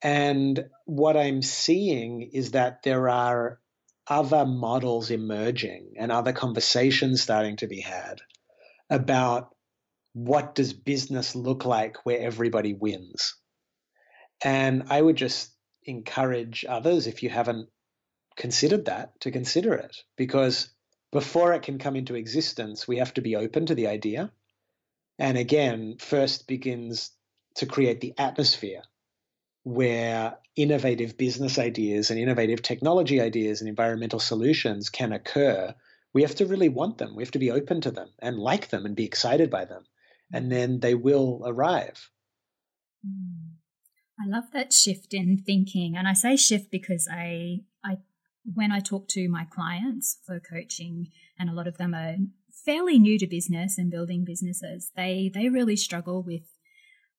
And 0.00 0.66
what 0.84 1.16
I'm 1.16 1.42
seeing 1.42 2.22
is 2.32 2.52
that 2.52 2.82
there 2.84 3.08
are 3.08 3.58
other 4.06 4.46
models 4.46 5.10
emerging 5.10 5.94
and 5.98 6.12
other 6.12 6.32
conversations 6.32 7.22
starting 7.22 7.56
to 7.56 7.66
be 7.66 7.80
had 7.80 8.20
about 8.88 9.54
what 10.12 10.54
does 10.54 10.72
business 10.72 11.34
look 11.34 11.64
like 11.64 12.06
where 12.06 12.20
everybody 12.20 12.74
wins. 12.74 13.34
And 14.42 14.84
I 14.90 15.00
would 15.00 15.16
just 15.16 15.50
encourage 15.82 16.64
others, 16.68 17.06
if 17.06 17.22
you 17.22 17.30
haven't 17.30 17.68
considered 18.36 18.84
that, 18.84 19.18
to 19.20 19.32
consider 19.32 19.74
it 19.74 19.96
because 20.16 20.68
before 21.14 21.52
it 21.52 21.62
can 21.62 21.78
come 21.78 21.94
into 21.94 22.16
existence, 22.16 22.88
we 22.88 22.96
have 22.96 23.14
to 23.14 23.20
be 23.20 23.36
open 23.36 23.66
to 23.66 23.74
the 23.76 23.86
idea. 23.86 24.32
And 25.16 25.38
again, 25.38 25.94
first 26.00 26.48
begins 26.48 27.12
to 27.54 27.66
create 27.66 28.00
the 28.00 28.14
atmosphere 28.18 28.82
where 29.62 30.36
innovative 30.56 31.16
business 31.16 31.56
ideas 31.56 32.10
and 32.10 32.18
innovative 32.18 32.62
technology 32.62 33.20
ideas 33.20 33.60
and 33.60 33.68
environmental 33.68 34.18
solutions 34.18 34.90
can 34.90 35.12
occur. 35.12 35.72
We 36.12 36.22
have 36.22 36.34
to 36.34 36.46
really 36.46 36.68
want 36.68 36.98
them. 36.98 37.14
We 37.14 37.22
have 37.22 37.30
to 37.30 37.38
be 37.38 37.52
open 37.52 37.80
to 37.82 37.92
them 37.92 38.08
and 38.18 38.36
like 38.36 38.70
them 38.70 38.84
and 38.84 38.96
be 38.96 39.04
excited 39.04 39.50
by 39.50 39.66
them. 39.66 39.84
And 40.32 40.50
then 40.50 40.80
they 40.80 40.94
will 40.94 41.44
arrive. 41.46 42.10
Hmm. 43.06 43.54
I 44.18 44.26
love 44.26 44.50
that 44.52 44.72
shift 44.72 45.14
in 45.14 45.38
thinking. 45.38 45.96
And 45.96 46.08
I 46.08 46.12
say 46.12 46.34
shift 46.34 46.72
because 46.72 47.06
I 47.08 47.60
when 48.44 48.72
I 48.72 48.80
talk 48.80 49.08
to 49.08 49.28
my 49.28 49.44
clients 49.44 50.18
for 50.26 50.40
coaching, 50.40 51.08
and 51.38 51.48
a 51.48 51.54
lot 51.54 51.66
of 51.66 51.78
them 51.78 51.94
are 51.94 52.16
fairly 52.64 52.98
new 52.98 53.18
to 53.18 53.26
business 53.26 53.78
and 53.78 53.90
building 53.90 54.24
businesses, 54.24 54.90
they 54.96 55.30
they 55.32 55.48
really 55.48 55.76
struggle 55.76 56.22
with 56.22 56.42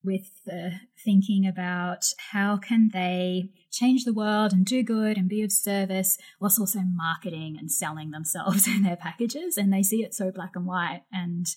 with 0.05 0.29
uh, 0.51 0.69
thinking 1.03 1.47
about 1.47 2.05
how 2.31 2.57
can 2.57 2.91
they 2.93 3.49
change 3.71 4.05
the 4.05 4.13
world 4.13 4.53
and 4.53 4.65
do 4.65 4.83
good 4.83 5.17
and 5.17 5.27
be 5.27 5.41
of 5.41 5.51
service 5.51 6.17
whilst 6.39 6.59
also 6.59 6.79
marketing 6.81 7.57
and 7.59 7.71
selling 7.71 8.11
themselves 8.11 8.67
and 8.67 8.85
their 8.85 8.95
packages 8.95 9.57
and 9.57 9.73
they 9.73 9.81
see 9.81 10.03
it 10.03 10.13
so 10.13 10.31
black 10.31 10.51
and 10.55 10.67
white 10.67 11.01
and 11.11 11.47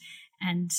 and 0.41 0.71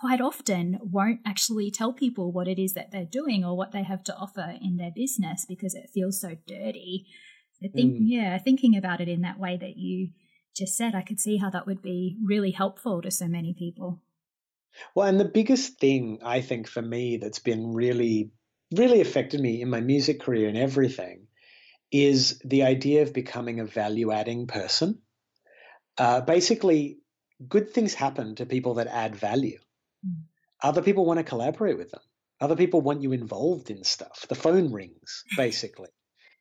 quite 0.00 0.20
often 0.20 0.78
won't 0.82 1.20
actually 1.24 1.70
tell 1.70 1.92
people 1.92 2.32
what 2.32 2.48
it 2.48 2.58
is 2.58 2.74
that 2.74 2.90
they're 2.90 3.04
doing 3.04 3.44
or 3.44 3.56
what 3.56 3.72
they 3.72 3.84
have 3.84 4.02
to 4.02 4.16
offer 4.16 4.54
in 4.60 4.76
their 4.76 4.90
business 4.94 5.46
because 5.48 5.74
it 5.74 5.88
feels 5.94 6.20
so 6.20 6.36
dirty 6.46 7.06
I 7.64 7.68
think, 7.68 7.94
mm. 7.94 7.98
yeah, 8.02 8.36
thinking 8.38 8.76
about 8.76 9.00
it 9.00 9.08
in 9.08 9.22
that 9.22 9.38
way 9.38 9.56
that 9.56 9.76
you 9.76 10.10
just 10.54 10.76
said, 10.76 10.94
I 10.94 11.02
could 11.02 11.18
see 11.18 11.36
how 11.36 11.50
that 11.50 11.66
would 11.66 11.82
be 11.82 12.16
really 12.22 12.50
helpful 12.50 13.02
to 13.02 13.10
so 13.10 13.26
many 13.26 13.54
people. 13.54 14.00
Well, 14.94 15.06
and 15.06 15.18
the 15.18 15.24
biggest 15.24 15.78
thing 15.78 16.18
I 16.22 16.40
think 16.40 16.68
for 16.68 16.82
me 16.82 17.16
that's 17.16 17.38
been 17.38 17.72
really, 17.72 18.32
really 18.76 19.00
affected 19.00 19.40
me 19.40 19.62
in 19.62 19.70
my 19.70 19.80
music 19.80 20.20
career 20.20 20.48
and 20.48 20.58
everything 20.58 21.26
is 21.90 22.40
the 22.44 22.64
idea 22.64 23.02
of 23.02 23.12
becoming 23.12 23.60
a 23.60 23.64
value 23.64 24.10
adding 24.10 24.46
person. 24.46 25.00
Uh, 25.96 26.20
basically, 26.20 26.98
good 27.48 27.70
things 27.70 27.94
happen 27.94 28.34
to 28.34 28.46
people 28.46 28.74
that 28.74 28.88
add 28.88 29.14
value. 29.14 29.58
Mm. 30.04 30.24
Other 30.62 30.82
people 30.82 31.06
want 31.06 31.18
to 31.18 31.24
collaborate 31.24 31.78
with 31.78 31.90
them. 31.92 32.00
Other 32.40 32.56
people 32.56 32.80
want 32.80 33.02
you 33.02 33.12
involved 33.12 33.70
in 33.70 33.84
stuff. 33.84 34.26
The 34.28 34.34
phone 34.34 34.72
rings, 34.72 35.24
basically 35.36 35.90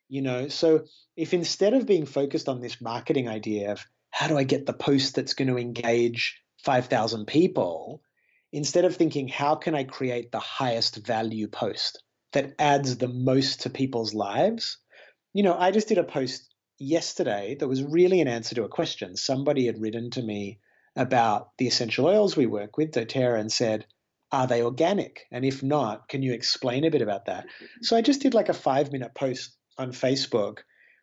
you 0.08 0.22
know? 0.22 0.47
So 0.47 0.86
if 1.16 1.34
instead 1.34 1.74
of 1.74 1.86
being 1.86 2.06
focused 2.06 2.49
on 2.49 2.60
this 2.60 2.82
marketing 2.82 3.28
idea 3.28 3.72
of 3.72 3.86
how 4.10 4.28
do 4.28 4.38
i 4.38 4.43
get 4.43 4.66
the 4.66 4.74
post 4.74 5.16
that's 5.16 5.34
going 5.34 5.47
to 5.47 5.58
engage 5.58 6.41
5000 6.64 7.26
people 7.26 8.01
instead 8.51 8.86
of 8.86 8.95
thinking 8.95 9.28
how 9.28 9.56
can 9.56 9.76
i 9.76 9.84
create 9.84 10.32
the 10.32 10.39
highest 10.39 11.06
value 11.06 11.47
post 11.47 12.01
that 12.32 12.54
adds 12.60 12.97
the 12.97 13.08
most 13.08 13.62
to 13.62 13.70
people's 13.70 14.14
lives? 14.14 14.78
You 15.34 15.43
know 15.43 15.58
i 15.58 15.72
just 15.72 15.88
did 15.88 15.97
a 15.97 16.04
post 16.04 16.54
yesterday 16.80 17.56
that 17.60 17.68
was 17.68 17.84
really 17.84 18.22
an 18.22 18.28
answer 18.28 18.56
to 18.56 18.64
a 18.64 18.70
question. 18.70 19.16
Somebody 19.16 19.66
had 19.66 19.80
written 19.80 20.10
to 20.12 20.22
me 20.22 20.60
about 20.95 21.49
the 21.58 21.68
essential 21.68 22.06
oils 22.06 22.36
we 22.36 22.45
work 22.45 22.78
with 22.78 22.91
doTERRA 22.91 23.39
and 23.39 23.51
said 23.51 23.86
are 24.32 24.47
they 24.47 24.64
organic? 24.64 25.28
And 25.32 25.45
if 25.45 25.62
not 25.62 26.08
can 26.08 26.24
you 26.24 26.34
explain 26.34 26.84
a 26.86 26.91
bit 26.91 27.01
about 27.01 27.26
that? 27.26 27.45
So 27.82 27.95
i 27.95 28.01
just 28.01 28.22
did 28.22 28.34
like 28.34 28.49
a 28.49 28.54
five 28.54 28.91
minute 28.91 29.14
post 29.16 29.56
on 29.78 29.91
Facebook 29.91 30.59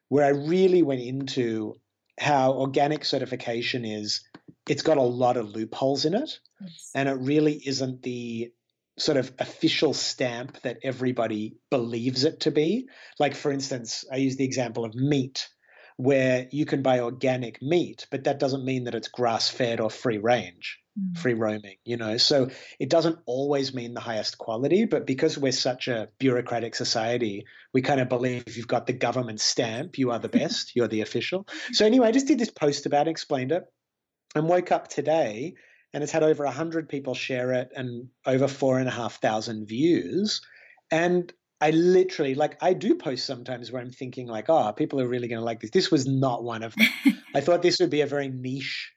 where 0.08 0.24
I 0.24 0.30
really 0.30 0.82
went 0.82 1.00
into 1.00 1.76
how 2.18 2.52
organic 2.52 3.04
certification 3.04 3.84
is 3.84 4.22
it's 4.68 4.82
got 4.82 4.98
a 4.98 5.02
lot 5.02 5.36
of 5.36 5.48
loopholes 5.50 6.04
in 6.04 6.14
it 6.14 6.38
yes. 6.60 6.90
and 6.94 7.08
it 7.08 7.14
really 7.14 7.54
isn't 7.54 8.02
the 8.02 8.52
sort 8.98 9.16
of 9.16 9.32
official 9.38 9.94
stamp 9.94 10.60
that 10.62 10.78
everybody 10.82 11.56
believes 11.70 12.24
it 12.24 12.40
to 12.40 12.50
be 12.50 12.88
like 13.18 13.34
for 13.34 13.50
instance 13.50 14.04
i 14.12 14.16
use 14.16 14.36
the 14.36 14.44
example 14.44 14.84
of 14.84 14.94
meat 14.94 15.48
where 15.96 16.46
you 16.50 16.66
can 16.66 16.82
buy 16.82 17.00
organic 17.00 17.62
meat 17.62 18.06
but 18.10 18.24
that 18.24 18.38
doesn't 18.38 18.64
mean 18.64 18.84
that 18.84 18.94
it's 18.94 19.08
grass 19.08 19.48
fed 19.48 19.80
or 19.80 19.88
free 19.88 20.18
range 20.18 20.78
Mm. 20.99 21.16
free 21.18 21.34
roaming, 21.34 21.76
you 21.84 21.97
know. 21.97 22.16
So 22.16 22.51
it 22.80 22.91
doesn't 22.91 23.20
always 23.24 23.72
mean 23.72 23.95
the 23.95 24.01
highest 24.01 24.38
quality, 24.38 24.86
but 24.86 25.07
because 25.07 25.38
we're 25.38 25.53
such 25.53 25.86
a 25.86 26.09
bureaucratic 26.18 26.74
society, 26.74 27.47
we 27.72 27.80
kind 27.80 28.01
of 28.01 28.09
believe 28.09 28.45
if 28.49 28.57
you've 28.57 28.66
got 28.66 28.86
the 28.86 28.93
government 28.93 29.41
stamp, 29.41 29.99
you 29.99 30.11
are 30.11 30.18
the 30.18 30.28
best, 30.41 30.74
you're 30.74 30.88
the 30.88 31.03
official. 31.03 31.47
So 31.72 31.86
anyway, 31.86 32.09
I 32.09 32.12
just 32.12 32.26
did 32.26 32.41
this 32.41 32.51
post 32.51 32.86
about 32.86 33.07
it, 33.07 33.11
explained 33.11 33.53
it, 33.53 33.64
and 34.34 34.49
woke 34.49 34.72
up 34.72 34.88
today 34.88 35.55
and 35.93 36.03
it's 36.03 36.12
had 36.12 36.22
over 36.22 36.45
a 36.45 36.51
hundred 36.51 36.88
people 36.88 37.14
share 37.14 37.53
it 37.53 37.70
and 37.74 38.09
over 38.26 38.49
four 38.49 38.78
and 38.78 38.88
a 38.88 38.93
half 38.93 39.20
thousand 39.20 39.66
views. 39.66 40.41
And 40.91 41.32
I 41.61 41.70
literally 41.70 42.34
like 42.34 42.57
I 42.62 42.72
do 42.72 42.95
post 42.95 43.26
sometimes 43.26 43.70
where 43.70 43.82
I'm 43.82 43.91
thinking 43.91 44.26
like, 44.26 44.47
oh, 44.49 44.72
people 44.72 45.01
are 45.01 45.09
really 45.09 45.28
going 45.28 45.41
to 45.41 45.45
like 45.45 45.61
this. 45.61 45.70
This 45.70 45.91
was 45.91 46.07
not 46.07 46.43
one 46.43 46.62
of 46.62 46.74
them. 46.74 46.88
I 47.34 47.41
thought 47.41 47.62
this 47.62 47.78
would 47.80 47.91
be 47.91 48.01
a 48.01 48.07
very 48.07 48.28
niche 48.28 48.93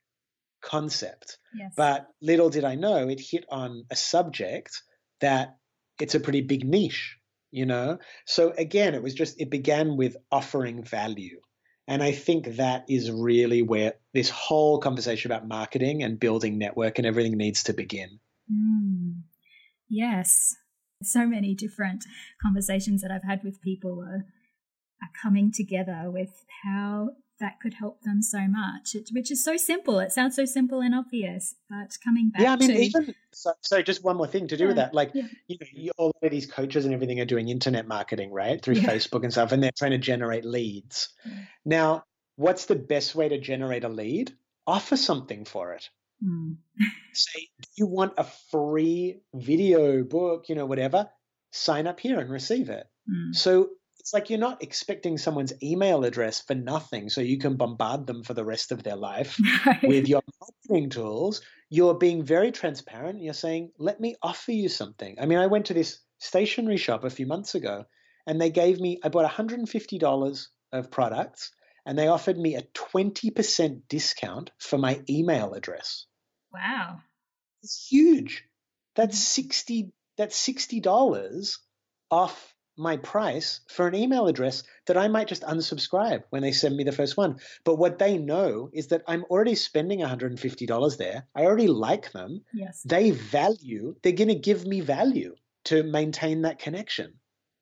concept. 0.63 1.37
Yes. 1.55 1.73
But 1.77 2.07
little 2.21 2.49
did 2.49 2.63
I 2.63 2.75
know 2.75 3.07
it 3.07 3.19
hit 3.19 3.45
on 3.49 3.85
a 3.91 3.95
subject 3.95 4.81
that 5.21 5.57
it's 5.99 6.15
a 6.15 6.19
pretty 6.19 6.41
big 6.41 6.65
niche, 6.65 7.17
you 7.51 7.65
know? 7.65 7.99
So 8.25 8.51
again, 8.57 8.95
it 8.95 9.03
was 9.03 9.13
just, 9.13 9.39
it 9.39 9.51
began 9.51 9.97
with 9.97 10.17
offering 10.31 10.83
value. 10.83 11.39
And 11.87 12.01
I 12.01 12.13
think 12.13 12.55
that 12.55 12.85
is 12.87 13.11
really 13.11 13.61
where 13.61 13.93
this 14.13 14.29
whole 14.29 14.79
conversation 14.79 15.31
about 15.31 15.47
marketing 15.47 16.01
and 16.01 16.19
building 16.19 16.57
network 16.57 16.97
and 16.97 17.05
everything 17.05 17.37
needs 17.37 17.63
to 17.63 17.73
begin. 17.73 18.19
Mm. 18.51 19.21
Yes. 19.89 20.55
So 21.03 21.27
many 21.27 21.53
different 21.53 22.05
conversations 22.41 23.01
that 23.01 23.11
I've 23.11 23.29
had 23.29 23.43
with 23.43 23.61
people 23.61 23.99
are, 24.01 24.25
are 25.01 25.11
coming 25.21 25.51
together 25.51 26.05
with 26.05 26.45
how 26.63 27.09
that 27.39 27.59
could 27.61 27.73
help 27.73 28.01
them 28.01 28.21
so 28.21 28.47
much, 28.47 28.95
it, 28.95 29.09
which 29.11 29.31
is 29.31 29.43
so 29.43 29.57
simple. 29.57 29.99
It 29.99 30.11
sounds 30.11 30.35
so 30.35 30.45
simple 30.45 30.81
and 30.81 30.93
obvious, 30.93 31.55
but 31.69 31.97
coming 32.03 32.29
back. 32.29 32.41
Yeah, 32.41 32.53
I 32.53 32.55
mean, 32.57 32.69
to, 32.69 32.77
even 32.77 33.15
so, 33.31 33.53
so, 33.61 33.81
just 33.81 34.03
one 34.03 34.17
more 34.17 34.27
thing 34.27 34.47
to 34.47 34.57
do 34.57 34.63
yeah, 34.63 34.67
with 34.67 34.75
that. 34.77 34.93
Like, 34.93 35.11
yeah. 35.13 35.27
you 35.47 35.57
know, 35.59 35.67
you, 35.73 35.91
all 35.97 36.13
of 36.21 36.31
these 36.31 36.45
coaches 36.45 36.85
and 36.85 36.93
everything 36.93 37.19
are 37.19 37.25
doing 37.25 37.49
internet 37.49 37.87
marketing, 37.87 38.31
right, 38.31 38.61
through 38.61 38.75
Yeah. 38.75 38.89
Facebook 38.89 39.23
and 39.23 39.31
stuff, 39.31 39.51
and 39.51 39.61
they're 39.61 39.71
trying 39.77 39.91
to 39.91 39.97
generate 39.97 40.45
leads. 40.45 41.09
Mm. 41.27 41.47
Now, 41.65 42.03
what's 42.35 42.65
the 42.65 42.75
best 42.75 43.15
way 43.15 43.29
to 43.29 43.39
generate 43.39 43.83
a 43.83 43.89
lead? 43.89 44.33
Offer 44.65 44.97
something 44.97 45.45
for 45.45 45.73
it. 45.73 45.89
Hmm. 46.23 46.53
Say, 47.13 47.47
do 47.61 47.69
you 47.75 47.87
want 47.87 48.13
a 48.17 48.25
free 48.51 49.21
video 49.33 50.03
book, 50.03 50.47
you 50.47 50.55
know, 50.55 50.65
whatever? 50.65 51.09
Sign 51.51 51.87
up 51.87 51.99
here 51.99 52.19
and 52.19 52.29
receive 52.29 52.69
it. 52.69 52.87
Hmm. 53.09 53.33
So 53.33 53.69
it's 54.03 54.11
like 54.13 54.29
you're 54.29 54.37
not 54.37 54.61
expecting 54.61 55.17
someone's 55.17 55.53
email 55.63 56.03
address 56.03 56.41
for 56.41 56.55
nothing 56.55 57.07
so 57.07 57.21
you 57.21 57.37
can 57.37 57.55
bombard 57.55 58.05
them 58.05 58.21
for 58.21 58.33
the 58.33 58.43
rest 58.43 58.73
of 58.73 58.83
their 58.83 58.97
life 58.97 59.39
with 59.83 60.09
your 60.09 60.21
marketing 60.41 60.89
tools. 60.89 61.41
You're 61.69 61.93
being 61.93 62.21
very 62.21 62.51
transparent. 62.51 63.21
You're 63.21 63.33
saying, 63.33 63.71
let 63.79 64.01
me 64.01 64.17
offer 64.21 64.51
you 64.51 64.67
something. 64.67 65.15
I 65.21 65.25
mean, 65.25 65.37
I 65.37 65.47
went 65.47 65.67
to 65.67 65.73
this 65.73 66.01
stationery 66.19 66.75
shop 66.75 67.05
a 67.05 67.09
few 67.09 67.25
months 67.25 67.55
ago 67.55 67.85
and 68.27 68.41
they 68.41 68.49
gave 68.49 68.77
me, 68.77 68.99
I 69.01 69.07
bought 69.07 69.31
$150 69.31 70.47
of 70.73 70.91
products 70.91 71.53
and 71.85 71.97
they 71.97 72.09
offered 72.09 72.37
me 72.37 72.55
a 72.55 72.63
20% 72.73 73.83
discount 73.87 74.51
for 74.59 74.77
my 74.77 74.99
email 75.09 75.53
address. 75.53 76.07
wow. 76.53 76.99
It's 77.61 77.87
huge. 77.89 78.43
That's 78.95 79.17
mm-hmm. 79.17 79.43
60 79.43 79.93
that's 80.17 80.45
$60 80.45 81.57
off 82.11 82.52
my 82.77 82.97
price 82.97 83.61
for 83.67 83.87
an 83.87 83.95
email 83.95 84.27
address 84.27 84.63
that 84.87 84.97
I 84.97 85.07
might 85.07 85.27
just 85.27 85.43
unsubscribe 85.43 86.23
when 86.29 86.41
they 86.41 86.51
send 86.51 86.75
me 86.75 86.83
the 86.83 86.91
first 86.91 87.15
one. 87.15 87.39
But 87.63 87.75
what 87.75 87.99
they 87.99 88.17
know 88.17 88.69
is 88.73 88.87
that 88.87 89.03
I'm 89.07 89.23
already 89.25 89.55
spending 89.55 89.99
$150 89.99 90.97
there. 90.97 91.27
I 91.35 91.43
already 91.43 91.67
like 91.67 92.11
them. 92.11 92.43
Yes. 92.53 92.81
They 92.83 93.11
value, 93.11 93.95
they're 94.01 94.13
going 94.13 94.29
to 94.29 94.35
give 94.35 94.65
me 94.65 94.81
value 94.81 95.35
to 95.65 95.83
maintain 95.83 96.41
that 96.41 96.59
connection, 96.59 97.13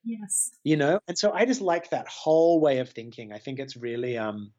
Yes. 0.03 0.51
you 0.63 0.77
know? 0.77 0.99
And 1.07 1.17
so 1.17 1.31
I 1.31 1.45
just 1.45 1.61
like 1.61 1.89
that 1.89 2.07
whole 2.07 2.59
way 2.59 2.79
of 2.79 2.89
thinking. 2.89 3.31
I 3.31 3.37
think 3.37 3.59
it's 3.59 3.75
really 3.77 4.17
um 4.17 4.51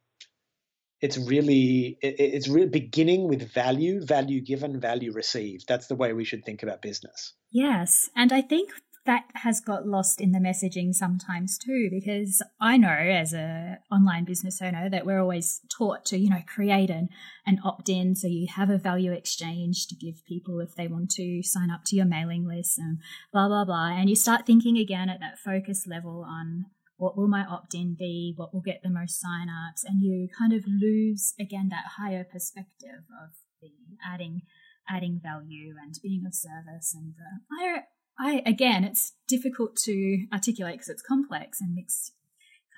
it's 1.01 1.19
really 1.19 1.99
it, 2.01 2.15
it's 2.21 2.49
really 2.49 2.69
beginning 2.69 3.29
with 3.29 3.53
value, 3.53 4.05
value 4.05 4.41
given, 4.41 4.81
value 4.81 5.13
received. 5.13 5.67
That's 5.67 5.89
the 5.89 5.97
way 5.97 6.13
we 6.13 6.25
should 6.25 6.45
think 6.45 6.63
about 6.63 6.81
business. 6.83 7.33
Yes. 7.51 8.09
And 8.15 8.33
I 8.33 8.43
think 8.43 8.71
that 9.05 9.25
has 9.35 9.61
got 9.61 9.87
lost 9.87 10.21
in 10.21 10.31
the 10.31 10.39
messaging 10.39 10.95
sometimes 10.95 11.59
too, 11.59 11.89
because 11.91 12.41
I 12.61 12.77
know 12.77 12.89
as 12.89 13.33
a 13.33 13.79
online 13.91 14.25
business 14.25 14.63
owner 14.63 14.89
that 14.89 15.05
we're 15.05 15.21
always 15.21 15.61
taught 15.77 16.05
to, 16.07 16.19
you 16.19 16.31
know, 16.31 16.43
create 16.47 16.91
an, 16.91 17.09
an 17.45 17.59
opt-in 17.65 18.15
so 18.15 18.29
you 18.29 18.47
have 18.55 18.71
a 18.71 18.79
value 18.79 19.13
exchange 19.13 19.87
to 19.89 19.97
give 19.97 20.25
people 20.25 20.61
if 20.61 20.77
they 20.77 20.87
want 20.87 21.11
to 21.13 21.43
sign 21.43 21.71
up 21.71 21.81
to 21.87 21.97
your 21.97 22.07
mailing 22.07 22.47
list 22.47 22.79
and 22.79 22.99
blah 23.33 23.49
blah 23.49 23.65
blah. 23.65 23.89
And 23.89 24.09
you 24.09 24.17
start 24.17 24.47
thinking 24.47 24.79
again 24.79 25.09
at 25.09 25.21
that 25.21 25.39
focus 25.39 25.85
level 25.87 26.25
on 26.29 26.67
what 26.97 27.17
will 27.17 27.29
my 27.29 27.45
opt-in 27.45 27.97
be, 27.99 28.33
what 28.37 28.55
will 28.55 28.61
get 28.61 28.81
the 28.85 28.91
most 28.91 29.21
sign-ups, 29.21 29.83
and 29.83 30.01
you 30.01 30.29
kind 30.39 30.53
of 30.53 30.63
lose 30.69 31.35
again 31.41 31.69
that 31.71 31.99
higher 31.99 32.23
perspective 32.23 33.03
of 33.21 33.31
the 33.61 33.71
adding 34.07 34.43
adding 34.89 35.21
value 35.23 35.75
and 35.83 35.95
being 36.03 36.25
of 36.27 36.35
service 36.35 36.95
and 36.95 37.15
uh, 37.21 37.65
I 37.65 37.83
I 38.19 38.43
again, 38.47 38.85
it's 38.85 39.13
difficult 39.29 39.77
to 39.85 40.27
articulate 40.33 40.75
because 40.75 40.89
it's 40.89 41.03
complex 41.03 41.61
and 41.61 41.79
it's 41.79 42.13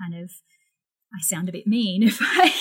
kind 0.01 0.15
of. 0.23 0.31
I 1.17 1.21
sound 1.21 1.49
a 1.49 1.53
bit 1.53 1.69
mean 1.69 2.03
if 2.11 2.19
I 2.21 2.53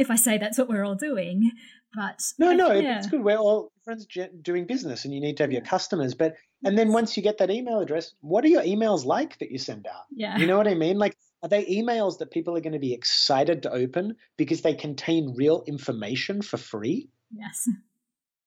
if 0.00 0.10
I 0.10 0.16
say 0.16 0.36
that's 0.36 0.58
what 0.58 0.68
we're 0.68 0.84
all 0.84 0.96
doing, 0.96 1.52
but 1.94 2.20
No, 2.40 2.50
I- 2.50 2.54
no, 2.54 2.72
yeah, 2.72 2.98
it's 2.98 3.06
good. 3.06 3.22
We're 3.22 3.36
all 3.36 3.70
friends 3.84 4.04
doing 4.42 4.66
business, 4.66 5.04
and 5.04 5.14
you 5.14 5.20
need 5.20 5.36
to 5.36 5.44
have 5.44 5.52
your 5.52 5.60
customers. 5.62 6.12
But 6.14 6.34
and 6.64 6.76
then 6.76 6.92
once 6.92 7.16
you 7.16 7.22
get 7.22 7.38
that 7.38 7.50
email 7.52 7.78
address, 7.78 8.12
what 8.20 8.42
are 8.44 8.48
your 8.48 8.62
emails 8.62 9.04
like 9.04 9.38
that 9.38 9.52
you 9.52 9.58
send 9.58 9.86
out? 9.86 10.06
yeah, 10.10 10.36
You 10.38 10.46
know 10.48 10.56
what 10.56 10.66
I 10.66 10.74
mean? 10.74 10.98
Like, 10.98 11.14
are 11.44 11.48
they 11.48 11.64
emails 11.66 12.18
that 12.18 12.32
people 12.32 12.56
are 12.56 12.60
going 12.60 12.72
to 12.72 12.78
be 12.80 12.94
excited 12.94 13.62
to 13.62 13.70
open 13.70 14.16
because 14.38 14.62
they 14.62 14.74
contain 14.74 15.34
real 15.36 15.62
information 15.68 16.42
for 16.42 16.56
free? 16.56 17.10
yes, 17.30 17.68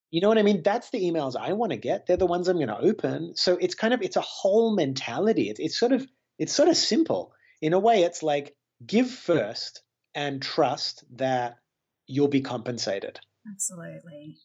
You 0.10 0.22
know 0.22 0.30
what 0.30 0.38
I 0.38 0.44
mean? 0.44 0.62
That's 0.64 0.90
the 0.90 1.02
emails 1.02 1.36
I 1.36 1.54
want 1.54 1.72
to 1.74 1.78
get. 1.78 2.06
They're 2.06 2.18
the 2.18 2.26
ones 2.26 2.48
I'm 2.48 2.58
going 2.58 2.70
to 2.70 2.80
open. 2.80 3.34
So 3.36 3.58
it's 3.58 3.76
kind 3.76 3.94
of 3.94 4.02
it's 4.02 4.16
a 4.16 4.22
whole 4.22 4.74
mentality. 4.76 5.50
It's, 5.50 5.60
it's 5.60 5.78
sort 5.78 5.92
of 5.92 6.08
it's 6.40 6.54
sort 6.54 6.70
of 6.70 6.78
simple 6.78 7.34
in 7.62 7.74
a 7.74 7.80
way. 7.80 8.04
It's 8.04 8.24
like 8.24 8.56
give 8.86 9.10
first 9.10 9.82
and 10.16 10.42
trust 10.42 11.04
that 11.18 11.58
you'll 12.06 12.30
be 12.30 12.42
compensated. 12.42 13.20
absolutely, 13.52 14.38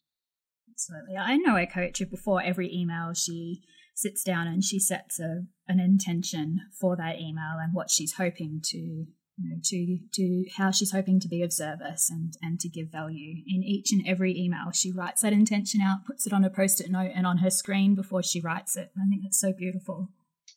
absolutely. 0.70 1.16
I 1.16 1.36
know 1.36 1.56
a 1.56 1.66
coach 1.66 1.98
who 1.98 2.06
before 2.06 2.42
every 2.42 2.74
email 2.74 3.12
she 3.14 3.62
sits 3.94 4.24
down 4.24 4.46
and 4.48 4.64
she 4.64 4.80
sets 4.80 5.20
a 5.20 5.44
an 5.68 5.78
intention 5.78 6.60
for 6.80 6.96
that 6.96 7.20
email 7.20 7.58
and 7.62 7.72
what 7.72 7.90
she's 7.90 8.14
hoping 8.14 8.60
to 8.64 9.06
you 9.38 9.48
know 9.50 9.56
to 9.64 9.98
to 10.12 10.44
how 10.56 10.70
she's 10.70 10.92
hoping 10.92 11.18
to 11.20 11.28
be 11.28 11.42
of 11.42 11.52
service 11.52 12.10
and 12.10 12.34
and 12.42 12.60
to 12.60 12.68
give 12.68 12.88
value 12.88 13.36
in 13.46 13.62
each 13.62 13.90
and 13.92 14.06
every 14.06 14.38
email 14.38 14.70
she 14.72 14.92
writes 14.92 15.22
that 15.22 15.32
intention 15.32 15.80
out 15.80 16.04
puts 16.06 16.26
it 16.26 16.32
on 16.32 16.44
a 16.44 16.50
post-it 16.50 16.90
note 16.90 17.10
and 17.14 17.26
on 17.26 17.38
her 17.38 17.50
screen 17.50 17.94
before 17.94 18.22
she 18.22 18.40
writes 18.40 18.76
it 18.76 18.90
i 18.96 19.08
think 19.08 19.22
it's 19.24 19.40
so 19.40 19.52
beautiful 19.52 20.08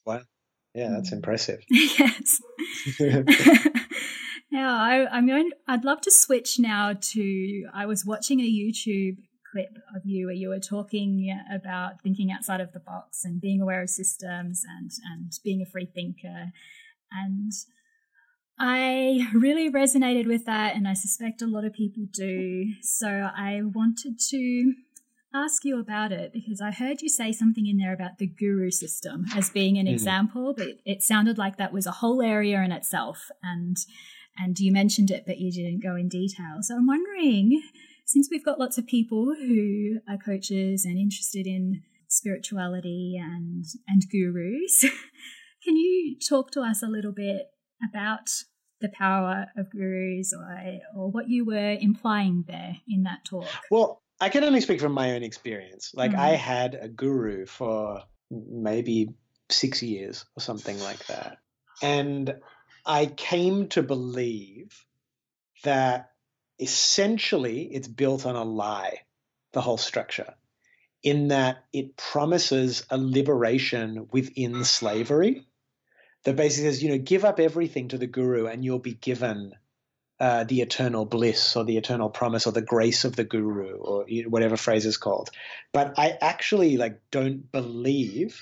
Wow. 0.05 0.21
Yeah, 0.73 0.89
that's 0.91 1.09
Mm. 1.09 1.13
impressive. 1.13 1.61
yes 1.69 2.41
now 4.51 4.77
I, 4.83 5.07
i'm 5.11 5.27
going 5.27 5.51
i'd 5.67 5.85
love 5.85 6.01
to 6.01 6.11
switch 6.11 6.59
now 6.59 6.93
to 6.93 7.65
i 7.73 7.85
was 7.85 8.05
watching 8.05 8.39
a 8.39 8.43
youtube 8.43 9.17
clip 9.51 9.69
of 9.95 10.01
you 10.05 10.25
where 10.27 10.35
you 10.35 10.49
were 10.49 10.59
talking 10.59 11.33
about 11.53 12.01
thinking 12.03 12.31
outside 12.31 12.59
of 12.61 12.73
the 12.73 12.79
box 12.79 13.23
and 13.23 13.39
being 13.41 13.61
aware 13.61 13.81
of 13.81 13.89
systems 13.89 14.63
and 14.77 14.91
and 15.11 15.31
being 15.43 15.61
a 15.61 15.65
free 15.65 15.85
thinker 15.85 16.51
and 17.11 17.51
I 18.57 19.27
really 19.33 19.69
resonated 19.69 20.27
with 20.27 20.45
that, 20.45 20.75
and 20.75 20.87
I 20.87 20.93
suspect 20.93 21.41
a 21.41 21.47
lot 21.47 21.65
of 21.65 21.73
people 21.73 22.05
do. 22.11 22.73
So 22.81 23.07
I 23.07 23.61
wanted 23.63 24.17
to 24.29 24.73
ask 25.33 25.65
you 25.65 25.79
about 25.79 26.13
it 26.13 26.31
because 26.31 26.61
I 26.61 26.71
heard 26.71 27.01
you 27.01 27.09
say 27.09 27.33
something 27.33 27.67
in 27.67 27.77
there 27.77 27.93
about 27.93 28.19
the 28.19 28.27
guru 28.27 28.71
system 28.71 29.25
as 29.35 29.49
being 29.49 29.77
an 29.77 29.85
Mhm. 29.85 29.91
example, 29.91 30.53
but 30.55 30.79
it 30.85 31.03
sounded 31.03 31.37
like 31.37 31.57
that 31.57 31.73
was 31.73 31.85
a 31.85 31.91
whole 31.91 32.21
area 32.21 32.61
in 32.63 32.71
itself. 32.71 33.29
And 33.43 33.77
and 34.37 34.59
you 34.59 34.69
mentioned 34.69 35.11
it, 35.11 35.23
but 35.25 35.39
you 35.39 35.49
didn't 35.49 35.81
go 35.81 35.95
in 35.95 36.09
detail. 36.09 36.57
So 36.61 36.75
I'm 36.75 36.87
wondering, 36.87 37.61
since 38.05 38.27
we've 38.29 38.43
got 38.43 38.59
lots 38.59 38.77
of 38.77 38.85
people 38.85 39.33
who 39.33 39.99
are 40.09 40.17
coaches 40.17 40.83
and 40.83 40.97
interested 40.97 41.47
in 41.47 41.83
spirituality 42.09 43.17
and 43.17 43.65
and 43.87 44.03
gurus, 44.09 44.81
can 45.63 45.75
you 45.77 46.17
talk 46.19 46.51
to 46.51 46.61
us 46.61 46.81
a 46.83 46.87
little 46.87 47.13
bit 47.13 47.47
about 47.89 48.29
the 48.81 48.89
power 48.89 49.47
of 49.55 49.69
gurus 49.69 50.33
or, 50.33 50.79
or 50.95 51.09
what 51.09 51.29
you 51.29 51.45
were 51.45 51.77
implying 51.79 52.43
there 52.47 52.77
in 52.87 53.03
that 53.03 53.23
talk? 53.25 53.47
Well, 53.71 54.01
I 54.19 54.29
can 54.29 54.43
only 54.43 54.61
speak 54.61 54.79
from 54.79 54.93
my 54.93 55.13
own 55.13 55.23
experience. 55.23 55.91
Like 55.93 56.11
Mhm. 56.11 56.19
I 56.19 56.29
had 56.29 56.75
a 56.75 56.87
guru 56.87 57.45
for 57.45 58.03
maybe 58.29 59.15
six 59.49 59.83
years 59.83 60.25
or 60.35 60.41
something 60.41 60.79
like 60.79 61.05
that. 61.07 61.37
And 61.81 62.33
I 62.85 63.05
came 63.07 63.67
to 63.69 63.83
believe 63.83 64.85
that 65.63 66.11
essentially 66.59 67.63
it's 67.73 67.87
built 67.87 68.25
on 68.25 68.35
a 68.35 68.43
lie, 68.43 69.01
the 69.53 69.61
whole 69.61 69.77
structure, 69.77 70.35
in 71.03 71.29
that 71.29 71.65
it 71.73 71.97
promises 71.97 72.85
a 72.89 72.97
liberation 72.97 74.07
within 74.11 74.63
slavery. 74.63 75.45
That 76.25 76.35
basically 76.35 76.71
says, 76.71 76.83
you 76.83 76.89
know, 76.89 76.97
give 76.97 77.23
up 77.23 77.39
everything 77.39 77.89
to 77.89 77.97
the 77.97 78.07
guru 78.07 78.47
and 78.47 78.65
you'll 78.65 78.79
be 78.79 78.93
given 78.93 79.53
uh, 80.19 80.43
the 80.45 80.61
eternal 80.61 81.05
bliss 81.05 81.55
or 81.55 81.65
the 81.65 81.77
eternal 81.77 82.09
promise 82.09 82.47
or 82.47 82.51
the 82.51 82.61
grace 82.61 83.05
of 83.05 83.15
the 83.15 83.23
guru 83.23 83.75
or 83.75 84.05
you 84.07 84.23
know, 84.23 84.29
whatever 84.29 84.57
phrase 84.57 84.85
is 84.85 84.97
called. 84.97 85.29
But 85.73 85.93
I 85.97 86.17
actually 86.21 86.77
like 86.77 87.01
don't 87.11 87.51
believe 87.51 88.41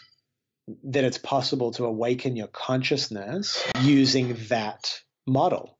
that 0.86 1.04
it's 1.04 1.18
possible 1.18 1.72
to 1.72 1.86
awaken 1.86 2.36
your 2.36 2.48
consciousness 2.48 3.64
using 3.82 4.36
that 4.50 5.02
model. 5.26 5.78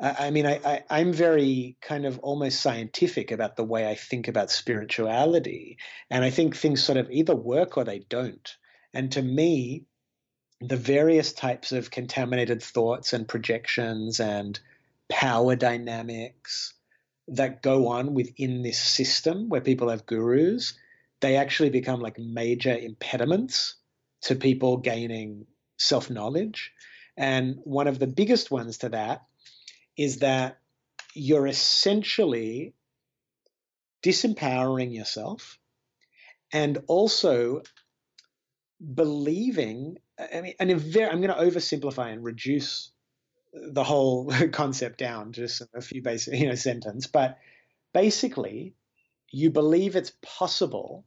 I, 0.00 0.28
I 0.28 0.30
mean, 0.30 0.46
I, 0.46 0.60
I, 0.64 0.82
I'm 0.88 1.12
very 1.12 1.76
kind 1.82 2.06
of 2.06 2.18
almost 2.20 2.60
scientific 2.60 3.30
about 3.30 3.56
the 3.56 3.64
way 3.64 3.88
I 3.88 3.94
think 3.94 4.28
about 4.28 4.50
spirituality. 4.50 5.78
And 6.10 6.24
I 6.24 6.30
think 6.30 6.56
things 6.56 6.82
sort 6.82 6.98
of 6.98 7.10
either 7.10 7.36
work 7.36 7.76
or 7.76 7.84
they 7.84 7.98
don't. 7.98 8.56
And 8.94 9.12
to 9.12 9.22
me, 9.22 9.86
the 10.68 10.76
various 10.76 11.32
types 11.32 11.72
of 11.72 11.90
contaminated 11.90 12.62
thoughts 12.62 13.12
and 13.12 13.26
projections 13.26 14.20
and 14.20 14.58
power 15.08 15.56
dynamics 15.56 16.74
that 17.28 17.62
go 17.62 17.88
on 17.88 18.14
within 18.14 18.62
this 18.62 18.80
system 18.80 19.48
where 19.48 19.60
people 19.60 19.88
have 19.88 20.06
gurus, 20.06 20.74
they 21.20 21.36
actually 21.36 21.70
become 21.70 22.00
like 22.00 22.18
major 22.18 22.76
impediments 22.76 23.74
to 24.22 24.34
people 24.36 24.76
gaining 24.76 25.46
self 25.78 26.10
knowledge. 26.10 26.72
And 27.16 27.56
one 27.64 27.88
of 27.88 27.98
the 27.98 28.06
biggest 28.06 28.50
ones 28.50 28.78
to 28.78 28.90
that 28.90 29.22
is 29.96 30.18
that 30.18 30.58
you're 31.14 31.46
essentially 31.46 32.74
disempowering 34.02 34.94
yourself 34.94 35.58
and 36.52 36.78
also 36.86 37.62
believing 38.94 39.98
i 40.34 40.40
mean 40.40 40.54
and 40.58 40.80
very, 40.80 41.10
i'm 41.10 41.20
going 41.20 41.34
to 41.34 41.42
oversimplify 41.42 42.12
and 42.12 42.24
reduce 42.24 42.90
the 43.52 43.84
whole 43.84 44.32
concept 44.52 44.98
down 44.98 45.32
to 45.32 45.40
just 45.42 45.62
a 45.74 45.80
few 45.80 46.02
basic 46.02 46.38
you 46.38 46.48
know 46.48 46.54
sentence 46.54 47.06
but 47.06 47.38
basically 47.92 48.74
you 49.30 49.50
believe 49.50 49.96
it's 49.96 50.12
possible 50.22 51.04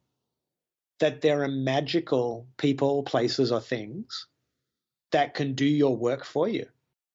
that 0.99 1.21
there 1.21 1.43
are 1.43 1.47
magical 1.47 2.47
people 2.57 3.03
places 3.03 3.51
or 3.51 3.61
things 3.61 4.27
that 5.11 5.33
can 5.33 5.53
do 5.53 5.65
your 5.65 5.95
work 5.95 6.25
for 6.25 6.47
you. 6.47 6.65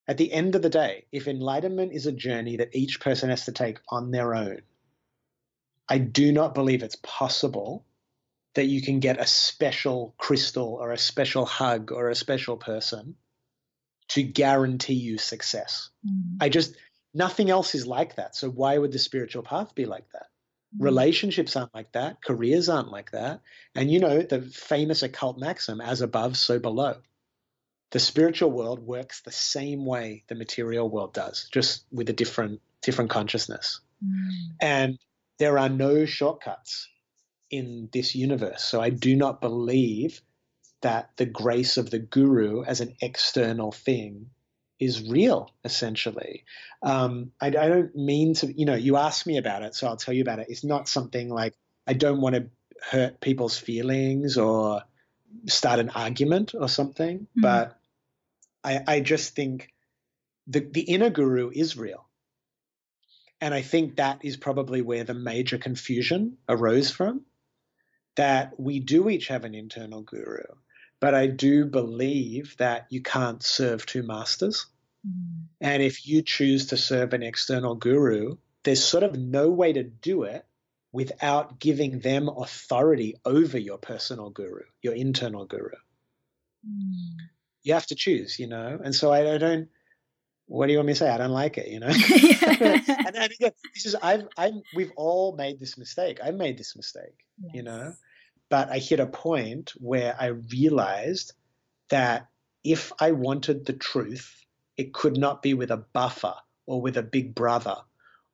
At 0.07 0.17
the 0.17 0.33
end 0.33 0.55
of 0.55 0.63
the 0.63 0.71
day 0.71 1.07
if 1.13 1.29
enlightenment 1.29 1.93
is 1.93 2.07
a 2.07 2.13
journey 2.13 2.57
that 2.57 2.75
each 2.75 3.01
person 3.01 3.31
has 3.31 3.45
to 3.45 3.53
take 3.53 3.79
on 3.89 4.11
their 4.11 4.35
own 4.35 4.63
i 5.89 5.99
do 5.99 6.33
not 6.33 6.55
believe 6.55 6.83
it's 6.83 6.99
possible 7.03 7.85
that 8.61 8.67
you 8.67 8.83
can 8.83 9.01
get 9.01 9.19
a 9.19 9.27
special 9.27 10.15
crystal 10.19 10.75
or 10.79 10.93
a 10.93 10.99
special 10.99 11.47
hug 11.47 11.93
or 11.93 12.11
a 12.11 12.15
special 12.15 12.59
person 12.59 13.15
to 14.09 14.23
guarantee 14.23 14.93
you 14.93 15.17
success. 15.17 15.89
Mm. 16.07 16.37
I 16.43 16.51
just, 16.51 16.77
nothing 17.15 17.49
else 17.49 17.75
is 17.75 17.87
like 17.87 18.17
that. 18.17 18.37
So 18.37 18.51
why 18.51 18.77
would 18.77 18.93
the 18.93 18.99
spiritual 18.99 19.43
path 19.43 19.75
be 19.75 19.87
like 19.87 20.05
that? 20.13 20.27
Mm. 20.77 20.85
Relationships 20.85 21.57
aren't 21.57 21.75
like 21.75 21.91
that. 21.93 22.23
Careers 22.23 22.69
aren't 22.69 22.93
like 22.93 23.13
that. 23.13 23.41
And 23.75 23.91
you 23.91 23.99
know, 23.99 24.21
the 24.21 24.43
famous 24.43 25.03
occult 25.03 25.39
maxim, 25.39 25.81
as 25.81 26.03
above, 26.03 26.37
so 26.37 26.59
below. 26.59 26.97
The 27.93 27.99
spiritual 27.99 28.51
world 28.51 28.81
works 28.81 29.23
the 29.23 29.33
same 29.33 29.87
way 29.87 30.25
the 30.29 30.35
material 30.35 30.91
world 30.91 31.15
does, 31.15 31.49
just 31.51 31.87
with 31.91 32.11
a 32.11 32.13
different, 32.13 32.61
different 32.83 33.09
consciousness. 33.09 33.81
Mm. 34.05 34.31
And 34.61 34.99
there 35.39 35.59
are 35.59 35.71
no 35.71 36.05
shortcuts 36.05 36.91
in 37.51 37.89
this 37.93 38.15
universe. 38.15 38.63
So 38.63 38.81
I 38.81 38.91
do 38.91 39.17
not 39.17 39.41
believe 39.41 40.21
that 40.83 41.11
the 41.17 41.27
grace 41.27 41.77
of 41.77 41.91
the 41.91 41.99
guru 41.99 42.65
as 42.65 42.81
an 42.81 42.95
external 43.01 43.73
thing 43.73 44.31
is 44.79 45.09
real, 45.09 45.51
essentially. 45.63 46.45
Um, 46.83 47.33
I, 47.41 47.49
I, 47.49 47.51
don't 47.51 47.95
mean 47.95 48.33
to, 48.35 48.51
you 48.51 48.65
know, 48.65 48.75
you 48.75 48.97
asked 48.97 49.27
me 49.27 49.37
about 49.37 49.63
it, 49.63 49.75
so 49.75 49.87
I'll 49.87 49.97
tell 49.97 50.15
you 50.15 50.23
about 50.23 50.39
it. 50.39 50.47
It's 50.49 50.65
not 50.65 50.89
something 50.89 51.29
like 51.29 51.55
I 51.87 51.93
don't 51.93 52.23
want 52.23 52.37
to 52.37 52.47
hurt 52.91 53.21
people's 53.21 53.59
feelings 53.59 54.39
or 54.39 54.83
start 55.47 55.81
an 55.81 55.91
argument 55.91 56.55
or 56.59 56.69
something, 56.69 57.19
mm-hmm. 57.19 57.41
but 57.43 57.79
I, 58.65 58.81
I 58.87 59.01
just 59.01 59.35
think 59.35 59.71
the, 60.47 60.61
the 60.61 60.81
inner 60.81 61.11
guru 61.11 61.51
is 61.51 61.77
real. 61.77 62.07
And 63.43 63.53
I 63.53 63.61
think 63.63 63.97
that 63.97 64.25
is 64.25 64.37
probably 64.37 64.81
where 64.81 65.05
the 65.05 65.15
major 65.15 65.59
confusion 65.59 66.39
arose 66.49 66.91
from 66.91 67.23
that 68.17 68.59
we 68.59 68.81
do 68.81 69.09
each 69.09 69.29
have 69.29 69.45
an 69.45 69.55
internal 69.55 70.03
guru, 70.03 70.43
but 71.01 71.15
I 71.15 71.27
do 71.27 71.65
believe 71.65 72.57
that 72.59 72.87
you 72.91 73.03
can't 73.03 73.43
serve 73.43 73.87
two 73.87 74.03
masters. 74.03 74.67
Mm. 75.07 75.47
And 75.61 75.83
if 75.83 76.07
you 76.07 76.23
choose 76.23 76.67
to 76.67 76.77
serve 76.77 77.13
an 77.15 77.23
external 77.23 77.75
guru, 77.75 78.37
there's 78.65 78.85
sort 78.85 79.05
of 79.05 79.17
no 79.17 79.51
way 79.51 79.73
to 79.73 79.83
do 79.83 80.25
it 80.25 80.45
without 80.93 81.59
giving 81.59 82.01
them 82.01 82.29
authority 82.29 83.17
over 83.25 83.59
your 83.59 83.79
personal 83.79 84.31
guru, 84.31 84.65
your 84.83 84.95
internal 84.95 85.47
guru. 85.47 85.77
Mm. 86.67 87.17
You 87.63 87.75
have 87.75 87.87
to 87.87 87.95
choose, 87.95 88.39
you 88.39 88.47
know? 88.47 88.79
And 88.83 88.95
so 88.95 89.13
I, 89.13 89.35
I, 89.35 89.39
don't, 89.39 89.69
what 90.51 90.67
do 90.67 90.73
you 90.73 90.79
want 90.79 90.89
me 90.89 90.95
to 90.95 90.99
say? 90.99 91.09
I 91.09 91.17
don't 91.17 91.31
like 91.31 91.59
it, 91.59 91.69
you 91.69 91.79
know? 91.79 91.87
and, 91.87 93.17
and 93.17 93.33
again, 93.33 93.53
this 93.73 93.87
is, 93.87 93.95
I've, 93.95 94.27
I've, 94.37 94.55
we've 94.75 94.91
all 94.97 95.37
made 95.37 95.61
this 95.61 95.79
mistake. 95.79 96.19
I've 96.23 96.35
made 96.35 96.59
this 96.59 96.75
mistake, 96.75 97.25
yes. 97.41 97.53
you 97.55 97.63
know? 97.63 97.95
But 98.49 98.69
I 98.69 98.79
hit 98.79 98.99
a 98.99 99.07
point 99.07 99.73
where 99.77 100.17
I 100.19 100.27
realized 100.27 101.35
that 101.91 102.27
if 102.65 102.93
I 102.99 103.13
wanted 103.13 103.65
the 103.65 103.75
truth, 103.75 104.45
it 104.77 104.93
could 104.93 105.17
not 105.17 105.41
be 105.41 105.55
with 105.55 105.71
a 105.71 105.85
buffer 105.93 106.35
or 106.67 106.83
with 106.83 106.97
a 106.97 107.03
big 107.05 107.33
brother 107.33 107.77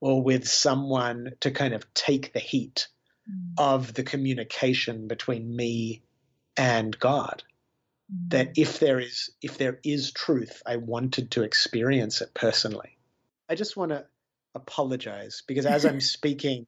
or 0.00 0.22
with 0.22 0.48
someone 0.48 1.32
to 1.40 1.50
kind 1.50 1.74
of 1.74 1.92
take 1.92 2.32
the 2.32 2.40
heat 2.40 2.88
mm. 3.30 3.52
of 3.58 3.92
the 3.92 4.02
communication 4.02 5.06
between 5.06 5.54
me 5.54 6.02
and 6.56 6.98
God. 6.98 7.42
That 8.28 8.52
if 8.56 8.78
there 8.78 9.00
is 9.00 9.30
if 9.42 9.58
there 9.58 9.80
is 9.84 10.12
truth, 10.12 10.62
I 10.64 10.76
wanted 10.76 11.32
to 11.32 11.42
experience 11.42 12.20
it 12.20 12.34
personally. 12.34 12.98
I 13.48 13.56
just 13.56 13.76
want 13.76 13.90
to 13.90 14.06
apologize 14.54 15.42
because 15.46 15.66
as 15.66 15.84
I'm 15.84 16.00
speaking, 16.16 16.66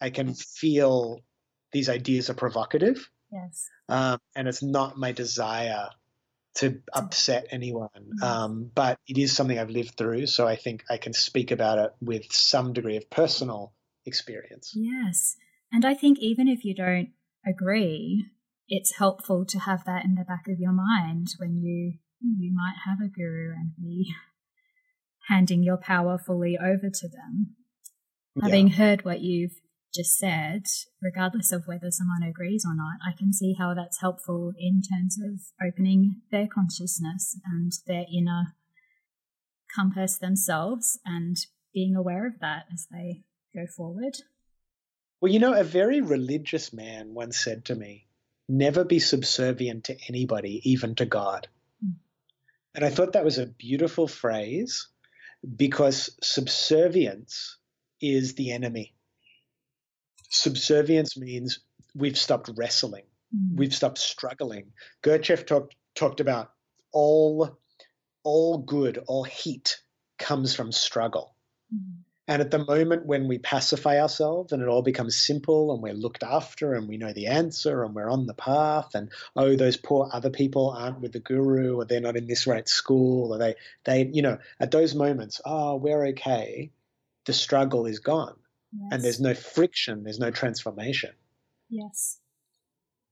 I 0.00 0.10
can 0.10 0.34
feel 0.34 1.20
these 1.72 1.88
ideas 1.88 2.30
are 2.30 2.34
provocative. 2.34 3.08
Yes. 3.30 3.68
Um, 3.88 4.18
and 4.34 4.48
it's 4.48 4.62
not 4.62 4.98
my 4.98 5.12
desire 5.12 5.88
to 6.56 6.80
upset 6.92 7.46
anyone. 7.50 7.88
Um, 8.22 8.70
but 8.74 8.98
it 9.06 9.18
is 9.18 9.34
something 9.34 9.58
I've 9.58 9.70
lived 9.70 9.96
through. 9.96 10.26
So 10.26 10.46
I 10.46 10.56
think 10.56 10.84
I 10.88 10.96
can 10.96 11.12
speak 11.12 11.50
about 11.50 11.78
it 11.78 11.90
with 12.00 12.32
some 12.32 12.72
degree 12.72 12.96
of 12.96 13.08
personal 13.10 13.72
experience. 14.06 14.72
Yes. 14.74 15.36
And 15.72 15.84
I 15.84 15.94
think 15.94 16.18
even 16.18 16.48
if 16.48 16.64
you 16.64 16.74
don't 16.74 17.10
agree, 17.46 18.26
it's 18.68 18.96
helpful 18.98 19.44
to 19.46 19.58
have 19.60 19.84
that 19.84 20.04
in 20.04 20.14
the 20.14 20.24
back 20.24 20.44
of 20.48 20.58
your 20.58 20.72
mind 20.72 21.28
when 21.38 21.56
you 21.56 21.94
you 22.20 22.52
might 22.54 22.76
have 22.84 22.98
a 23.00 23.08
guru 23.08 23.52
and 23.52 23.72
be 23.76 24.12
handing 25.28 25.62
your 25.62 25.76
power 25.76 26.18
fully 26.18 26.56
over 26.58 26.90
to 26.92 27.08
them. 27.08 27.56
Yeah. 28.34 28.44
Having 28.44 28.68
heard 28.70 29.04
what 29.04 29.20
you've 29.20 29.60
just 29.94 30.16
said, 30.18 30.62
regardless 31.02 31.52
of 31.52 31.64
whether 31.66 31.90
someone 31.90 32.22
agrees 32.22 32.64
or 32.66 32.74
not, 32.74 32.98
I 33.06 33.16
can 33.16 33.32
see 33.32 33.54
how 33.58 33.74
that's 33.74 34.00
helpful 34.00 34.52
in 34.58 34.82
terms 34.82 35.16
of 35.18 35.40
opening 35.66 36.20
their 36.30 36.46
consciousness 36.46 37.38
and 37.44 37.72
their 37.86 38.04
inner 38.12 38.54
compass 39.74 40.18
themselves 40.18 40.98
and 41.04 41.36
being 41.72 41.96
aware 41.96 42.26
of 42.26 42.40
that 42.40 42.64
as 42.72 42.86
they 42.90 43.22
go 43.54 43.66
forward. 43.66 44.16
Well, 45.20 45.32
you 45.32 45.38
know, 45.38 45.54
a 45.54 45.64
very 45.64 46.00
religious 46.00 46.72
man 46.72 47.14
once 47.14 47.38
said 47.38 47.64
to 47.66 47.74
me, 47.74 48.05
never 48.48 48.84
be 48.84 48.98
subservient 48.98 49.84
to 49.84 49.96
anybody, 50.08 50.60
even 50.70 50.94
to 50.96 51.06
God. 51.06 51.48
Mm. 51.84 51.94
And 52.74 52.84
I 52.84 52.90
thought 52.90 53.14
that 53.14 53.24
was 53.24 53.38
a 53.38 53.46
beautiful 53.46 54.08
phrase 54.08 54.88
because 55.56 56.16
subservience 56.22 57.58
is 58.00 58.34
the 58.34 58.52
enemy 58.52 58.96
subservience 60.30 61.16
means 61.16 61.60
we've 61.94 62.18
stopped 62.18 62.50
wrestling, 62.56 63.04
mm. 63.34 63.56
we've 63.56 63.74
stopped 63.74 63.98
struggling. 63.98 64.72
Gurdjieff 65.02 65.46
talked 65.46 65.74
talked 65.94 66.20
about 66.20 66.52
all 66.92 67.58
all 68.22 68.58
good, 68.58 68.98
all 69.06 69.24
heat 69.24 69.80
comes 70.18 70.54
from 70.54 70.72
struggle. 70.72 71.34
Mm. 71.74 71.98
And 72.28 72.42
at 72.42 72.50
the 72.50 72.64
moment 72.64 73.06
when 73.06 73.28
we 73.28 73.38
pacify 73.38 74.00
ourselves 74.00 74.52
and 74.52 74.62
it 74.62 74.68
all 74.68 74.82
becomes 74.82 75.16
simple 75.16 75.72
and 75.72 75.82
we're 75.82 75.94
looked 75.94 76.22
after 76.22 76.74
and 76.74 76.88
we 76.88 76.96
know 76.96 77.12
the 77.12 77.28
answer 77.28 77.84
and 77.84 77.94
we're 77.94 78.10
on 78.10 78.26
the 78.26 78.34
path 78.34 78.94
and 78.94 79.10
oh 79.36 79.54
those 79.54 79.76
poor 79.76 80.10
other 80.12 80.30
people 80.30 80.70
aren't 80.70 81.00
with 81.00 81.12
the 81.12 81.20
guru 81.20 81.76
or 81.76 81.84
they're 81.84 82.00
not 82.00 82.16
in 82.16 82.26
this 82.26 82.46
right 82.46 82.68
school 82.68 83.32
or 83.32 83.38
they 83.38 83.54
they 83.84 84.10
you 84.12 84.22
know 84.22 84.38
at 84.58 84.72
those 84.72 84.94
moments 84.94 85.40
oh 85.44 85.76
we're 85.76 86.06
okay 86.08 86.72
the 87.26 87.32
struggle 87.32 87.86
is 87.86 88.00
gone 88.00 88.36
Yes. 88.72 88.88
And 88.92 89.02
there's 89.02 89.20
no 89.20 89.34
friction, 89.34 90.02
there's 90.02 90.18
no 90.18 90.30
transformation. 90.30 91.12
Yes. 91.68 92.18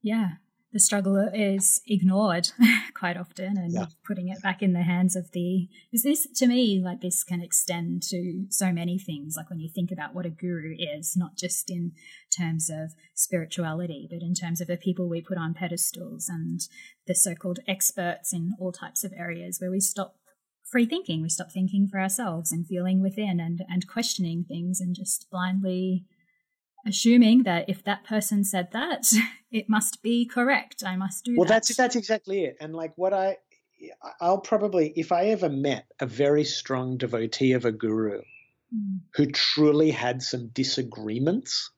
Yeah. 0.02 0.28
The 0.74 0.80
struggle 0.80 1.30
is 1.32 1.80
ignored 1.86 2.50
quite 2.94 3.16
often 3.16 3.56
and 3.56 3.72
yeah. 3.72 3.86
putting 4.04 4.28
it 4.28 4.42
back 4.42 4.60
in 4.60 4.72
the 4.72 4.82
hands 4.82 5.14
of 5.14 5.30
the. 5.30 5.68
Is 5.92 6.02
this, 6.02 6.26
to 6.34 6.48
me, 6.48 6.82
like 6.84 7.00
this 7.00 7.22
can 7.22 7.40
extend 7.40 8.02
to 8.10 8.46
so 8.50 8.72
many 8.72 8.98
things. 8.98 9.36
Like 9.36 9.50
when 9.50 9.60
you 9.60 9.70
think 9.72 9.92
about 9.92 10.16
what 10.16 10.26
a 10.26 10.30
guru 10.30 10.74
is, 10.76 11.16
not 11.16 11.36
just 11.36 11.70
in 11.70 11.92
terms 12.36 12.68
of 12.68 12.90
spirituality, 13.14 14.08
but 14.10 14.20
in 14.20 14.34
terms 14.34 14.60
of 14.60 14.66
the 14.66 14.76
people 14.76 15.08
we 15.08 15.20
put 15.20 15.38
on 15.38 15.54
pedestals 15.54 16.28
and 16.28 16.60
the 17.06 17.14
so 17.14 17.36
called 17.36 17.60
experts 17.68 18.32
in 18.32 18.54
all 18.58 18.72
types 18.72 19.04
of 19.04 19.12
areas 19.16 19.60
where 19.60 19.70
we 19.70 19.78
stop 19.78 20.16
free 20.68 20.86
thinking. 20.86 21.22
We 21.22 21.28
stop 21.28 21.52
thinking 21.52 21.86
for 21.86 22.00
ourselves 22.00 22.50
and 22.50 22.66
feeling 22.66 23.00
within 23.00 23.38
and, 23.38 23.60
and 23.68 23.86
questioning 23.86 24.44
things 24.48 24.80
and 24.80 24.92
just 24.92 25.30
blindly 25.30 26.04
assuming 26.86 27.44
that 27.44 27.68
if 27.68 27.84
that 27.84 28.04
person 28.04 28.44
said 28.44 28.68
that, 28.72 29.06
it 29.50 29.68
must 29.68 30.02
be 30.02 30.26
correct. 30.26 30.82
I 30.84 30.96
must 30.96 31.24
do 31.24 31.34
well, 31.36 31.46
that. 31.46 31.54
that's 31.54 31.76
that's 31.76 31.96
exactly 31.96 32.44
it. 32.44 32.56
And 32.60 32.74
like 32.74 32.92
what 32.96 33.12
I 33.12 33.36
I'll 34.20 34.40
probably 34.40 34.92
if 34.96 35.12
I 35.12 35.26
ever 35.26 35.48
met 35.48 35.86
a 36.00 36.06
very 36.06 36.44
strong 36.44 36.96
devotee 36.96 37.52
of 37.52 37.64
a 37.64 37.72
guru 37.72 38.22
mm. 38.74 39.00
who 39.14 39.26
truly 39.26 39.90
had 39.90 40.22
some 40.22 40.48
disagreements 40.48 41.70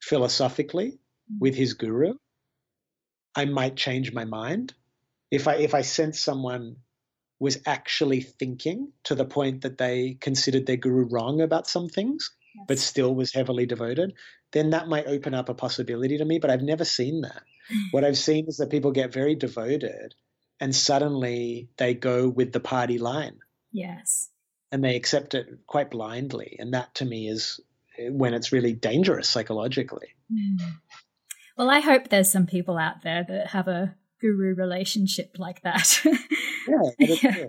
philosophically 0.00 0.92
mm. 1.32 1.38
with 1.40 1.54
his 1.54 1.74
guru, 1.74 2.14
I 3.34 3.44
might 3.44 3.76
change 3.76 4.12
my 4.12 4.24
mind. 4.24 4.74
If 5.30 5.48
I 5.48 5.56
if 5.56 5.74
I 5.74 5.82
sense 5.82 6.20
someone 6.20 6.76
was 7.38 7.58
actually 7.66 8.22
thinking 8.22 8.92
to 9.04 9.14
the 9.14 9.26
point 9.26 9.62
that 9.62 9.76
they 9.76 10.16
considered 10.20 10.64
their 10.64 10.78
guru 10.78 11.06
wrong 11.10 11.42
about 11.42 11.66
some 11.66 11.88
things, 11.88 12.30
yes. 12.56 12.64
but 12.68 12.78
still 12.78 13.14
was 13.14 13.32
heavily 13.32 13.66
devoted, 13.66 14.14
then 14.52 14.70
that 14.70 14.88
might 14.88 15.06
open 15.06 15.34
up 15.34 15.48
a 15.48 15.54
possibility 15.54 16.18
to 16.18 16.24
me. 16.24 16.38
But 16.38 16.50
I've 16.50 16.62
never 16.62 16.84
seen 16.84 17.22
that. 17.22 17.42
what 17.90 18.04
I've 18.04 18.18
seen 18.18 18.46
is 18.48 18.58
that 18.58 18.70
people 18.70 18.92
get 18.92 19.12
very 19.12 19.34
devoted 19.34 20.14
and 20.60 20.74
suddenly 20.74 21.68
they 21.76 21.94
go 21.94 22.28
with 22.28 22.52
the 22.52 22.60
party 22.60 22.98
line. 22.98 23.38
Yes. 23.72 24.30
And 24.72 24.82
they 24.82 24.96
accept 24.96 25.34
it 25.34 25.46
quite 25.66 25.90
blindly. 25.90 26.56
And 26.58 26.74
that 26.74 26.94
to 26.96 27.04
me 27.04 27.28
is 27.28 27.60
when 28.08 28.34
it's 28.34 28.52
really 28.52 28.72
dangerous 28.72 29.28
psychologically. 29.28 30.08
Mm. 30.32 30.74
Well, 31.56 31.70
I 31.70 31.80
hope 31.80 32.08
there's 32.08 32.30
some 32.30 32.46
people 32.46 32.76
out 32.76 33.02
there 33.02 33.24
that 33.28 33.48
have 33.48 33.68
a 33.68 33.94
guru 34.20 34.54
relationship 34.54 35.36
like 35.38 35.62
that. 35.62 36.02
yeah, 36.68 36.90
yeah. 36.98 37.46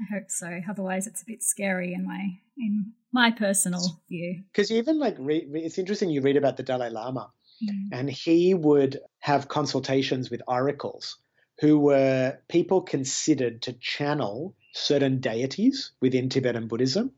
I 0.00 0.14
hope 0.14 0.30
so. 0.30 0.60
Otherwise, 0.68 1.06
it's 1.06 1.22
a 1.22 1.26
bit 1.26 1.42
scary 1.42 1.94
in 1.94 2.06
my 2.06 2.38
in 2.56 2.92
my 3.12 3.30
personal 3.30 4.00
view. 4.08 4.42
Because 4.52 4.70
even 4.70 4.98
like 4.98 5.16
it's 5.18 5.78
interesting 5.78 6.10
you 6.10 6.20
read 6.20 6.36
about 6.36 6.56
the 6.56 6.62
Dalai 6.62 6.90
Lama, 6.90 7.30
mm. 7.62 7.88
and 7.92 8.10
he 8.10 8.54
would 8.54 9.00
have 9.20 9.48
consultations 9.48 10.30
with 10.30 10.42
oracles, 10.48 11.18
who 11.60 11.78
were 11.78 12.38
people 12.48 12.82
considered 12.82 13.62
to 13.62 13.72
channel 13.74 14.54
certain 14.72 15.20
deities 15.20 15.92
within 16.00 16.28
Tibetan 16.28 16.66
Buddhism. 16.66 17.12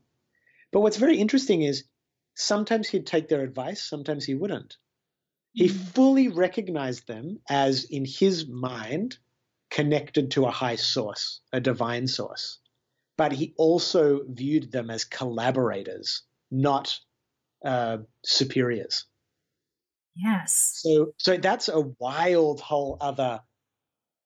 But 0.71 0.81
what's 0.81 0.97
very 0.97 1.17
interesting 1.17 1.63
is 1.63 1.85
sometimes 2.35 2.87
he'd 2.89 3.07
take 3.07 3.29
their 3.29 3.41
advice, 3.41 3.81
sometimes 3.81 4.25
he 4.25 4.35
wouldn't. 4.35 4.77
He 5.53 5.69
mm. 5.69 5.75
fully 5.93 6.27
recognized 6.27 7.07
them 7.07 7.39
as, 7.49 7.85
in 7.85 8.05
his 8.05 8.47
mind, 8.47 9.17
connected 9.69 10.31
to 10.31 10.45
a 10.45 10.51
high 10.51 10.75
source, 10.75 11.41
a 11.51 11.59
divine 11.59 12.07
source. 12.07 12.59
But 13.17 13.31
he 13.31 13.53
also 13.57 14.21
viewed 14.27 14.71
them 14.71 14.89
as 14.89 15.03
collaborators, 15.03 16.23
not 16.51 16.99
uh, 17.65 17.97
superiors. 18.23 19.05
Yes. 20.15 20.79
So, 20.81 21.13
so 21.17 21.37
that's 21.37 21.69
a 21.69 21.83
wild 21.99 22.59
whole 22.59 22.97
other 23.01 23.41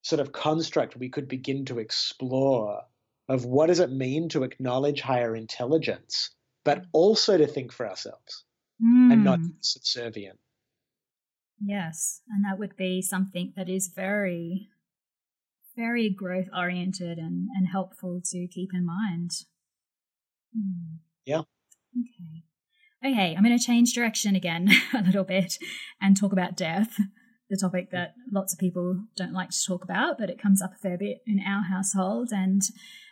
sort 0.04 0.20
of 0.20 0.32
construct 0.32 0.98
we 0.98 1.10
could 1.10 1.28
begin 1.28 1.66
to 1.66 1.80
explore 1.80 2.82
of 3.30 3.46
what 3.46 3.68
does 3.68 3.80
it 3.80 3.92
mean 3.92 4.30
to 4.30 4.44
acknowledge 4.44 5.02
higher 5.02 5.36
intelligence, 5.36 6.32
but 6.66 6.86
also 6.92 7.38
to 7.38 7.48
think 7.48 7.72
for 7.72 7.88
ourselves 7.88 8.44
mm. 8.84 9.14
and 9.14 9.24
not 9.24 9.40
hmm. 9.40 9.48
subservient. 9.62 10.40
Yes, 11.64 12.22
and 12.30 12.44
that 12.46 12.58
would 12.58 12.76
be 12.76 13.02
something 13.02 13.54
that 13.56 13.70
is 13.70 13.92
very, 13.96 14.70
very 15.76 16.10
growth 16.10 16.48
oriented 16.56 17.18
and, 17.18 17.48
and 17.56 17.68
helpful 17.72 18.22
to 18.32 18.48
keep 18.48 18.70
in 18.74 18.86
mind. 18.86 19.32
Mm. 20.58 21.00
Yeah. 21.26 21.40
Okay. 21.40 22.44
Okay, 23.04 23.36
I'm 23.36 23.44
going 23.44 23.58
to 23.58 23.64
change 23.64 23.94
direction 23.94 24.36
again 24.36 24.70
a 24.94 25.02
little 25.02 25.24
bit 25.24 25.58
and 26.00 26.16
talk 26.16 26.32
about 26.32 26.56
death, 26.56 27.00
the 27.50 27.58
topic 27.58 27.90
that 27.92 28.14
lots 28.32 28.54
of 28.54 28.60
people 28.60 29.06
don't 29.16 29.34
like 29.34 29.50
to 29.50 29.66
talk 29.66 29.84
about, 29.84 30.20
but 30.20 30.30
it 30.30 30.40
comes 30.40 30.62
up 30.62 30.74
a 30.74 30.78
fair 30.78 30.98
bit 30.98 31.18
in 31.26 31.42
our 31.46 31.64
household. 31.64 32.30
And 32.32 32.62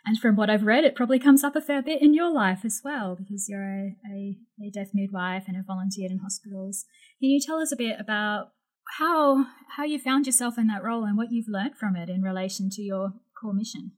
and 0.06 0.18
from 0.18 0.36
what 0.36 0.48
I've 0.48 0.62
read, 0.62 0.84
it 0.84 0.94
probably 0.94 1.18
comes 1.18 1.42
up 1.42 1.56
a 1.56 1.60
fair 1.60 1.82
bit 1.82 2.00
in 2.00 2.14
your 2.14 2.32
life 2.32 2.64
as 2.64 2.80
well, 2.84 3.16
because 3.16 3.48
you're 3.48 3.64
a, 3.64 3.96
a, 4.10 4.38
a 4.64 4.70
death 4.70 4.90
midwife 4.94 5.44
and 5.46 5.56
have 5.56 5.66
volunteered 5.66 6.12
in 6.12 6.20
hospitals. 6.20 6.84
Can 7.20 7.30
you 7.30 7.40
tell 7.40 7.60
us 7.60 7.72
a 7.72 7.76
bit 7.76 7.96
about 7.98 8.52
how 8.98 9.46
how 9.76 9.84
you 9.84 9.98
found 9.98 10.26
yourself 10.26 10.58
in 10.58 10.66
that 10.66 10.82
role 10.82 11.04
and 11.04 11.16
what 11.16 11.30
you've 11.30 11.48
learned 11.48 11.76
from 11.76 11.96
it 11.96 12.08
in 12.08 12.22
relation 12.22 12.70
to 12.70 12.82
your 12.82 13.12
core 13.40 13.54
mission? 13.54 13.92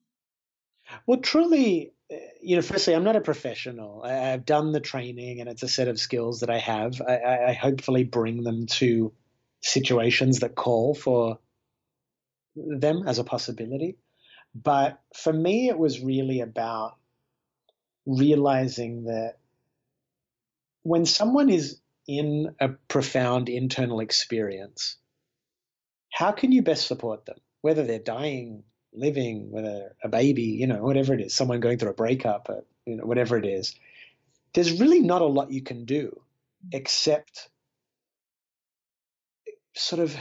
Well, 1.06 1.20
truly, 1.20 1.94
eh, 2.10 2.18
you 2.42 2.56
know, 2.56 2.62
firstly, 2.62 2.94
I'm 2.94 3.04
not 3.04 3.16
a 3.16 3.20
professional. 3.20 4.02
I, 4.04 4.12
have 4.12 4.44
done 4.44 4.72
the 4.72 4.80
training, 4.80 5.40
and 5.40 5.48
it's 5.48 5.62
a 5.62 5.68
set 5.68 5.88
of 5.88 5.98
skills 5.98 6.40
that 6.40 6.50
I 6.50 6.58
have. 6.58 7.00
I, 7.00 7.48
I 7.48 7.52
hopefully 7.52 8.04
bring 8.04 8.42
them 8.42 8.66
to 8.66 9.12
situations 9.60 10.40
that 10.40 10.54
call 10.54 10.94
for 10.94 11.38
them 12.56 13.04
as 13.06 13.18
a 13.18 13.24
possibility. 13.24 13.96
But 14.54 15.00
for 15.14 15.32
me, 15.32 15.68
it 15.68 15.78
was 15.78 16.00
really 16.00 16.40
about 16.40 16.96
realizing 18.04 19.04
that 19.04 19.36
when 20.82 21.06
someone 21.06 21.48
is 21.48 21.80
in 22.06 22.54
a 22.60 22.68
profound 22.68 23.48
internal 23.48 24.00
experience, 24.00 24.96
how 26.12 26.32
can 26.32 26.52
you 26.52 26.62
best 26.62 26.86
support 26.86 27.26
them? 27.26 27.38
Whether 27.60 27.84
they're 27.84 27.98
dying, 27.98 28.64
living, 28.92 29.50
whether 29.50 29.94
a 30.02 30.08
baby, 30.08 30.42
you 30.42 30.66
know, 30.66 30.82
whatever 30.82 31.14
it 31.14 31.20
is, 31.20 31.34
someone 31.34 31.60
going 31.60 31.78
through 31.78 31.90
a 31.90 31.94
breakup, 31.94 32.48
or, 32.48 32.64
you 32.86 32.96
know, 32.96 33.04
whatever 33.04 33.36
it 33.36 33.46
is, 33.46 33.74
there's 34.52 34.80
really 34.80 35.00
not 35.00 35.22
a 35.22 35.26
lot 35.26 35.52
you 35.52 35.62
can 35.62 35.84
do 35.84 36.20
except 36.72 37.48
sort 39.74 40.02
of 40.02 40.14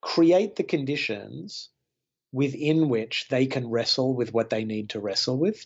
create 0.00 0.56
the 0.56 0.64
conditions 0.64 1.68
within 2.32 2.88
which 2.88 3.26
they 3.28 3.46
can 3.46 3.68
wrestle 3.68 4.14
with 4.14 4.32
what 4.32 4.50
they 4.50 4.64
need 4.64 4.90
to 4.90 5.00
wrestle 5.00 5.38
with. 5.38 5.64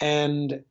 And 0.00 0.64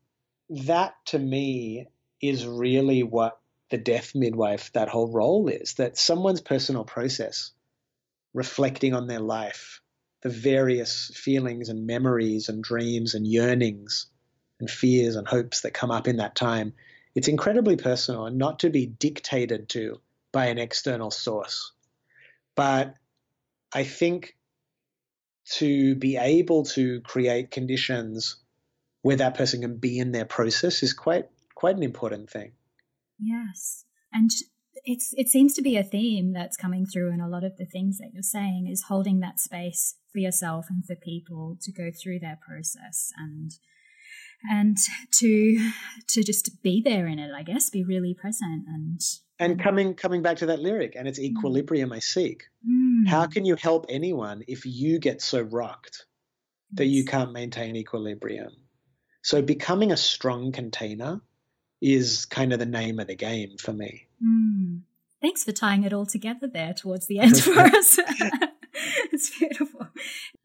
that 0.49 0.95
to 1.07 1.19
me 1.19 1.87
is 2.23 2.47
really 2.47 3.03
what 3.03 3.37
the 3.69 3.77
death 3.77 4.15
midwife, 4.15 4.71
that 4.73 4.87
whole 4.87 5.11
role 5.11 5.49
is 5.49 5.73
that 5.73 5.97
someone's 5.97 6.39
personal 6.39 6.85
process, 6.85 7.51
reflecting 8.33 8.93
on 8.93 9.07
their 9.07 9.19
life, 9.19 9.81
the 10.21 10.29
various 10.29 11.11
feelings 11.13 11.67
and 11.67 11.85
memories 11.85 12.47
and 12.47 12.63
dreams 12.63 13.13
and 13.13 13.27
yearnings 13.27 14.07
and 14.61 14.69
fears 14.69 15.17
and 15.17 15.27
hopes 15.27 15.61
that 15.61 15.73
come 15.73 15.91
up 15.91 16.07
in 16.07 16.17
that 16.17 16.33
time, 16.33 16.73
it's 17.13 17.27
incredibly 17.27 17.75
personal 17.75 18.25
and 18.25 18.37
not 18.37 18.59
to 18.59 18.69
be 18.69 18.85
dictated 18.85 19.67
to 19.67 19.99
by 20.31 20.45
an 20.45 20.57
external 20.57 21.11
source. 21.11 21.73
But 22.55 22.95
I 23.73 23.83
think 23.83 24.37
to 25.55 25.95
be 25.95 26.15
able 26.15 26.63
to 26.63 27.01
create 27.01 27.51
conditions 27.51 28.37
where 29.01 29.17
that 29.17 29.35
person 29.35 29.59
can 29.59 29.75
be 29.75 29.99
in 29.99 30.13
their 30.13 30.25
process 30.25 30.83
is 30.83 30.93
quite 30.93 31.27
quite 31.63 31.77
an 31.77 31.83
important 31.83 32.29
thing. 32.29 32.51
Yes. 33.17 33.85
And 34.11 34.29
it's 34.83 35.13
it 35.15 35.29
seems 35.29 35.53
to 35.53 35.61
be 35.61 35.77
a 35.77 35.83
theme 35.83 36.33
that's 36.33 36.57
coming 36.57 36.85
through 36.85 37.13
in 37.13 37.21
a 37.21 37.29
lot 37.29 37.45
of 37.45 37.55
the 37.55 37.65
things 37.65 37.99
that 37.99 38.09
you're 38.13 38.21
saying 38.21 38.67
is 38.69 38.83
holding 38.89 39.21
that 39.21 39.39
space 39.39 39.95
for 40.11 40.19
yourself 40.19 40.65
and 40.69 40.85
for 40.85 40.95
people 40.95 41.57
to 41.61 41.71
go 41.71 41.89
through 41.89 42.19
their 42.19 42.37
process 42.45 43.13
and 43.17 43.51
and 44.51 44.75
to 45.13 45.71
to 46.09 46.21
just 46.21 46.61
be 46.63 46.81
there 46.83 47.07
in 47.07 47.17
it 47.17 47.31
i 47.33 47.43
guess 47.43 47.69
be 47.69 47.85
really 47.85 48.13
present 48.13 48.65
and 48.67 48.99
and 49.39 49.57
coming 49.57 49.93
coming 49.93 50.21
back 50.21 50.35
to 50.35 50.47
that 50.47 50.59
lyric 50.59 50.97
and 50.97 51.07
it's 51.07 51.19
mm. 51.19 51.23
equilibrium 51.23 51.91
mm. 51.91 51.95
i 51.95 51.99
seek 51.99 52.43
mm. 52.69 53.07
how 53.07 53.25
can 53.25 53.45
you 53.45 53.55
help 53.55 53.85
anyone 53.87 54.43
if 54.49 54.65
you 54.65 54.99
get 54.99 55.21
so 55.21 55.41
rocked 55.41 56.05
that 56.73 56.87
yes. 56.87 56.93
you 56.93 57.05
can't 57.05 57.31
maintain 57.31 57.77
equilibrium 57.77 58.51
so 59.21 59.41
becoming 59.41 59.93
a 59.93 59.97
strong 59.97 60.51
container 60.51 61.21
is 61.83 62.25
kind 62.25 62.53
of 62.53 62.59
the 62.59 62.65
name 62.65 62.97
of 62.99 63.07
the 63.07 63.15
game 63.15 63.57
for 63.57 63.73
me. 63.73 64.07
Mm. 64.23 64.81
Thanks 65.21 65.43
for 65.43 65.51
tying 65.51 65.83
it 65.83 65.91
all 65.91 66.05
together 66.05 66.47
there 66.47 66.73
towards 66.73 67.07
the 67.07 67.19
end 67.19 67.41
for 67.41 67.51
us. 67.59 67.99
it's 69.11 69.37
beautiful. 69.37 69.87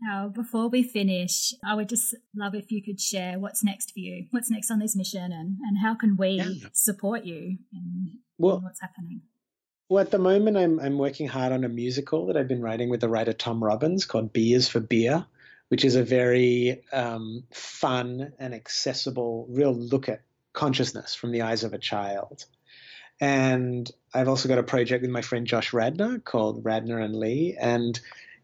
Now, 0.01 0.29
before 0.29 0.69
we 0.69 0.83
finish, 0.83 1.55
I 1.65 1.75
would 1.75 1.89
just 1.89 2.15
love 2.35 2.55
if 2.57 2.73
you 2.73 2.83
could 2.83 3.01
share 3.01 3.39
what's 3.39 3.63
next 3.63 3.93
for 3.93 4.01
you. 4.01 4.27
What's 4.33 4.51
next 4.51 4.71
on 4.71 4.81
this 4.81 4.97
mission, 4.97 5.33
and, 5.33 5.59
and 5.63 5.79
how 5.81 5.95
can 5.95 6.17
we 6.17 6.31
yeah. 6.31 6.69
support 6.73 7.25
you 7.25 7.59
in, 7.73 8.19
well, 8.37 8.57
in 8.57 8.65
what's 8.65 8.81
happening? 8.81 9.23
Well, 9.89 10.03
at 10.03 10.11
the 10.11 10.19
moment, 10.19 10.57
I'm 10.57 10.81
I'm 10.81 10.99
working 10.99 11.29
hard 11.29 11.53
on 11.53 11.65
a 11.65 11.69
musical 11.69 12.27
that 12.27 12.37
I've 12.37 12.49
been 12.49 12.63
writing 12.63 12.91
with 12.91 13.01
the 13.01 13.09
writer 13.09 13.33
Tom 13.33 13.63
Robbins 13.63 14.05
called 14.05 14.33
B 14.33 14.53
Is 14.53 14.69
for 14.69 14.81
Beer," 14.81 15.25
which 15.69 15.85
is 15.85 15.95
a 15.95 16.03
very 16.03 16.83
um, 16.93 17.45
fun 17.53 18.33
and 18.39 18.55
accessible, 18.55 19.47
real 19.51 19.75
look 19.75 20.09
at 20.09 20.23
consciousness 20.59 21.15
from 21.15 21.31
the 21.31 21.43
eyes 21.43 21.63
of 21.63 21.73
a 21.73 21.79
child. 21.79 22.45
And 23.21 23.89
I've 24.13 24.27
also 24.27 24.49
got 24.49 24.59
a 24.59 24.65
project 24.65 25.03
with 25.03 25.11
my 25.11 25.23
friend 25.23 25.47
Josh 25.47 25.73
Radnor 25.73 26.19
called 26.19 26.65
Radnor 26.65 26.99
and 26.99 27.15
Lee, 27.15 27.57
and 27.59 27.99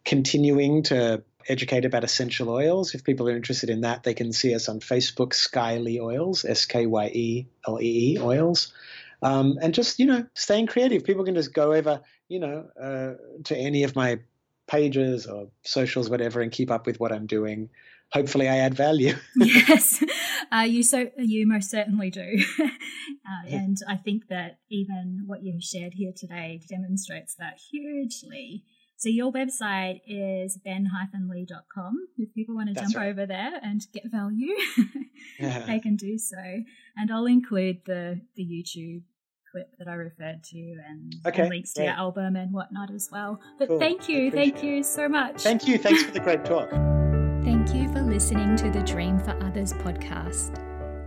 continuing 0.04 0.84
to 0.84 1.24
educate 1.48 1.84
about 1.84 2.04
essential 2.04 2.50
oils. 2.50 2.94
If 2.94 3.02
people 3.02 3.28
are 3.28 3.36
interested 3.36 3.68
in 3.68 3.80
that, 3.80 4.04
they 4.04 4.14
can 4.14 4.32
see 4.32 4.54
us 4.54 4.68
on 4.68 4.78
Facebook, 4.78 5.32
Skyelee 5.32 6.00
Oils, 6.00 6.44
S 6.44 6.66
K 6.66 6.86
Y 6.86 7.06
E 7.12 7.46
L 7.66 7.80
E 7.80 8.14
E 8.14 8.18
Oils. 8.20 8.72
Um, 9.20 9.58
and 9.60 9.74
just, 9.74 9.98
you 9.98 10.06
know, 10.06 10.24
staying 10.34 10.68
creative. 10.68 11.02
People 11.02 11.24
can 11.24 11.34
just 11.34 11.52
go 11.52 11.72
over, 11.72 12.02
you 12.28 12.38
know, 12.38 12.68
uh, 12.80 13.42
to 13.44 13.56
any 13.56 13.82
of 13.82 13.96
my 13.96 14.20
pages 14.68 15.26
or 15.26 15.48
socials, 15.64 16.08
whatever, 16.08 16.40
and 16.42 16.52
keep 16.52 16.70
up 16.70 16.86
with 16.86 17.00
what 17.00 17.10
I'm 17.10 17.26
doing 17.26 17.70
hopefully 18.12 18.48
I 18.48 18.58
add 18.58 18.74
value. 18.74 19.16
yes, 19.36 20.02
uh, 20.52 20.60
you 20.60 20.82
so 20.82 21.10
you 21.18 21.46
most 21.46 21.70
certainly 21.70 22.10
do, 22.10 22.44
uh, 22.60 23.48
and 23.48 23.76
I 23.88 23.96
think 23.96 24.28
that 24.28 24.58
even 24.70 25.24
what 25.26 25.42
you've 25.42 25.62
shared 25.62 25.94
here 25.94 26.12
today 26.16 26.60
demonstrates 26.68 27.34
that 27.38 27.58
hugely. 27.70 28.64
So 28.96 29.08
your 29.08 29.32
website 29.32 30.00
is 30.06 30.58
ben-lee.com. 30.64 32.08
If 32.16 32.32
people 32.32 32.54
want 32.54 32.68
to 32.68 32.74
That's 32.74 32.92
jump 32.92 33.02
right. 33.02 33.10
over 33.10 33.26
there 33.26 33.52
and 33.62 33.80
get 33.92 34.04
value, 34.10 34.54
yeah. 35.38 35.58
they 35.66 35.80
can 35.80 35.96
do 35.96 36.16
so. 36.16 36.38
And 36.96 37.12
I'll 37.12 37.26
include 37.26 37.82
the, 37.86 38.20
the 38.36 38.44
YouTube 38.44 39.02
clip 39.52 39.68
that 39.78 39.88
I 39.88 39.94
referred 39.94 40.42
to 40.44 40.76
and, 40.88 41.14
okay, 41.26 41.42
and 41.42 41.50
links 41.50 41.74
to 41.74 41.80
great. 41.80 41.86
your 41.86 41.94
album 41.94 42.36
and 42.36 42.52
whatnot 42.52 42.90
as 42.92 43.08
well. 43.10 43.40
But 43.58 43.68
cool. 43.68 43.78
thank 43.78 44.08
you. 44.08 44.30
Thank 44.30 44.62
you 44.62 44.82
so 44.82 45.08
much. 45.08 45.42
Thank 45.42 45.66
you. 45.66 45.76
Thanks 45.76 46.02
for 46.04 46.12
the 46.12 46.20
great 46.20 46.44
talk. 46.44 46.70
Listening 48.14 48.54
to 48.58 48.70
the 48.70 48.80
Dream 48.84 49.18
for 49.18 49.32
Others 49.42 49.72
podcast. 49.72 50.56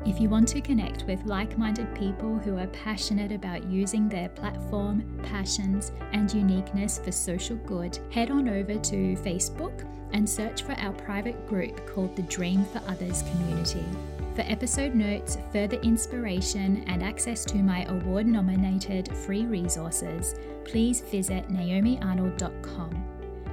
If 0.05 0.19
you 0.19 0.27
want 0.27 0.45
to 0.49 0.59
connect 0.59 1.05
with 1.05 1.23
like 1.23 1.57
minded 1.57 1.95
people 1.95 2.37
who 2.37 2.57
are 2.57 2.67
passionate 2.67 3.31
about 3.31 3.63
using 3.63 4.09
their 4.09 4.27
platform, 4.27 5.17
passions, 5.23 5.93
and 6.11 6.29
uniqueness 6.33 6.99
for 6.99 7.13
social 7.13 7.55
good, 7.55 7.97
head 8.11 8.29
on 8.29 8.49
over 8.49 8.77
to 8.77 9.15
Facebook 9.15 9.87
and 10.11 10.29
search 10.29 10.63
for 10.63 10.73
our 10.73 10.91
private 10.91 11.47
group 11.47 11.87
called 11.87 12.13
the 12.17 12.23
Dream 12.23 12.65
for 12.65 12.81
Others 12.89 13.23
community. 13.31 13.85
For 14.35 14.41
episode 14.41 14.93
notes, 14.93 15.37
further 15.53 15.77
inspiration, 15.77 16.83
and 16.87 17.01
access 17.01 17.45
to 17.45 17.57
my 17.59 17.85
award 17.85 18.27
nominated 18.27 19.15
free 19.15 19.45
resources, 19.45 20.35
please 20.65 20.99
visit 20.99 21.47
naomiarnold.com. 21.47 23.06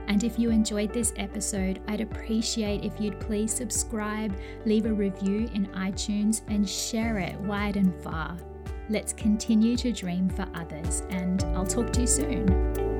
And 0.07 0.23
if 0.23 0.39
you 0.39 0.51
enjoyed 0.51 0.93
this 0.93 1.13
episode, 1.17 1.81
I'd 1.89 2.01
appreciate 2.01 2.85
if 2.85 3.01
you'd 3.01 3.21
please 3.21 3.53
subscribe, 3.53 4.35
leave 4.65 4.87
a 4.87 4.93
review 4.93 5.51
in 5.55 5.67
iTunes, 5.69 6.43
and 6.49 6.69
share 6.69 7.19
it 7.19 7.39
wide 7.41 7.77
and 7.77 7.95
far. 8.03 8.37
Let's 8.91 9.13
continue 9.13 9.77
to 9.79 9.93
dream 9.93 10.29
for 10.29 10.47
others, 10.55 11.03
and 11.11 11.43
I'll 11.57 11.67
talk 11.67 11.93
to 11.95 12.03
you 12.03 12.07
soon. 12.07 12.94